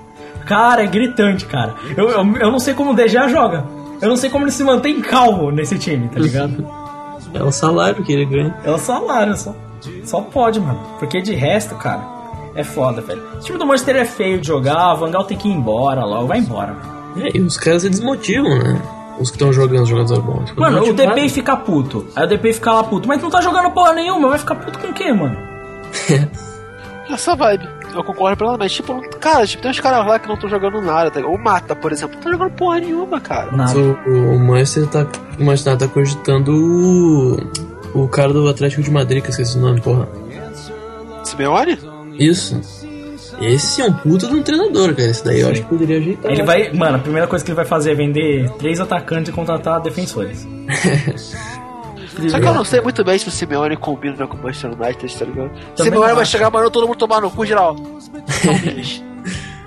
[0.50, 1.76] Cara, é gritante, cara.
[1.96, 3.64] Eu, eu, eu não sei como o De Gea joga.
[4.02, 6.68] Eu não sei como ele se mantém calmo nesse time, tá ligado?
[7.36, 8.56] É o salário que ele ganha.
[8.64, 9.56] É o salário, só,
[10.04, 10.80] só pode, mano.
[10.98, 12.02] Porque de resto, cara,
[12.56, 13.22] é foda, velho.
[13.36, 16.04] O time do Manchester é feio de jogar, o Van Gaal tem que ir embora
[16.04, 16.74] logo, vai embora.
[16.74, 17.28] mano.
[17.28, 18.82] É, e os caras se desmotivam, né?
[19.20, 20.44] Os que estão jogando jogador bom.
[20.46, 20.94] Tipo, Mano, o.
[20.94, 22.08] DP fica puto.
[22.16, 23.08] Aí o DP fica lá puto.
[23.08, 25.38] Mas não tá jogando porra nenhuma, vai ficar puto com o quê, mano?
[27.12, 27.68] Essa vibe.
[27.94, 28.76] Eu concordo plenamente.
[28.76, 31.20] Tipo, cara, tipo, tem uns caras lá que não estão jogando nada, tá?
[31.22, 33.49] O Mata, por exemplo, não tá jogando porra nenhuma, cara.
[33.52, 33.80] Mas Nada.
[34.07, 35.07] o, o Manchester tá.
[35.40, 37.38] O Manchester tá cogitando o.
[37.91, 40.07] O cara do Atlético de Madrid, que eu esqueci o nome, porra.
[41.24, 41.78] Simeone?
[42.20, 42.60] Isso.
[43.41, 45.10] Esse é um puta de um treinador, cara.
[45.10, 46.32] Esse daí eu acho que poderia ajeitar.
[46.32, 46.72] Ele vai.
[46.74, 50.48] Mano, a primeira coisa que ele vai fazer é vender três atacantes e contratar defensores.
[52.30, 55.18] Só que eu não sei muito bem se o Simeone combina com o Manchester United,
[55.18, 55.50] tá ligado?
[55.76, 57.76] Também Simeone vai chegar, mano, todo mundo tomar no cu, geral.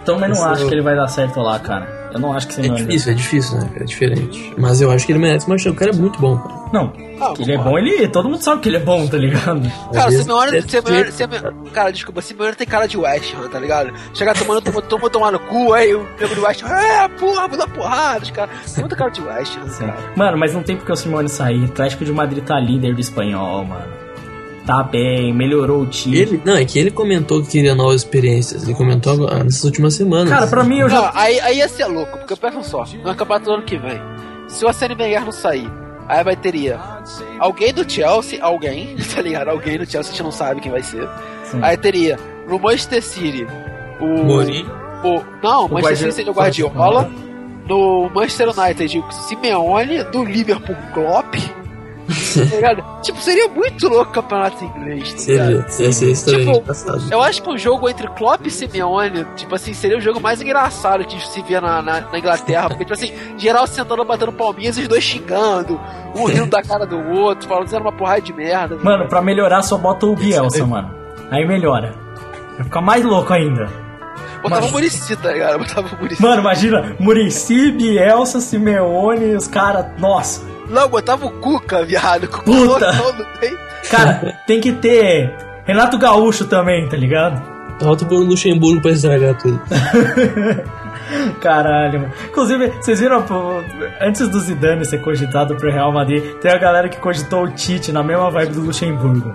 [0.02, 2.01] Então eu não acho que ele vai dar certo lá, cara.
[2.12, 2.84] Eu não acho que É Simeone.
[2.84, 3.70] difícil, é difícil, né?
[3.80, 4.54] É diferente.
[4.58, 5.70] Mas eu acho que ele merece uma chance.
[5.70, 6.62] O cara é muito bom, cara.
[6.72, 8.08] Não, Ah, ele é bom, ele.
[8.08, 9.62] Todo mundo sabe que ele é bom, tá ligado?
[9.92, 10.60] Cara, vezes Simeone,
[11.72, 13.92] cara, desculpa, Simeone tem cara de West Ham, tá ligado?
[14.14, 17.46] Chegar tomando, tomando, tomando tomar no cu, aí o nego do West Ham, é, porra,
[17.48, 18.72] vou dar porrada, os caras.
[18.72, 19.96] Tem muita cara de West Ham, cara.
[20.16, 21.60] Mano, mas não tem porque o Simeone sair.
[21.60, 24.01] O Atlético de Madrid tá líder do espanhol, mano.
[24.66, 26.16] Tá bem, melhorou o time.
[26.16, 28.62] Ele, não, é que ele comentou que queria novas experiências.
[28.62, 30.28] Ele comentou agora, nessas últimas semanas.
[30.28, 31.00] Cara, pra mim eu já.
[31.00, 34.00] Não, aí, aí ia ser louco, porque presta só, no campeonato do ano que vem,
[34.46, 35.68] se o Arsene Wenger não sair,
[36.08, 36.78] aí vai teria
[37.40, 39.48] alguém do Chelsea, alguém, tá ligado?
[39.48, 41.08] Alguém do Chelsea, a gente não sabe quem vai ser.
[41.44, 41.58] Sim.
[41.60, 42.16] Aí teria
[42.48, 43.46] no Manchester City
[44.00, 44.24] o.
[44.24, 44.70] Mourinho.
[45.02, 47.10] o não, o Manchester City seria o Guardiola.
[47.68, 51.34] No Manchester United, o Simeone, do Liverpool Klopp.
[52.60, 53.00] tá?
[53.02, 55.18] Tipo, seria muito louco o campeonato inglês, tá?
[55.18, 57.02] Seria, ia ser estranho, Tipo, engraçado.
[57.10, 60.40] Eu acho que um jogo entre Klopp e Simeone, tipo assim, seria o jogo mais
[60.40, 62.68] engraçado que se vê na, na, na Inglaterra.
[62.68, 65.80] Porque, tipo assim, geral sentando, batendo palminhas e os dois xingando,
[66.14, 68.76] um rindo da cara do outro, falando dizendo uma porrada de merda.
[68.82, 70.94] Mano, pra melhorar só bota o Bielsa, mano.
[71.30, 71.94] Aí melhora.
[72.56, 73.66] Vai ficar mais louco ainda.
[74.42, 75.58] Botava mas- o Murici, tá ligado?
[75.58, 76.20] Botava o Murici.
[76.20, 79.86] Mano, imagina, Murici, Bielsa, Simeone, os caras.
[79.98, 80.51] Nossa.
[80.72, 82.26] Não, botava o Cuca, viado.
[82.26, 82.90] Com o Puta.
[83.90, 85.30] Cara, tem que ter
[85.66, 87.42] Renato Gaúcho também, tá ligado?
[87.78, 89.60] Falta o Luxemburgo pra estragar tudo.
[91.40, 92.12] Caralho, mano.
[92.28, 93.60] Inclusive, vocês viram, pô,
[94.00, 97.92] antes do Zidane ser cogitado pro Real Madrid, tem a galera que cogitou o Tite
[97.92, 99.34] na mesma vibe do Luxemburgo.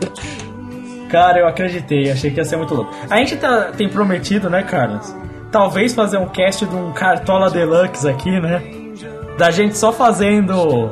[1.08, 2.94] Cara, eu acreditei, achei que ia ser muito louco.
[3.08, 5.14] A gente tá, tem prometido, né, Carlos?
[5.50, 8.77] Talvez fazer um cast de um Cartola Deluxe aqui, né?
[9.38, 10.90] Da gente só fazendo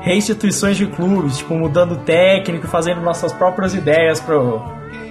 [0.00, 4.62] reinstituições de clubes, tipo, mudando técnico, fazendo nossas próprias ideias pro,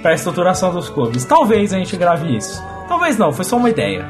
[0.02, 1.26] pra estruturação dos clubes.
[1.26, 2.64] Talvez a gente grave isso.
[2.88, 4.06] Talvez não, foi só uma ideia.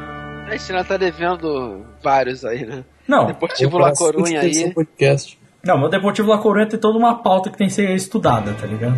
[0.46, 2.84] A gente já tá devendo vários aí, né?
[3.08, 4.72] Não, Deportivo La Corunha aí.
[4.72, 5.36] podcast.
[5.64, 8.66] não, meu Deportivo La Coruña tem toda uma pauta que tem que ser estudada, tá
[8.66, 8.96] ligado?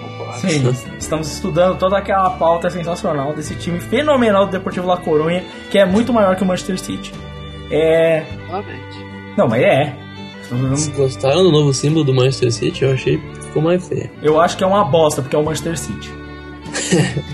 [0.00, 0.38] Concordo.
[0.38, 5.42] Sim, estamos estudando toda aquela pauta sensacional desse time fenomenal do Deportivo La Coruña,
[5.72, 7.12] que é muito maior que o Manchester City.
[7.70, 8.24] É.
[8.48, 8.98] Realmente.
[9.36, 9.96] Não, mas é.
[10.48, 12.84] Vocês gostaram do novo símbolo do Manchester City?
[12.84, 14.08] Eu achei que ficou mais feio.
[14.22, 16.10] Eu acho que é uma bosta, porque é o Manchester City.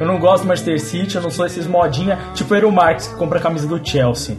[0.00, 3.08] eu não gosto do Manchester City, eu não sou esses modinha, tipo o Eero Marques
[3.08, 4.36] que compra a camisa do Chelsea.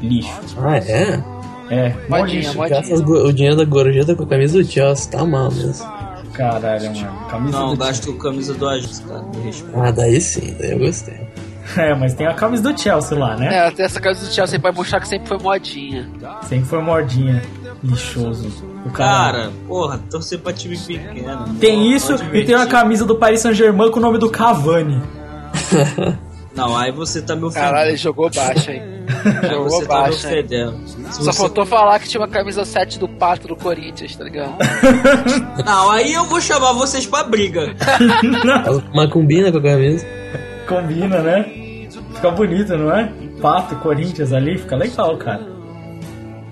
[0.00, 0.40] Lixo.
[0.62, 1.22] Ah, é?
[1.70, 2.82] É, Modinha, modinha.
[3.06, 5.86] O dinheiro da gorjeta com a camisa do Chelsea, tá mal mesmo.
[6.34, 7.28] Caralho, mano.
[7.28, 9.24] Camisa Não, do gasto camisa do Ajax, cara.
[9.42, 9.80] Respeita.
[9.80, 11.20] Ah, daí sim, daí eu gostei.
[11.78, 13.66] É, mas tem a camisa do Chelsea lá, né?
[13.66, 16.08] É, tem essa camisa do Chelsea pra mostrar que sempre foi modinha.
[16.42, 17.42] Sempre foi mordinha.
[17.82, 18.48] Lixoso.
[18.86, 19.38] O cara.
[19.38, 21.54] Cara, porra, torcer pra time pequeno.
[21.58, 25.02] tem isso e tem uma camisa do Paris Saint-Germain com o nome do Cavani.
[26.54, 27.72] Não, aí você tá me ofendendo.
[27.72, 28.82] Caralho, ele jogou baixo, hein?
[29.42, 30.80] Aí jogou você tá me baixo, ofendendo.
[31.10, 34.54] Só você- faltou falar que tinha uma camisa 7 do Pato do Corinthians, tá ligado?
[35.64, 37.74] Não, aí eu vou chamar vocês pra briga.
[38.94, 40.06] Mas combina com a camisa.
[40.64, 41.86] Combina, né?
[42.14, 43.10] Fica bonito, não é?
[43.40, 45.46] Pato, Corinthians ali, fica legal, cara.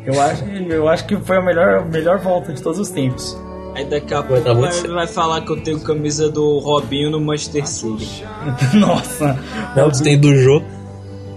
[0.05, 3.37] Eu acho, eu acho que foi a melhor, melhor volta de todos os tempos.
[3.75, 7.21] Aí daqui a Vai pouco vai, vai falar que eu tenho camisa do Robinho no
[7.21, 8.25] Manchester City.
[8.75, 9.39] Nossa,
[9.77, 10.63] Não, você tem do Jô.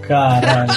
[0.02, 0.72] caralho.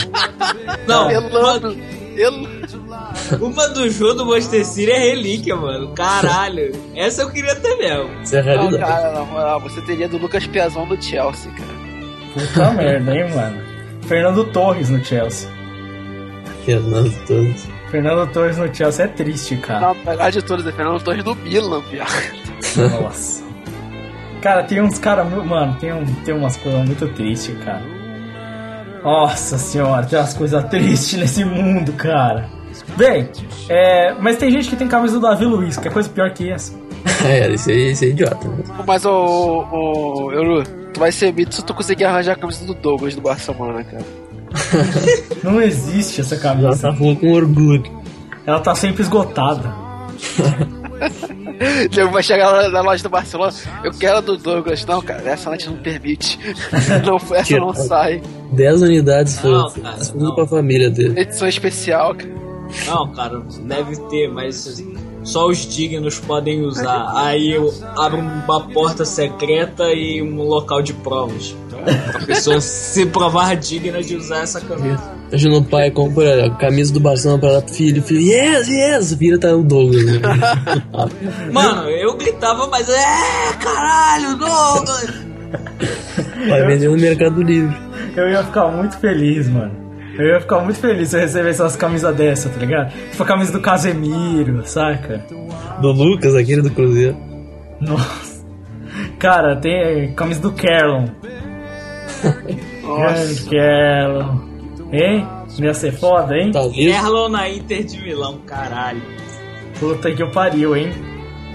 [0.88, 1.76] Não, Elano.
[2.16, 2.34] El...
[2.76, 5.94] uma, uma do jogo do Manchester City é relíquia, mano.
[5.96, 6.72] Caralho.
[6.96, 8.22] Essa eu queria ter mesmo.
[8.22, 8.84] Isso é a Não, realidade.
[8.92, 11.79] cara, na moral, você teria do Lucas Piazon do Chelsea, cara.
[12.34, 13.62] Puta merda, hein, mano.
[14.08, 15.50] Fernando Torres no Chelsea.
[16.66, 17.68] Fernando todos.
[17.90, 19.80] Fernando Torres no Chelsea é triste, cara.
[19.80, 22.10] Não, o melhor de todos é Fernando Torres do Milan, viado.
[23.02, 23.44] Nossa.
[24.42, 25.28] Cara, tem uns caras.
[25.32, 27.84] Mano, tem, um, tem umas coisas muito tristes, cara.
[29.04, 32.48] Nossa senhora, tem umas coisas tristes nesse mundo, cara.
[32.96, 33.30] Bem,
[33.68, 36.52] é, mas tem gente que tem camisa do Davi Luiz, que é coisa pior que
[36.52, 36.74] essa.
[37.26, 38.48] É, isso aí, isso aí é idiota.
[38.48, 38.64] Né?
[38.88, 40.64] Mas, ô, ô, Euro,
[41.00, 44.04] tu vai ser mito se tu conseguir arranjar a camisa do Douglas do Barcelona, cara.
[45.42, 46.70] Não existe essa Ela camisa.
[46.90, 47.84] tá falando com orgulho.
[48.46, 49.74] Ela tá sempre esgotada.
[51.90, 53.54] Diego vai chegar lá na loja do Barcelona,
[53.84, 54.86] eu quero a do Douglas.
[54.86, 56.38] Não, cara, essa a gente não permite.
[57.06, 57.62] Não, essa Tira.
[57.62, 58.22] não sai.
[58.52, 60.36] 10 unidades Não, foi cara, não.
[60.36, 61.20] pra família dele.
[61.20, 62.30] Edição especial, cara.
[62.88, 64.84] Não, cara, deve ter, mas
[65.24, 67.12] só os dignos podem usar.
[67.16, 71.56] Aí eu abro uma porta secreta e um local de provas.
[72.12, 75.20] Pra pessoa se provar digna de usar essa camisa.
[75.30, 79.38] Imagina o pai compra a camisa do Barcelona pra filho, o filho, yes, yes, vira
[79.38, 80.04] tá o Douglas.
[80.04, 80.20] Né?
[81.54, 85.30] Mano, eu gritava, mas é caralho, Douglas!
[86.48, 87.78] Vai vender no Mercado Livre.
[88.16, 89.89] Eu ia ficar muito feliz, mano.
[90.20, 92.92] Eu ia ficar muito feliz se eu recebesse umas camisas dessa, tá ligado?
[93.10, 95.26] Tipo a camisa do Casemiro, saca?
[95.80, 97.18] Do Lucas, aquele do Cruzeiro.
[97.80, 98.46] Nossa.
[99.18, 101.06] Cara, tem camisa do Carlon.
[102.84, 104.40] Grande Carlon.
[104.92, 105.26] Hein?
[105.58, 106.52] Não ia ser foda, hein?
[106.52, 106.94] Talvez.
[106.94, 109.02] Erlon na Inter de Milão, caralho.
[109.80, 110.92] Puta que eu pariu, hein?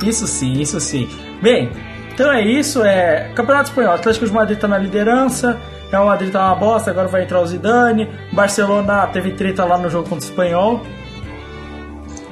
[0.03, 1.07] Isso sim, isso sim.
[1.43, 1.71] Bem,
[2.15, 2.83] então é isso.
[2.83, 3.93] É Campeonato Espanhol.
[3.93, 5.61] Atlético de Madrid tá na liderança.
[5.95, 8.11] Real Madrid tá uma bosta, agora vai entrar o Zidane.
[8.33, 10.83] Barcelona teve treta lá no jogo contra o Espanhol.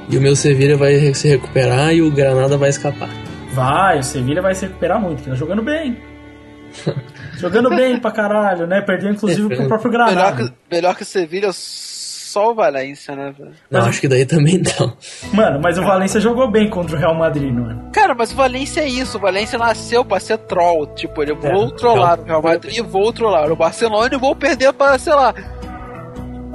[0.09, 3.07] E o meu Sevilha vai se recuperar e o Granada vai escapar.
[3.53, 5.97] Vai, o Sevilha vai se recuperar muito, que tá jogando bem.
[7.39, 8.81] jogando bem pra caralho, né?
[8.81, 10.43] Perdeu inclusive pro próprio Melhor Granada.
[10.49, 11.49] que, melhor que o Sevilha,
[12.33, 13.51] só o Valência, né, velho?
[13.69, 14.93] Não, acho que daí também não.
[15.31, 17.89] Mano, mas o Valência jogou bem contra o Real Madrid, mano.
[17.93, 19.17] Cara, mas o Valência é isso.
[19.17, 20.87] O Valência nasceu pra ser troll.
[20.95, 24.73] Tipo, ele vou É, trollar o Real Madrid, vou trollar o Barcelona e vou perder
[24.73, 25.33] pra, sei lá,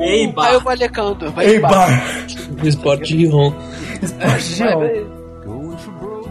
[0.00, 0.42] Ei, o Bar.
[0.44, 1.30] Raio Vallecano.
[1.32, 1.70] Vai Ei, bar.
[1.70, 2.02] Bar!
[2.62, 3.52] O esporte de Ron.
[4.02, 4.78] Esporte Gil.
[4.78, 5.06] vai.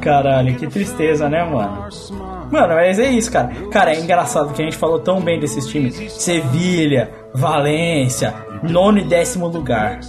[0.02, 1.88] Caralho, que tristeza, né, mano?
[2.52, 3.49] Mano, mas é isso, cara.
[3.72, 5.95] Cara, é engraçado que a gente falou tão bem desses times.
[6.14, 8.34] Sevilha, Valência,
[8.64, 9.99] nono e décimo lugar.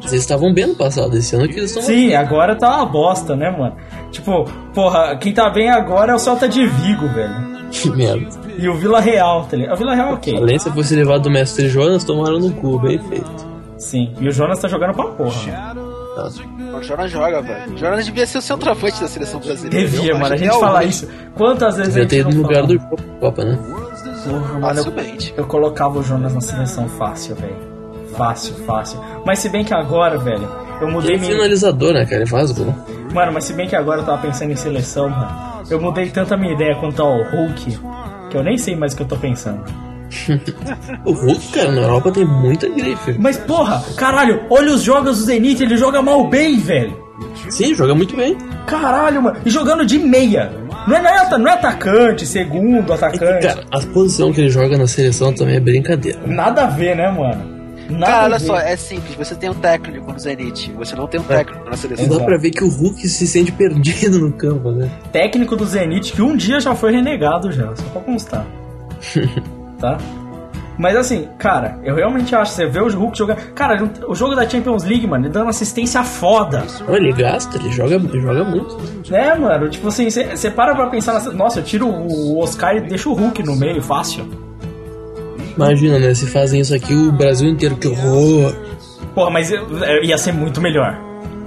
[0.00, 1.82] Vocês estavam bem no passado, esse ano que eles estão.
[1.82, 3.76] Sim, agora tá uma bosta, né, mano?
[4.10, 4.44] Tipo,
[4.74, 7.52] porra, quem tá bem agora é o Celta de Vigo, velho.
[7.70, 8.28] Que merda.
[8.58, 9.74] E o Vila Real, tá ligado?
[9.74, 10.36] O Vila Real é ok.
[10.36, 13.52] Além se fosse levado do mestre Jonas, tomaram no cu, bem feito.
[13.78, 15.74] Sim, e o Jonas tá jogando pra porra.
[16.14, 16.28] Tá.
[16.76, 17.72] O Jonas joga, velho.
[17.72, 19.88] O Jonas devia ser o centroavante da seleção brasileira.
[19.88, 20.34] Devia, mano.
[20.34, 21.08] A gente é fala isso.
[21.34, 22.78] Quantas vezes Devia a ter gente não no lugar do
[23.18, 23.58] Copa, né?
[24.24, 27.56] Porra, mano, eu, eu colocava o Jonas na seleção fácil, velho.
[28.16, 29.00] Fácil, fácil.
[29.24, 30.48] Mas se bem que agora, velho,
[30.80, 31.32] eu mudei Ele é minha...
[31.32, 32.16] finalizador, né, cara?
[32.16, 32.74] Ele faz gol.
[33.12, 35.52] Mano, mas se bem que agora eu tava pensando em seleção, mano.
[35.70, 37.78] Eu mudei tanto a minha ideia quanto ao Hulk,
[38.30, 39.64] que eu nem sei mais o que eu tô pensando.
[41.04, 43.16] O Hulk, cara, na Europa tem muita grife.
[43.18, 46.96] Mas porra, caralho, olha os jogos do Zenit, ele joga mal bem, velho.
[47.48, 48.36] Sim, joga muito bem.
[48.66, 49.36] Caralho, mano.
[49.44, 50.52] E jogando de meia.
[50.86, 53.46] Não é, não é, não é atacante, segundo atacante.
[53.46, 56.18] Cara, a posição que ele joga na seleção também é brincadeira.
[56.26, 57.52] Nada a ver, né, mano?
[57.90, 59.14] Nada Cara, olha só, é simples.
[59.16, 62.08] Você tem um técnico no Zenit, você não tem um técnico na seleção.
[62.08, 64.90] Dá pra ver que o Hulk se sente perdido no campo, né?
[65.12, 68.46] técnico do Zenit que um dia já foi renegado já, só pra constar.
[69.82, 69.98] tá?
[70.78, 73.36] Mas assim, cara, eu realmente acho, você vê o Hulk jogar.
[73.54, 76.64] Cara, o jogo da Champions League, mano, ele dando assistência foda.
[76.88, 78.78] Ele gasta, ele joga, ele joga muito.
[79.10, 79.68] Né, mano?
[79.68, 81.30] Tipo assim, você para pra pensar nessa.
[81.30, 84.24] Nossa, eu tiro o Oscar e deixo o Hulk no meio, fácil.
[85.54, 86.14] Imagina, né?
[86.14, 88.54] Se fazem isso aqui, o Brasil inteiro, que horror.
[89.14, 90.98] Porra, mas é, ia ser muito melhor.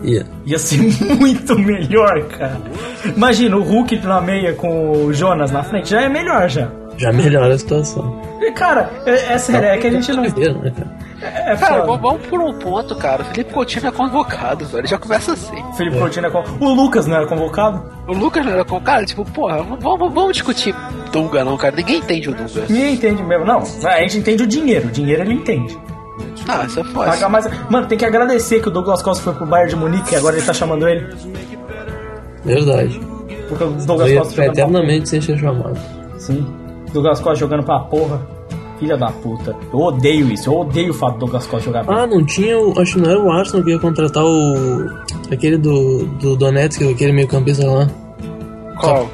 [0.03, 0.23] Ia.
[0.45, 0.77] Ia ser
[1.17, 2.61] muito melhor, cara.
[3.03, 6.69] Imagina, o Hulk na meia com o Jonas na frente já é melhor já.
[6.97, 8.21] Já melhora a situação.
[8.41, 10.23] E, cara, é, é sério, é que a gente não.
[10.23, 11.05] Viver, né, cara?
[11.21, 11.97] É Cara, foda.
[12.01, 13.21] vamos, por um ponto, cara.
[13.23, 14.85] O Felipe Coutinho é convocado, velho.
[14.87, 15.55] Já começa assim.
[15.75, 17.83] Felipe Coutinho é con- O Lucas não era convocado?
[18.07, 20.75] O Lucas não era cara, tipo, porra, vamos, vamos discutir
[21.11, 21.75] Dunga, não, cara.
[21.75, 22.65] Ninguém entende o Dunga.
[22.69, 23.45] Ninguém entende mesmo.
[23.45, 24.87] Não, a gente entende o dinheiro.
[24.87, 25.77] O dinheiro ele entende.
[26.47, 27.29] Ah, isso é Paga fácil.
[27.29, 27.69] mais...
[27.69, 30.35] Mano, tem que agradecer que o Douglas Costa foi pro Bayern de Munique e agora
[30.37, 31.07] ele tá chamando ele.
[32.43, 32.99] Verdade.
[33.49, 35.77] Porque o Douglas Costa eternamente sem ser chamado.
[36.17, 36.45] Sim.
[36.95, 38.21] Douglas Costa jogando pra porra.
[38.79, 39.55] Filha da puta.
[39.71, 40.49] Eu odeio isso.
[40.49, 41.85] Eu odeio o fato do Douglas Costa jogar.
[41.87, 42.77] Ah, não tinha o.
[42.79, 44.89] Acho que não era o Arsenal que ia contratar o.
[45.31, 47.87] Aquele do, do Donetsk, aquele meio campista lá.
[48.77, 49.09] Qual?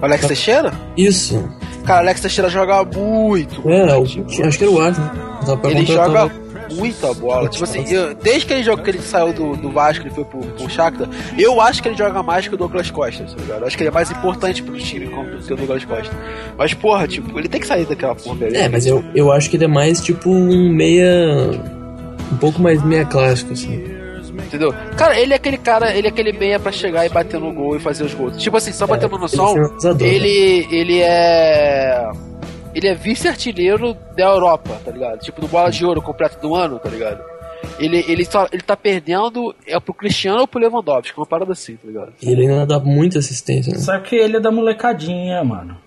[0.00, 0.72] Alex Teixeira?
[0.96, 1.42] Isso.
[1.84, 3.68] Cara, Alex Teixeira joga muito.
[3.68, 5.10] É, o- acho que era o Arsenal.
[5.64, 6.30] Ele joga o-
[6.74, 7.48] muita bola.
[7.48, 10.24] Tipo assim, eu- desde que ele, joga, que ele saiu do, do Vasco, ele foi
[10.24, 13.60] pro, pro Shakhtar, eu acho que ele joga mais que o Douglas Costa, tá ligado?
[13.62, 15.06] Eu acho que ele é mais importante pro time
[15.46, 16.14] que o Douglas Costa.
[16.56, 18.56] Mas, porra, tipo, ele tem que sair daquela porra, velho.
[18.56, 21.50] É, mas eu, eu acho que ele é mais tipo um meia.
[22.32, 23.84] Um pouco mais meia clássico, assim.
[24.46, 24.72] Entendeu?
[24.96, 27.76] Cara, ele é aquele cara, ele é aquele meia pra chegar e bater no gol
[27.76, 28.36] e fazer os gols.
[28.36, 32.08] Tipo assim, só ele é som, finalizador, ele, ele é.
[32.76, 35.18] Ele é vice-artilheiro da Europa, tá ligado?
[35.20, 37.22] Tipo, do bola de ouro completo do ano, tá ligado?
[37.78, 41.76] Ele, ele, só, ele tá perdendo é pro Cristiano ou pro Lewandowski, uma parada assim,
[41.76, 42.12] tá ligado?
[42.20, 43.78] E ele ainda dá muita assistência, né?
[43.78, 45.78] Só que ele é da molecadinha, mano.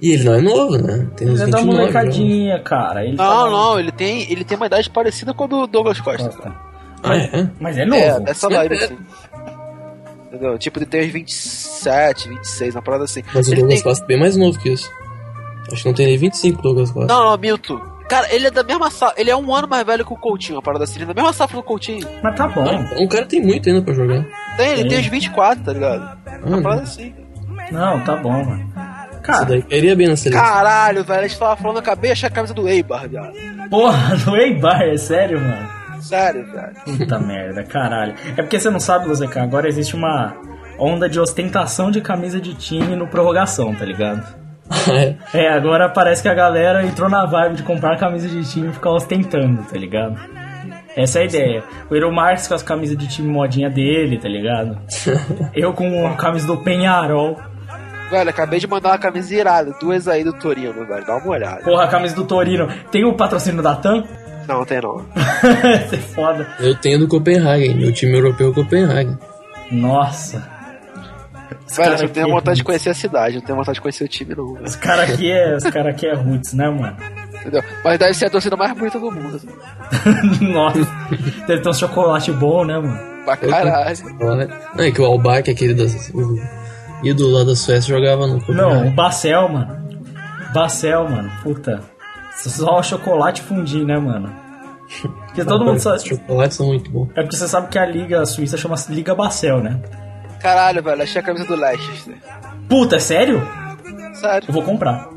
[0.00, 1.08] E ele não é novo, né?
[1.16, 3.02] Tem uns Ele é da 29 molecadinha, cara.
[3.02, 6.00] Ele Não, tá- não, ele tem, ele tem uma idade parecida com a do Douglas
[6.00, 6.28] Costa.
[6.28, 6.54] Costa.
[7.02, 7.48] Ah, é?
[7.58, 8.00] Mas é novo.
[8.02, 8.84] É, dessa vibe É.
[8.84, 8.96] assim.
[10.28, 10.58] Entendeu?
[10.58, 13.22] Tipo, ele tem uns 27, 26, uma parada assim.
[13.34, 14.90] Mas o Ele Douglas tem- Costa é bem mais novo que isso.
[15.72, 17.12] Acho que não tem nem 25 Douglas Costa.
[17.12, 17.80] Não, não, minto.
[18.08, 19.14] Cara, ele é da mesma safra.
[19.20, 20.96] Ele é um ano mais velho que o Coutinho, uma parada assim.
[20.96, 22.06] Ele é da mesma safra do Coutinho.
[22.22, 22.64] Mas tá bom.
[22.98, 24.24] Um cara tem muito ainda pra jogar.
[24.56, 24.88] Tem, ele Sim.
[24.88, 26.18] tem uns 24, tá ligado?
[26.44, 26.82] Uma Ah, parada não.
[26.82, 27.14] assim.
[27.72, 28.62] Não, tá bom, mano.
[29.10, 30.44] Isso Cara, daí cairia bem na seleção.
[30.44, 33.32] Caralho, velho, a gente tava falando, eu acabei de achar a camisa do Eibar, viado.
[33.70, 35.66] porra, do Eibar, é sério, mano?
[36.02, 36.98] Sério, velho.
[36.98, 38.14] Puta merda, caralho.
[38.36, 40.36] É porque você não sabe, Luzeca, agora existe uma
[40.78, 44.43] onda de ostentação de camisa de time no prorrogação, tá ligado?
[45.34, 45.48] É.
[45.48, 48.90] Agora parece que a galera entrou na vibe de comprar camisa de time e ficar
[48.90, 50.16] ostentando, tá ligado?
[50.96, 51.64] Essa é a ideia.
[51.90, 54.78] O Eero Marques com as camisas de time modinha dele, tá ligado?
[55.54, 57.36] Eu com a camisa do Penharol.
[58.10, 61.04] Velho, acabei de mandar uma camisa irada, duas aí do Torino, velho.
[61.04, 61.62] Dá uma olhada.
[61.62, 62.68] Porra, a camisa do Torino.
[62.90, 64.04] Tem o patrocínio da TAM?
[64.46, 64.98] Não, tem não.
[65.84, 66.46] Isso é foda.
[66.60, 69.18] Eu tenho do Copenhagen, meu time europeu é o Copenhagen.
[69.72, 70.53] Nossa.
[71.66, 73.80] Os Velho, cara eu tenho aqui- vontade de conhecer a cidade, não tenho vontade de
[73.80, 74.64] conhecer o time, não, velho.
[74.66, 76.96] Os caras aqui é, os cara aqui é roots, né, mano?
[77.40, 77.62] Entendeu?
[77.82, 79.36] Mas deve ser a torcida mais bonita do mundo.
[79.36, 79.48] Assim.
[80.52, 80.78] Nossa.
[81.46, 83.24] Deve ter um chocolate bom, né, mano?
[83.24, 83.96] Pra caralho.
[84.76, 86.36] Não, é que o Albac, aquele das, o
[87.02, 88.90] ídolo lá da Suécia, jogava no Não, o Copenhagen.
[88.94, 89.88] Bacel, mano.
[90.54, 91.30] Bacel, mano.
[91.42, 91.80] Puta.
[92.36, 94.30] Só o chocolate fundir, né, mano?
[95.26, 95.96] Porque todo mundo sabe.
[95.96, 97.08] Os chocolates são muito bons.
[97.16, 99.80] É porque você sabe que a Liga Suíça chama Liga Bacel, né?
[100.44, 102.14] Caralho, velho, achei a camisa do Leicester.
[102.68, 103.42] Puta, é sério?
[104.12, 104.46] Sério.
[104.46, 105.08] Eu vou comprar.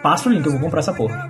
[0.00, 1.28] Passa o link, eu vou comprar essa porra.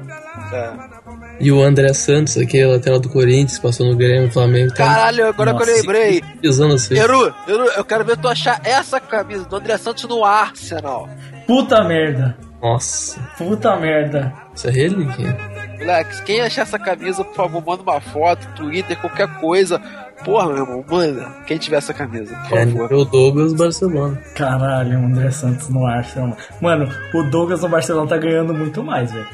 [0.52, 1.00] É.
[1.40, 4.68] E o André Santos, aquele lateral do Corinthians, passou no Grêmio, Flamengo.
[4.74, 5.80] Tá Caralho, agora que eu Nossa.
[5.80, 6.22] lembrei.
[6.42, 7.02] pisando as vezes.
[7.02, 11.08] Eru, Eru, eu quero ver tu achar essa camisa do André Santos no Arsenal.
[11.46, 12.36] Puta merda.
[12.62, 14.34] Nossa, Puta merda.
[14.54, 15.34] isso é relíquia.
[15.78, 19.80] Moleque, quem achar essa camisa, por favor, manda uma foto, Twitter, qualquer coisa.
[20.24, 21.26] Porra, meu irmão, manda.
[21.46, 22.82] Quem tiver essa camisa, por É favor.
[22.90, 24.20] nível Douglas Barcelona.
[24.34, 26.36] Caralho, o André Santos no Arsenal.
[26.60, 29.26] Mano, o Douglas no Barcelona tá ganhando muito mais, velho.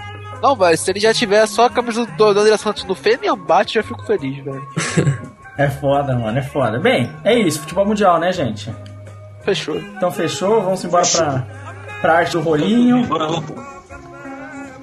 [0.43, 3.75] Não, velho, se ele já tiver só a camisa do, do André Santos no Fenerbahçe,
[3.75, 4.67] já fico feliz, velho.
[5.59, 6.79] É foda, mano, é foda.
[6.79, 8.71] Bem, é isso, futebol mundial, né, gente?
[9.43, 9.79] Fechou.
[9.79, 11.47] Então fechou, vamos embora pra,
[12.03, 13.07] pra arte do rolinho.
[13.07, 13.29] Bora.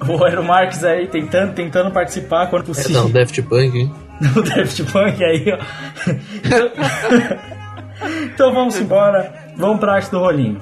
[0.08, 3.02] O Aero Marques aí tentando, tentando participar quando É, possível.
[3.02, 3.94] não, Daft Punk, hein?
[4.20, 5.58] No Daft Punk aí, ó.
[8.24, 10.60] então vamos embora, vamos pra arte do rolinho.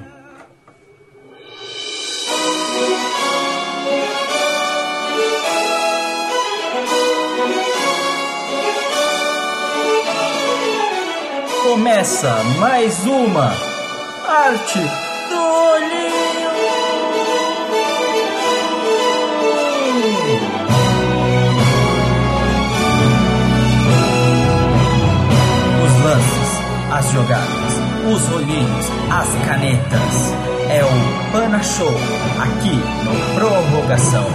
[11.63, 13.51] Começa mais uma
[14.27, 14.79] arte
[15.29, 16.22] do rolinho.
[26.93, 27.73] As jogadas,
[28.05, 30.33] os rolinhos, as canetas.
[30.69, 31.89] É o Pana Show,
[32.39, 34.27] aqui no Prorrogação.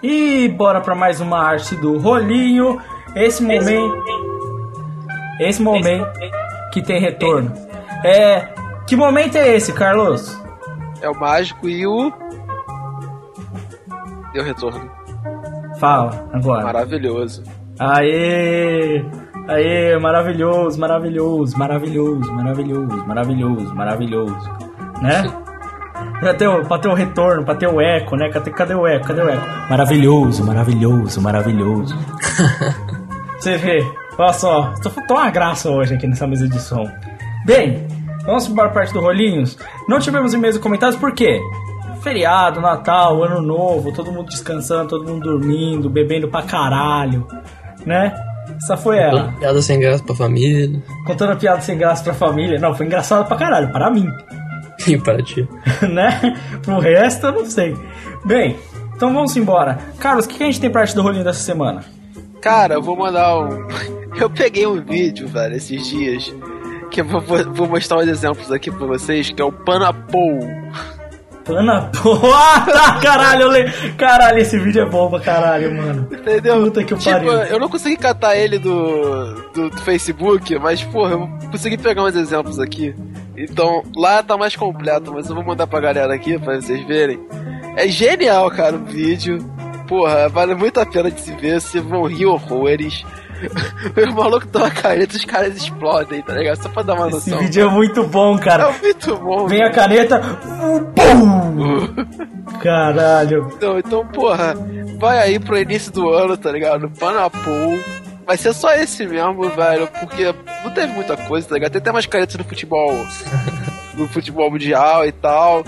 [0.00, 2.80] E bora pra mais uma arte do rolinho.
[3.16, 4.04] Esse momento.
[5.40, 6.06] Esse momento
[6.72, 7.52] que tem retorno.
[8.04, 8.48] É.
[8.86, 10.40] Que momento é esse, Carlos?
[11.00, 12.21] É o mágico e o.
[14.32, 14.90] Deu retorno.
[15.78, 16.64] Fala, agora.
[16.64, 17.42] Maravilhoso.
[17.78, 19.04] Aê!
[19.48, 24.50] Aê, maravilhoso, maravilhoso, maravilhoso, maravilhoso, maravilhoso, maravilhoso.
[25.00, 25.24] Né?
[26.20, 28.30] Pra ter, o, pra ter o retorno, pra ter o eco, né?
[28.30, 29.08] Cadê, cadê o eco?
[29.08, 29.44] Cadê o eco?
[29.68, 31.98] Maravilhoso, maravilhoso, maravilhoso.
[33.38, 33.84] Você vê,
[34.16, 36.88] olha só, tô, tô uma graça hoje aqui nessa mesa de som.
[37.44, 37.88] Bem,
[38.24, 39.58] vamos para a parte do Rolinhos.
[39.88, 41.40] Não tivemos e-mails e comentários, por quê?
[42.02, 47.26] Feriado, Natal, Ano Novo, todo mundo descansando, todo mundo dormindo, bebendo pra caralho,
[47.86, 48.14] né?
[48.62, 49.24] Essa foi ela.
[49.24, 52.58] Toda piada sem graça pra família Contando piada sem graça pra família.
[52.58, 54.06] Não, foi engraçado pra caralho, para mim.
[54.86, 55.48] e para ti.
[55.88, 56.36] né?
[56.62, 57.76] Pro resto, eu não sei.
[58.24, 58.56] Bem,
[58.96, 59.78] então vamos embora.
[59.98, 61.84] Carlos, o que que a gente tem pra arte do rolinho dessa semana?
[62.40, 63.66] Cara, eu vou mandar um.
[64.14, 66.34] Eu peguei um vídeo, velho, esses dias.
[66.90, 70.38] Que eu vou, vou- vou mostrar uns exemplos aqui pra vocês, que é o Panapou.
[71.44, 72.66] Pana porra!
[72.70, 73.70] tá, caralho, eu le...
[73.92, 76.08] Caralho, esse vídeo é bom pra caralho, mano.
[76.12, 76.62] Entendeu?
[76.64, 77.32] Puta que tipo, pariu.
[77.32, 82.16] eu não consegui catar ele do, do, do Facebook, mas, porra, eu consegui pegar uns
[82.16, 82.94] exemplos aqui.
[83.36, 87.18] Então, lá tá mais completo, mas eu vou mandar pra galera aqui pra vocês verem.
[87.76, 89.38] É genial, cara, o vídeo.
[89.88, 93.04] Porra, vale muito a pena de se ver, vocês vão rir horrores.
[94.10, 96.62] o maluco uma caneta, os caras explodem, tá ligado?
[96.62, 97.38] Só pra dar uma Esse noção.
[97.38, 98.70] vídeo é muito bom, cara.
[98.70, 99.46] É muito bom.
[99.46, 100.20] Vem a caneta.
[100.94, 101.88] Pum!
[102.62, 103.48] Caralho.
[103.56, 104.54] Então, então, porra,
[104.98, 106.90] vai aí pro início do ano, tá ligado?
[106.90, 107.78] Panapol.
[108.26, 110.32] Vai ser só esse mesmo, velho, porque
[110.64, 111.72] não teve muita coisa, tá ligado?
[111.72, 112.94] Tem até mais caretas no futebol.
[113.94, 115.64] no futebol mundial e tal.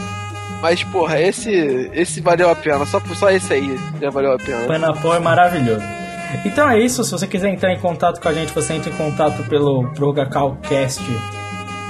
[0.63, 1.51] Mas, porra, esse
[1.93, 2.87] esse valeu a pena.
[2.87, 4.67] Só, só esse aí já valeu a pena.
[4.67, 5.85] Panapó é maravilhoso.
[6.45, 8.97] Então é isso, se você quiser entrar em contato com a gente, você entra em
[8.97, 11.03] contato pelo ProgaCalcast.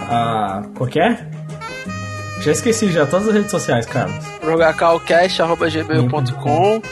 [0.08, 1.26] Ah, qual que é?
[2.40, 4.24] Já esqueci já, todas as redes sociais, Carlos.
[4.40, 6.82] prorrogacalcast.gmail.com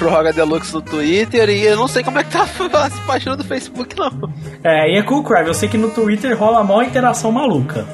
[0.00, 3.44] Prorroga Deluxe no Twitter e eu não sei como é que tá a página do
[3.44, 4.32] Facebook, não.
[4.64, 5.48] É, e é cool, Crave.
[5.48, 7.86] Eu sei que no Twitter rola a maior interação maluca.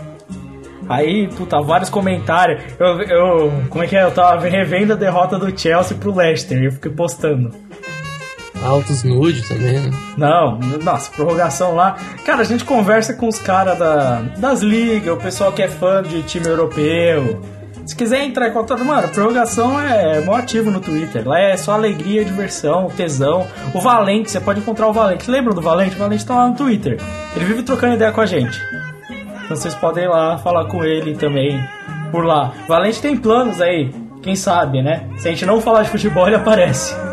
[0.88, 2.62] Aí, puta, vários comentários.
[2.78, 4.04] Eu, eu, como é que é?
[4.04, 7.50] Eu tava revendo a derrota do Chelsea pro Leicester e eu fiquei postando.
[8.62, 9.90] Altos nude também, né?
[10.16, 11.96] Não, nossa, prorrogação lá.
[12.24, 16.02] Cara, a gente conversa com os caras da, das ligas, o pessoal que é fã
[16.02, 17.40] de time europeu.
[17.84, 21.26] Se quiser entrar em contato, mano, prorrogação é mó ativo no Twitter.
[21.26, 23.46] Lá é só alegria, diversão, tesão.
[23.72, 25.30] O Valente, você pode encontrar o Valente.
[25.30, 25.94] Lembra do Valente?
[25.94, 26.98] O Valente tá lá no Twitter.
[27.36, 28.60] Ele vive trocando ideia com a gente.
[29.44, 31.64] Então vocês podem ir lá falar com ele também
[32.10, 32.52] por lá.
[32.66, 35.08] Valente tem planos aí, quem sabe, né?
[35.18, 37.05] Se a gente não falar de futebol, ele aparece.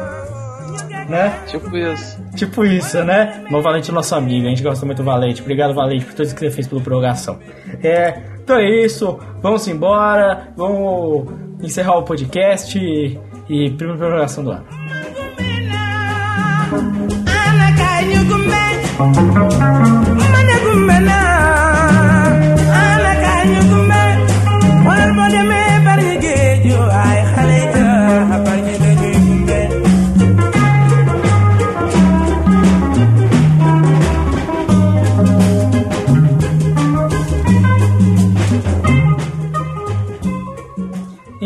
[1.08, 1.38] Né?
[1.48, 2.22] Tipo isso.
[2.36, 3.44] Tipo isso, né?
[3.50, 5.42] Mas o Valente é nosso amigo, a gente gosta muito do Valente.
[5.42, 7.40] Obrigado, Valente, por tudo que você fez pela prorrogação.
[7.84, 11.28] É, então é isso, vamos embora, vamos
[11.62, 13.20] encerrar o podcast e,
[13.50, 14.66] e primeira prorrogação do ano.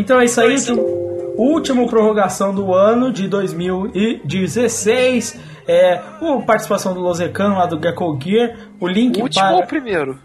[0.07, 0.55] Então é isso aí,
[1.37, 5.37] último prorrogação do ano de 2016.
[5.67, 6.01] É, a
[6.45, 10.17] participação do Lozecano lá do Gecko Gear, o link O último para ou o primeiro?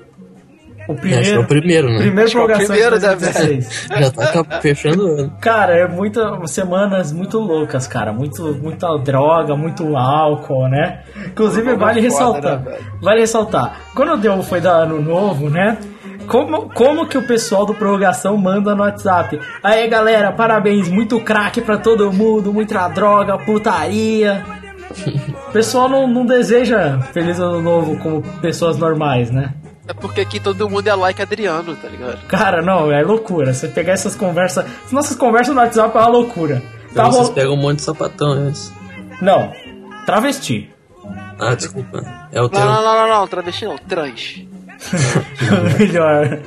[0.88, 1.96] o que é o primeiro, né?
[1.98, 3.88] Primeiro Acho é o prorrogação primeiro, de né, 2016.
[3.98, 5.32] Já tá ca- fechando o ano.
[5.40, 8.12] Cara, é muitas semanas muito loucas, cara.
[8.12, 11.00] Muito, muita droga, muito álcool, né?
[11.26, 12.62] Inclusive, vale né, ressaltar.
[12.62, 12.84] velho?
[13.00, 13.80] Vale ressaltar.
[13.96, 15.76] Quando deu foi dar ano novo, né?
[16.32, 19.38] Como, como que o pessoal do Prorrogação manda no WhatsApp?
[19.62, 24.42] Aí, galera, parabéns, muito craque pra todo mundo, muita droga, putaria.
[25.48, 29.52] O pessoal não, não deseja Feliz Ano Novo como pessoas normais, né?
[29.86, 32.18] É porque aqui todo mundo é like Adriano, tá ligado?
[32.28, 33.52] Cara, não, é loucura.
[33.52, 34.64] Você pegar essas conversas.
[34.90, 36.56] Nossas conversas no WhatsApp é uma loucura.
[36.62, 38.72] Tá Então vocês rol- pegam um monte de sapatão, é isso.
[39.20, 39.52] Não,
[40.06, 40.70] travesti.
[41.38, 42.02] Ah, desculpa.
[42.32, 42.66] É o Não, termo.
[42.70, 44.44] não, não, não, não, travesti não, trans.
[45.78, 46.40] melhor.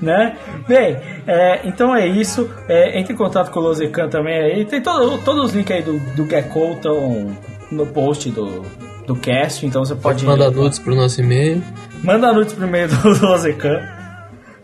[0.00, 0.36] Né?
[0.66, 0.96] Bem,
[1.26, 2.48] é, então é isso.
[2.68, 4.64] É, entre em contato com o Lozecan também aí.
[4.64, 7.36] Tem todo, todos os links aí do, do Gecko estão
[7.70, 8.64] no post do,
[9.06, 10.24] do cast, então você pode.
[10.24, 11.62] Pode mandar nudes pro nosso e-mail.
[12.02, 13.80] Manda nudes pro meio do Lozecan.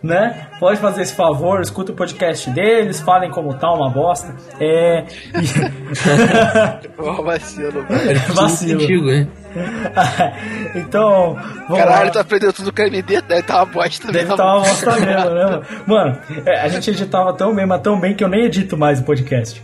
[0.03, 0.49] Né?
[0.61, 4.35] Pode fazer esse favor, escuta o podcast deles, falem como tá, uma bosta.
[4.61, 5.03] É.
[6.99, 8.21] Ó, vacilo, velho.
[8.35, 8.81] Vacilo.
[8.81, 9.31] Contigo, hein?
[10.75, 11.35] então,
[11.69, 12.11] vamos Caralho, lá.
[12.11, 14.33] tu aprendeu tudo com a MD, deve tá uma bosta Deve mesmo.
[14.35, 15.45] estar uma bosta mesmo, né?
[15.45, 15.63] mano?
[15.87, 19.01] Mano, é, a gente editava tão bem, mas tão bem que eu nem edito mais
[19.01, 19.63] o podcast.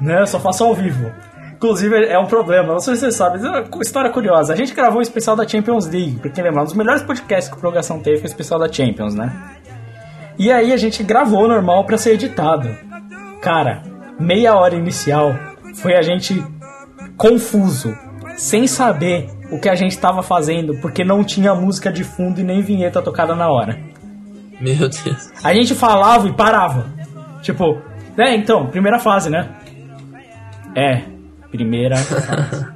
[0.00, 0.20] Né?
[0.20, 1.10] Eu só faço ao vivo.
[1.54, 4.52] Inclusive, é um problema, não sei se você sabe, mas é uma história curiosa.
[4.52, 7.48] A gente gravou um especial da Champions League, pra quem lembra, um dos melhores podcasts
[7.48, 9.32] que o Prorrogação teve foi o especial da Champions, né?
[10.38, 12.68] E aí a gente gravou normal pra ser editado.
[13.40, 13.82] Cara,
[14.20, 15.34] meia hora inicial
[15.76, 16.44] foi a gente
[17.16, 17.96] confuso,
[18.36, 22.44] sem saber o que a gente tava fazendo, porque não tinha música de fundo e
[22.44, 23.78] nem vinheta tocada na hora.
[24.60, 25.30] Meu Deus.
[25.44, 26.86] A gente falava e parava.
[27.42, 27.78] Tipo,
[28.16, 29.48] é, então, primeira fase, né?
[30.74, 31.02] É,
[31.50, 32.66] primeira fase.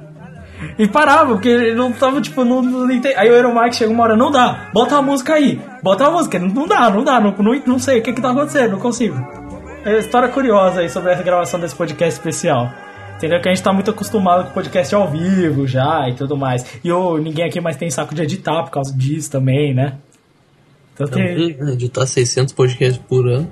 [0.77, 4.15] E parava, porque não tava, tipo, não, não ente- Aí o Euromike chegou uma hora,
[4.15, 7.61] não dá, bota a música aí, bota a música, não, dá, não dá, não, não,
[7.65, 9.15] não sei o que que tá acontecendo, não consigo.
[9.83, 12.71] É história curiosa aí sobre essa gravação desse podcast especial.
[13.21, 13.39] Entendeu?
[13.39, 16.65] Que a gente tá muito acostumado com podcast ao vivo já e tudo mais.
[16.83, 19.99] E o, ninguém aqui mais tem saco de editar por causa disso também, né?
[20.95, 23.47] Então tem né, Editar 600 podcasts por ano.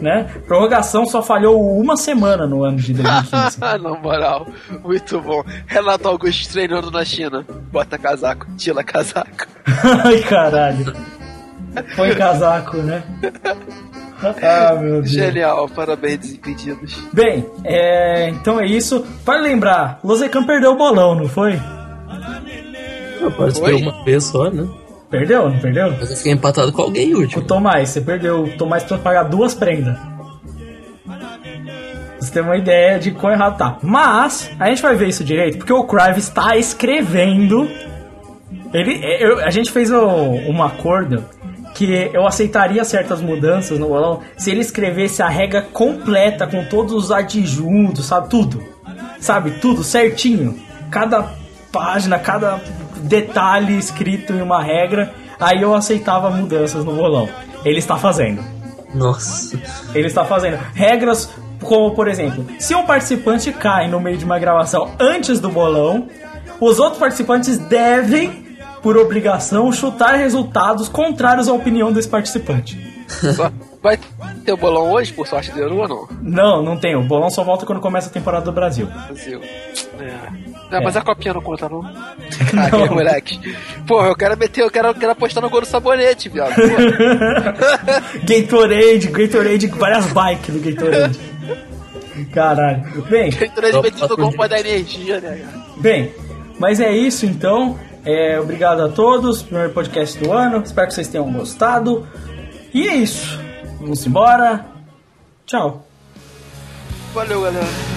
[0.00, 0.22] né?
[0.46, 3.58] Prorrogação só falhou uma semana no ano de 2015.
[3.82, 4.46] Na moral,
[4.84, 5.42] muito bom.
[5.66, 7.44] Renato Augusto treinando na China.
[7.72, 9.48] Bota casaco, tira casaco.
[10.04, 10.94] Ai, caralho.
[11.96, 13.02] Põe casaco, né?
[14.42, 15.10] Ah, meu Deus.
[15.10, 16.96] Genial, parabéns, desimpedidos.
[17.12, 19.04] Bem, é, então é isso.
[19.24, 21.58] Para lembrar, Lozecan perdeu o bolão, não foi?
[23.60, 23.74] Oi?
[23.82, 24.66] uma vez só, né?
[25.10, 25.92] Perdeu, não perdeu?
[25.98, 27.42] Mas eu fiquei empatado com alguém O último.
[27.44, 28.44] Tomás, você perdeu.
[28.44, 29.96] O Tomás precisa pagar duas prendas.
[32.18, 33.78] Você tem uma ideia de quão errado tá.
[33.82, 37.68] Mas, a gente vai ver isso direito, porque o Crive está escrevendo.
[38.72, 41.24] Ele, eu- a gente fez um, um acordo
[41.74, 46.92] que eu aceitaria certas mudanças no bolão se ele escrevesse a regra completa com todos
[46.92, 48.28] os adjuntos, sabe?
[48.28, 48.62] Tudo.
[49.20, 49.52] Sabe?
[49.52, 50.58] Tudo certinho.
[50.90, 51.34] Cada
[51.70, 52.60] página, cada
[52.96, 55.12] detalhe escrito em uma regra.
[55.40, 57.28] Aí eu aceitava mudanças no bolão.
[57.64, 58.42] Ele está fazendo.
[58.94, 59.58] Nossa.
[59.94, 61.30] Ele está fazendo regras
[61.62, 66.08] como, por exemplo, se um participante cai no meio de uma gravação antes do bolão,
[66.60, 68.51] os outros participantes devem,
[68.82, 72.78] por obrigação, chutar resultados contrários à opinião desse participante.
[73.34, 73.50] Só
[73.82, 73.98] vai
[74.44, 76.08] ter o bolão hoje, por sorte dele ou não?
[76.22, 76.96] Não, não tem.
[76.96, 78.86] O bolão só volta quando começa a temporada do Brasil.
[78.86, 79.40] Brasil.
[80.00, 80.52] É.
[80.70, 81.82] Não, mas a copinha não conta, não.
[82.50, 82.94] Caralho, Não.
[82.94, 83.38] moleque.
[83.86, 86.54] Porra, eu quero meter, eu quero, eu quero apostar no gol do sabonete, viado.
[88.24, 91.20] Gatorade, Gatorade, várias bikes do Gatorade.
[92.32, 93.02] Caralho.
[93.02, 95.64] Bem, Gatorade metido gol pra dar energia, né, cara?
[95.76, 96.14] Bem,
[96.58, 97.78] mas é isso então.
[98.04, 99.42] É, obrigado a todos.
[99.42, 100.62] Primeiro podcast do ano.
[100.62, 102.06] Espero que vocês tenham gostado.
[102.74, 103.38] E é isso.
[103.80, 104.66] Vamos embora.
[105.46, 105.84] Tchau.
[107.14, 107.91] Valeu, galera.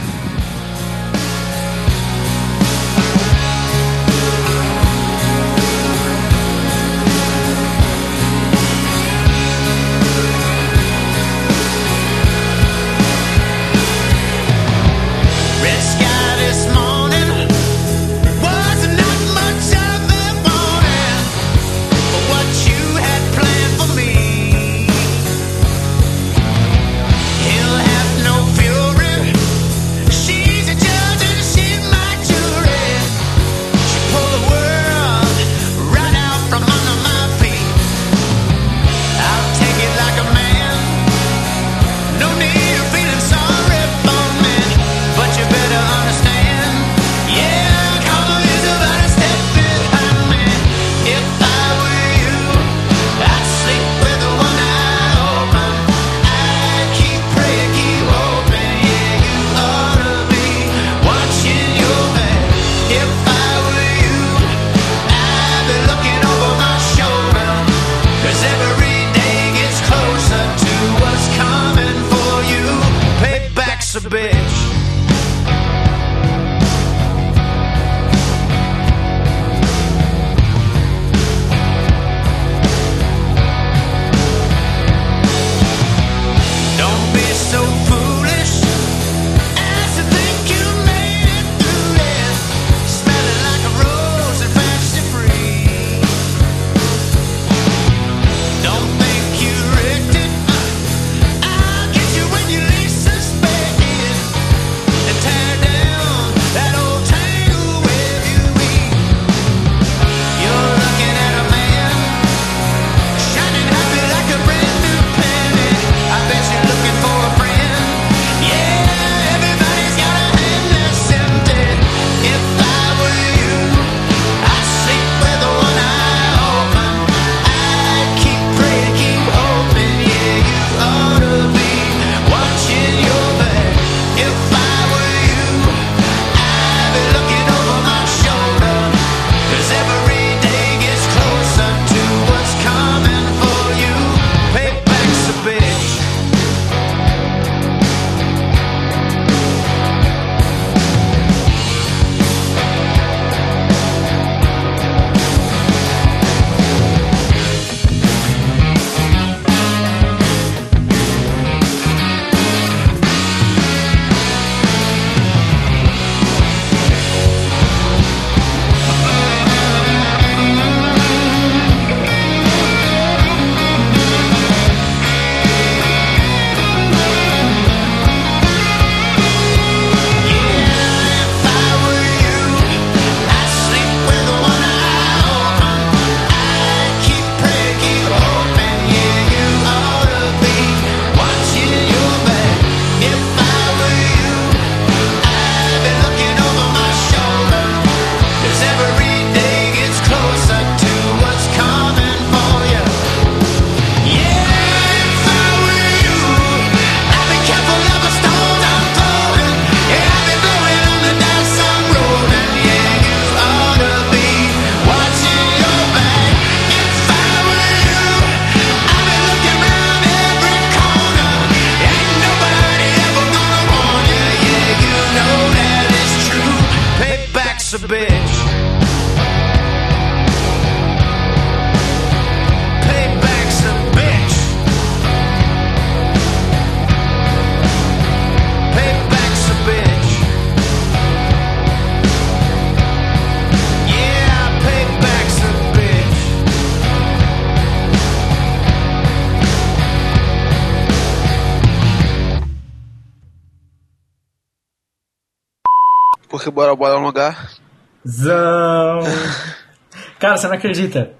[260.36, 261.12] Cara, você não acredita?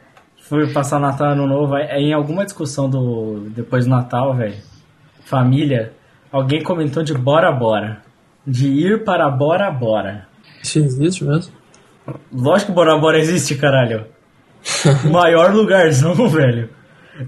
[0.50, 4.56] Fui passar Natal Ano Novo, em alguma discussão do depois do Natal, velho,
[5.24, 5.94] família,
[6.32, 8.02] alguém comentou de Bora Bora.
[8.46, 10.28] De ir para Bora Bora.
[10.62, 11.54] Isso existe mesmo?
[12.32, 14.06] Lógico que Bora Bora existe, caralho.
[15.10, 16.70] Maior lugarzão, velho.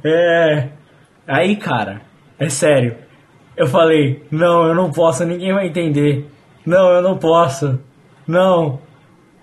[0.04, 0.70] É.
[1.26, 2.02] Aí, cara,
[2.38, 2.98] é sério.
[3.56, 6.30] Eu falei, não, eu não posso, ninguém vai entender.
[6.66, 7.80] Não, eu não posso.
[8.28, 8.80] Não.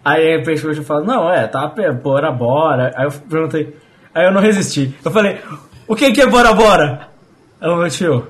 [0.05, 2.93] Aí a pessoa fala, não, é, tá, pé, bora, bora.
[2.97, 3.75] Aí eu perguntei,
[4.15, 4.95] aí eu não resisti.
[5.05, 5.41] Eu falei,
[5.89, 7.09] o que que é bora, bora?
[7.63, 8.29] O meu tio,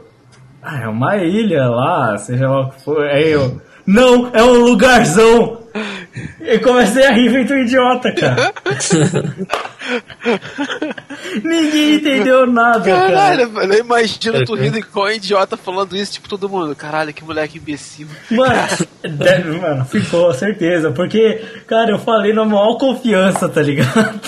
[0.62, 3.04] ah, é uma ilha lá, seja lá o que for.
[3.04, 5.62] Aí eu, não, é um lugarzão.
[6.40, 8.52] Eu comecei a rir feito um idiota, cara.
[11.42, 13.10] Ninguém entendeu nada, cara.
[13.12, 14.60] Caralho, velho, eu imagino É, tu é.
[14.60, 16.74] rindo igual um idiota falando isso, tipo, todo mundo.
[16.76, 18.06] Caralho, que moleque imbecil.
[18.30, 18.54] Mano,
[19.02, 20.90] deve- mano, ficou, certeza.
[20.92, 24.20] Porque, cara, eu falei na maior confiança, tá ligado?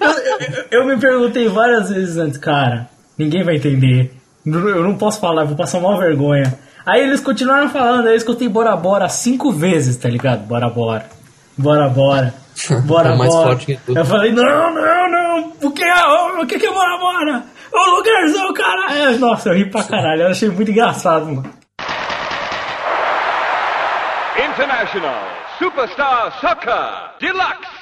[0.00, 2.88] Eu, eu- eu me perguntei várias vezes antes, cara,
[3.18, 4.12] ninguém vai entender.
[4.44, 6.56] Eu não posso falar, vou passar uma vergonha.
[6.86, 10.46] Aí eles continuaram falando, aí eu escutei Bora Bora cinco vezes, tá ligado?
[10.46, 11.06] Bora Bora.
[11.58, 12.32] Bora Bora.
[12.86, 13.48] Bora É mais Bora.
[13.48, 13.98] forte que tudo.
[13.98, 15.15] Eu falei, não, não, não.
[15.62, 17.44] O que é, o que que é Bora Bora?
[17.72, 19.18] O lugarzão, caralho.
[19.18, 20.22] Nossa, eu ri pra caralho.
[20.22, 21.52] Eu achei muito engraçado, mano.
[24.38, 25.20] International
[25.58, 27.75] Superstar Soccer Deluxe.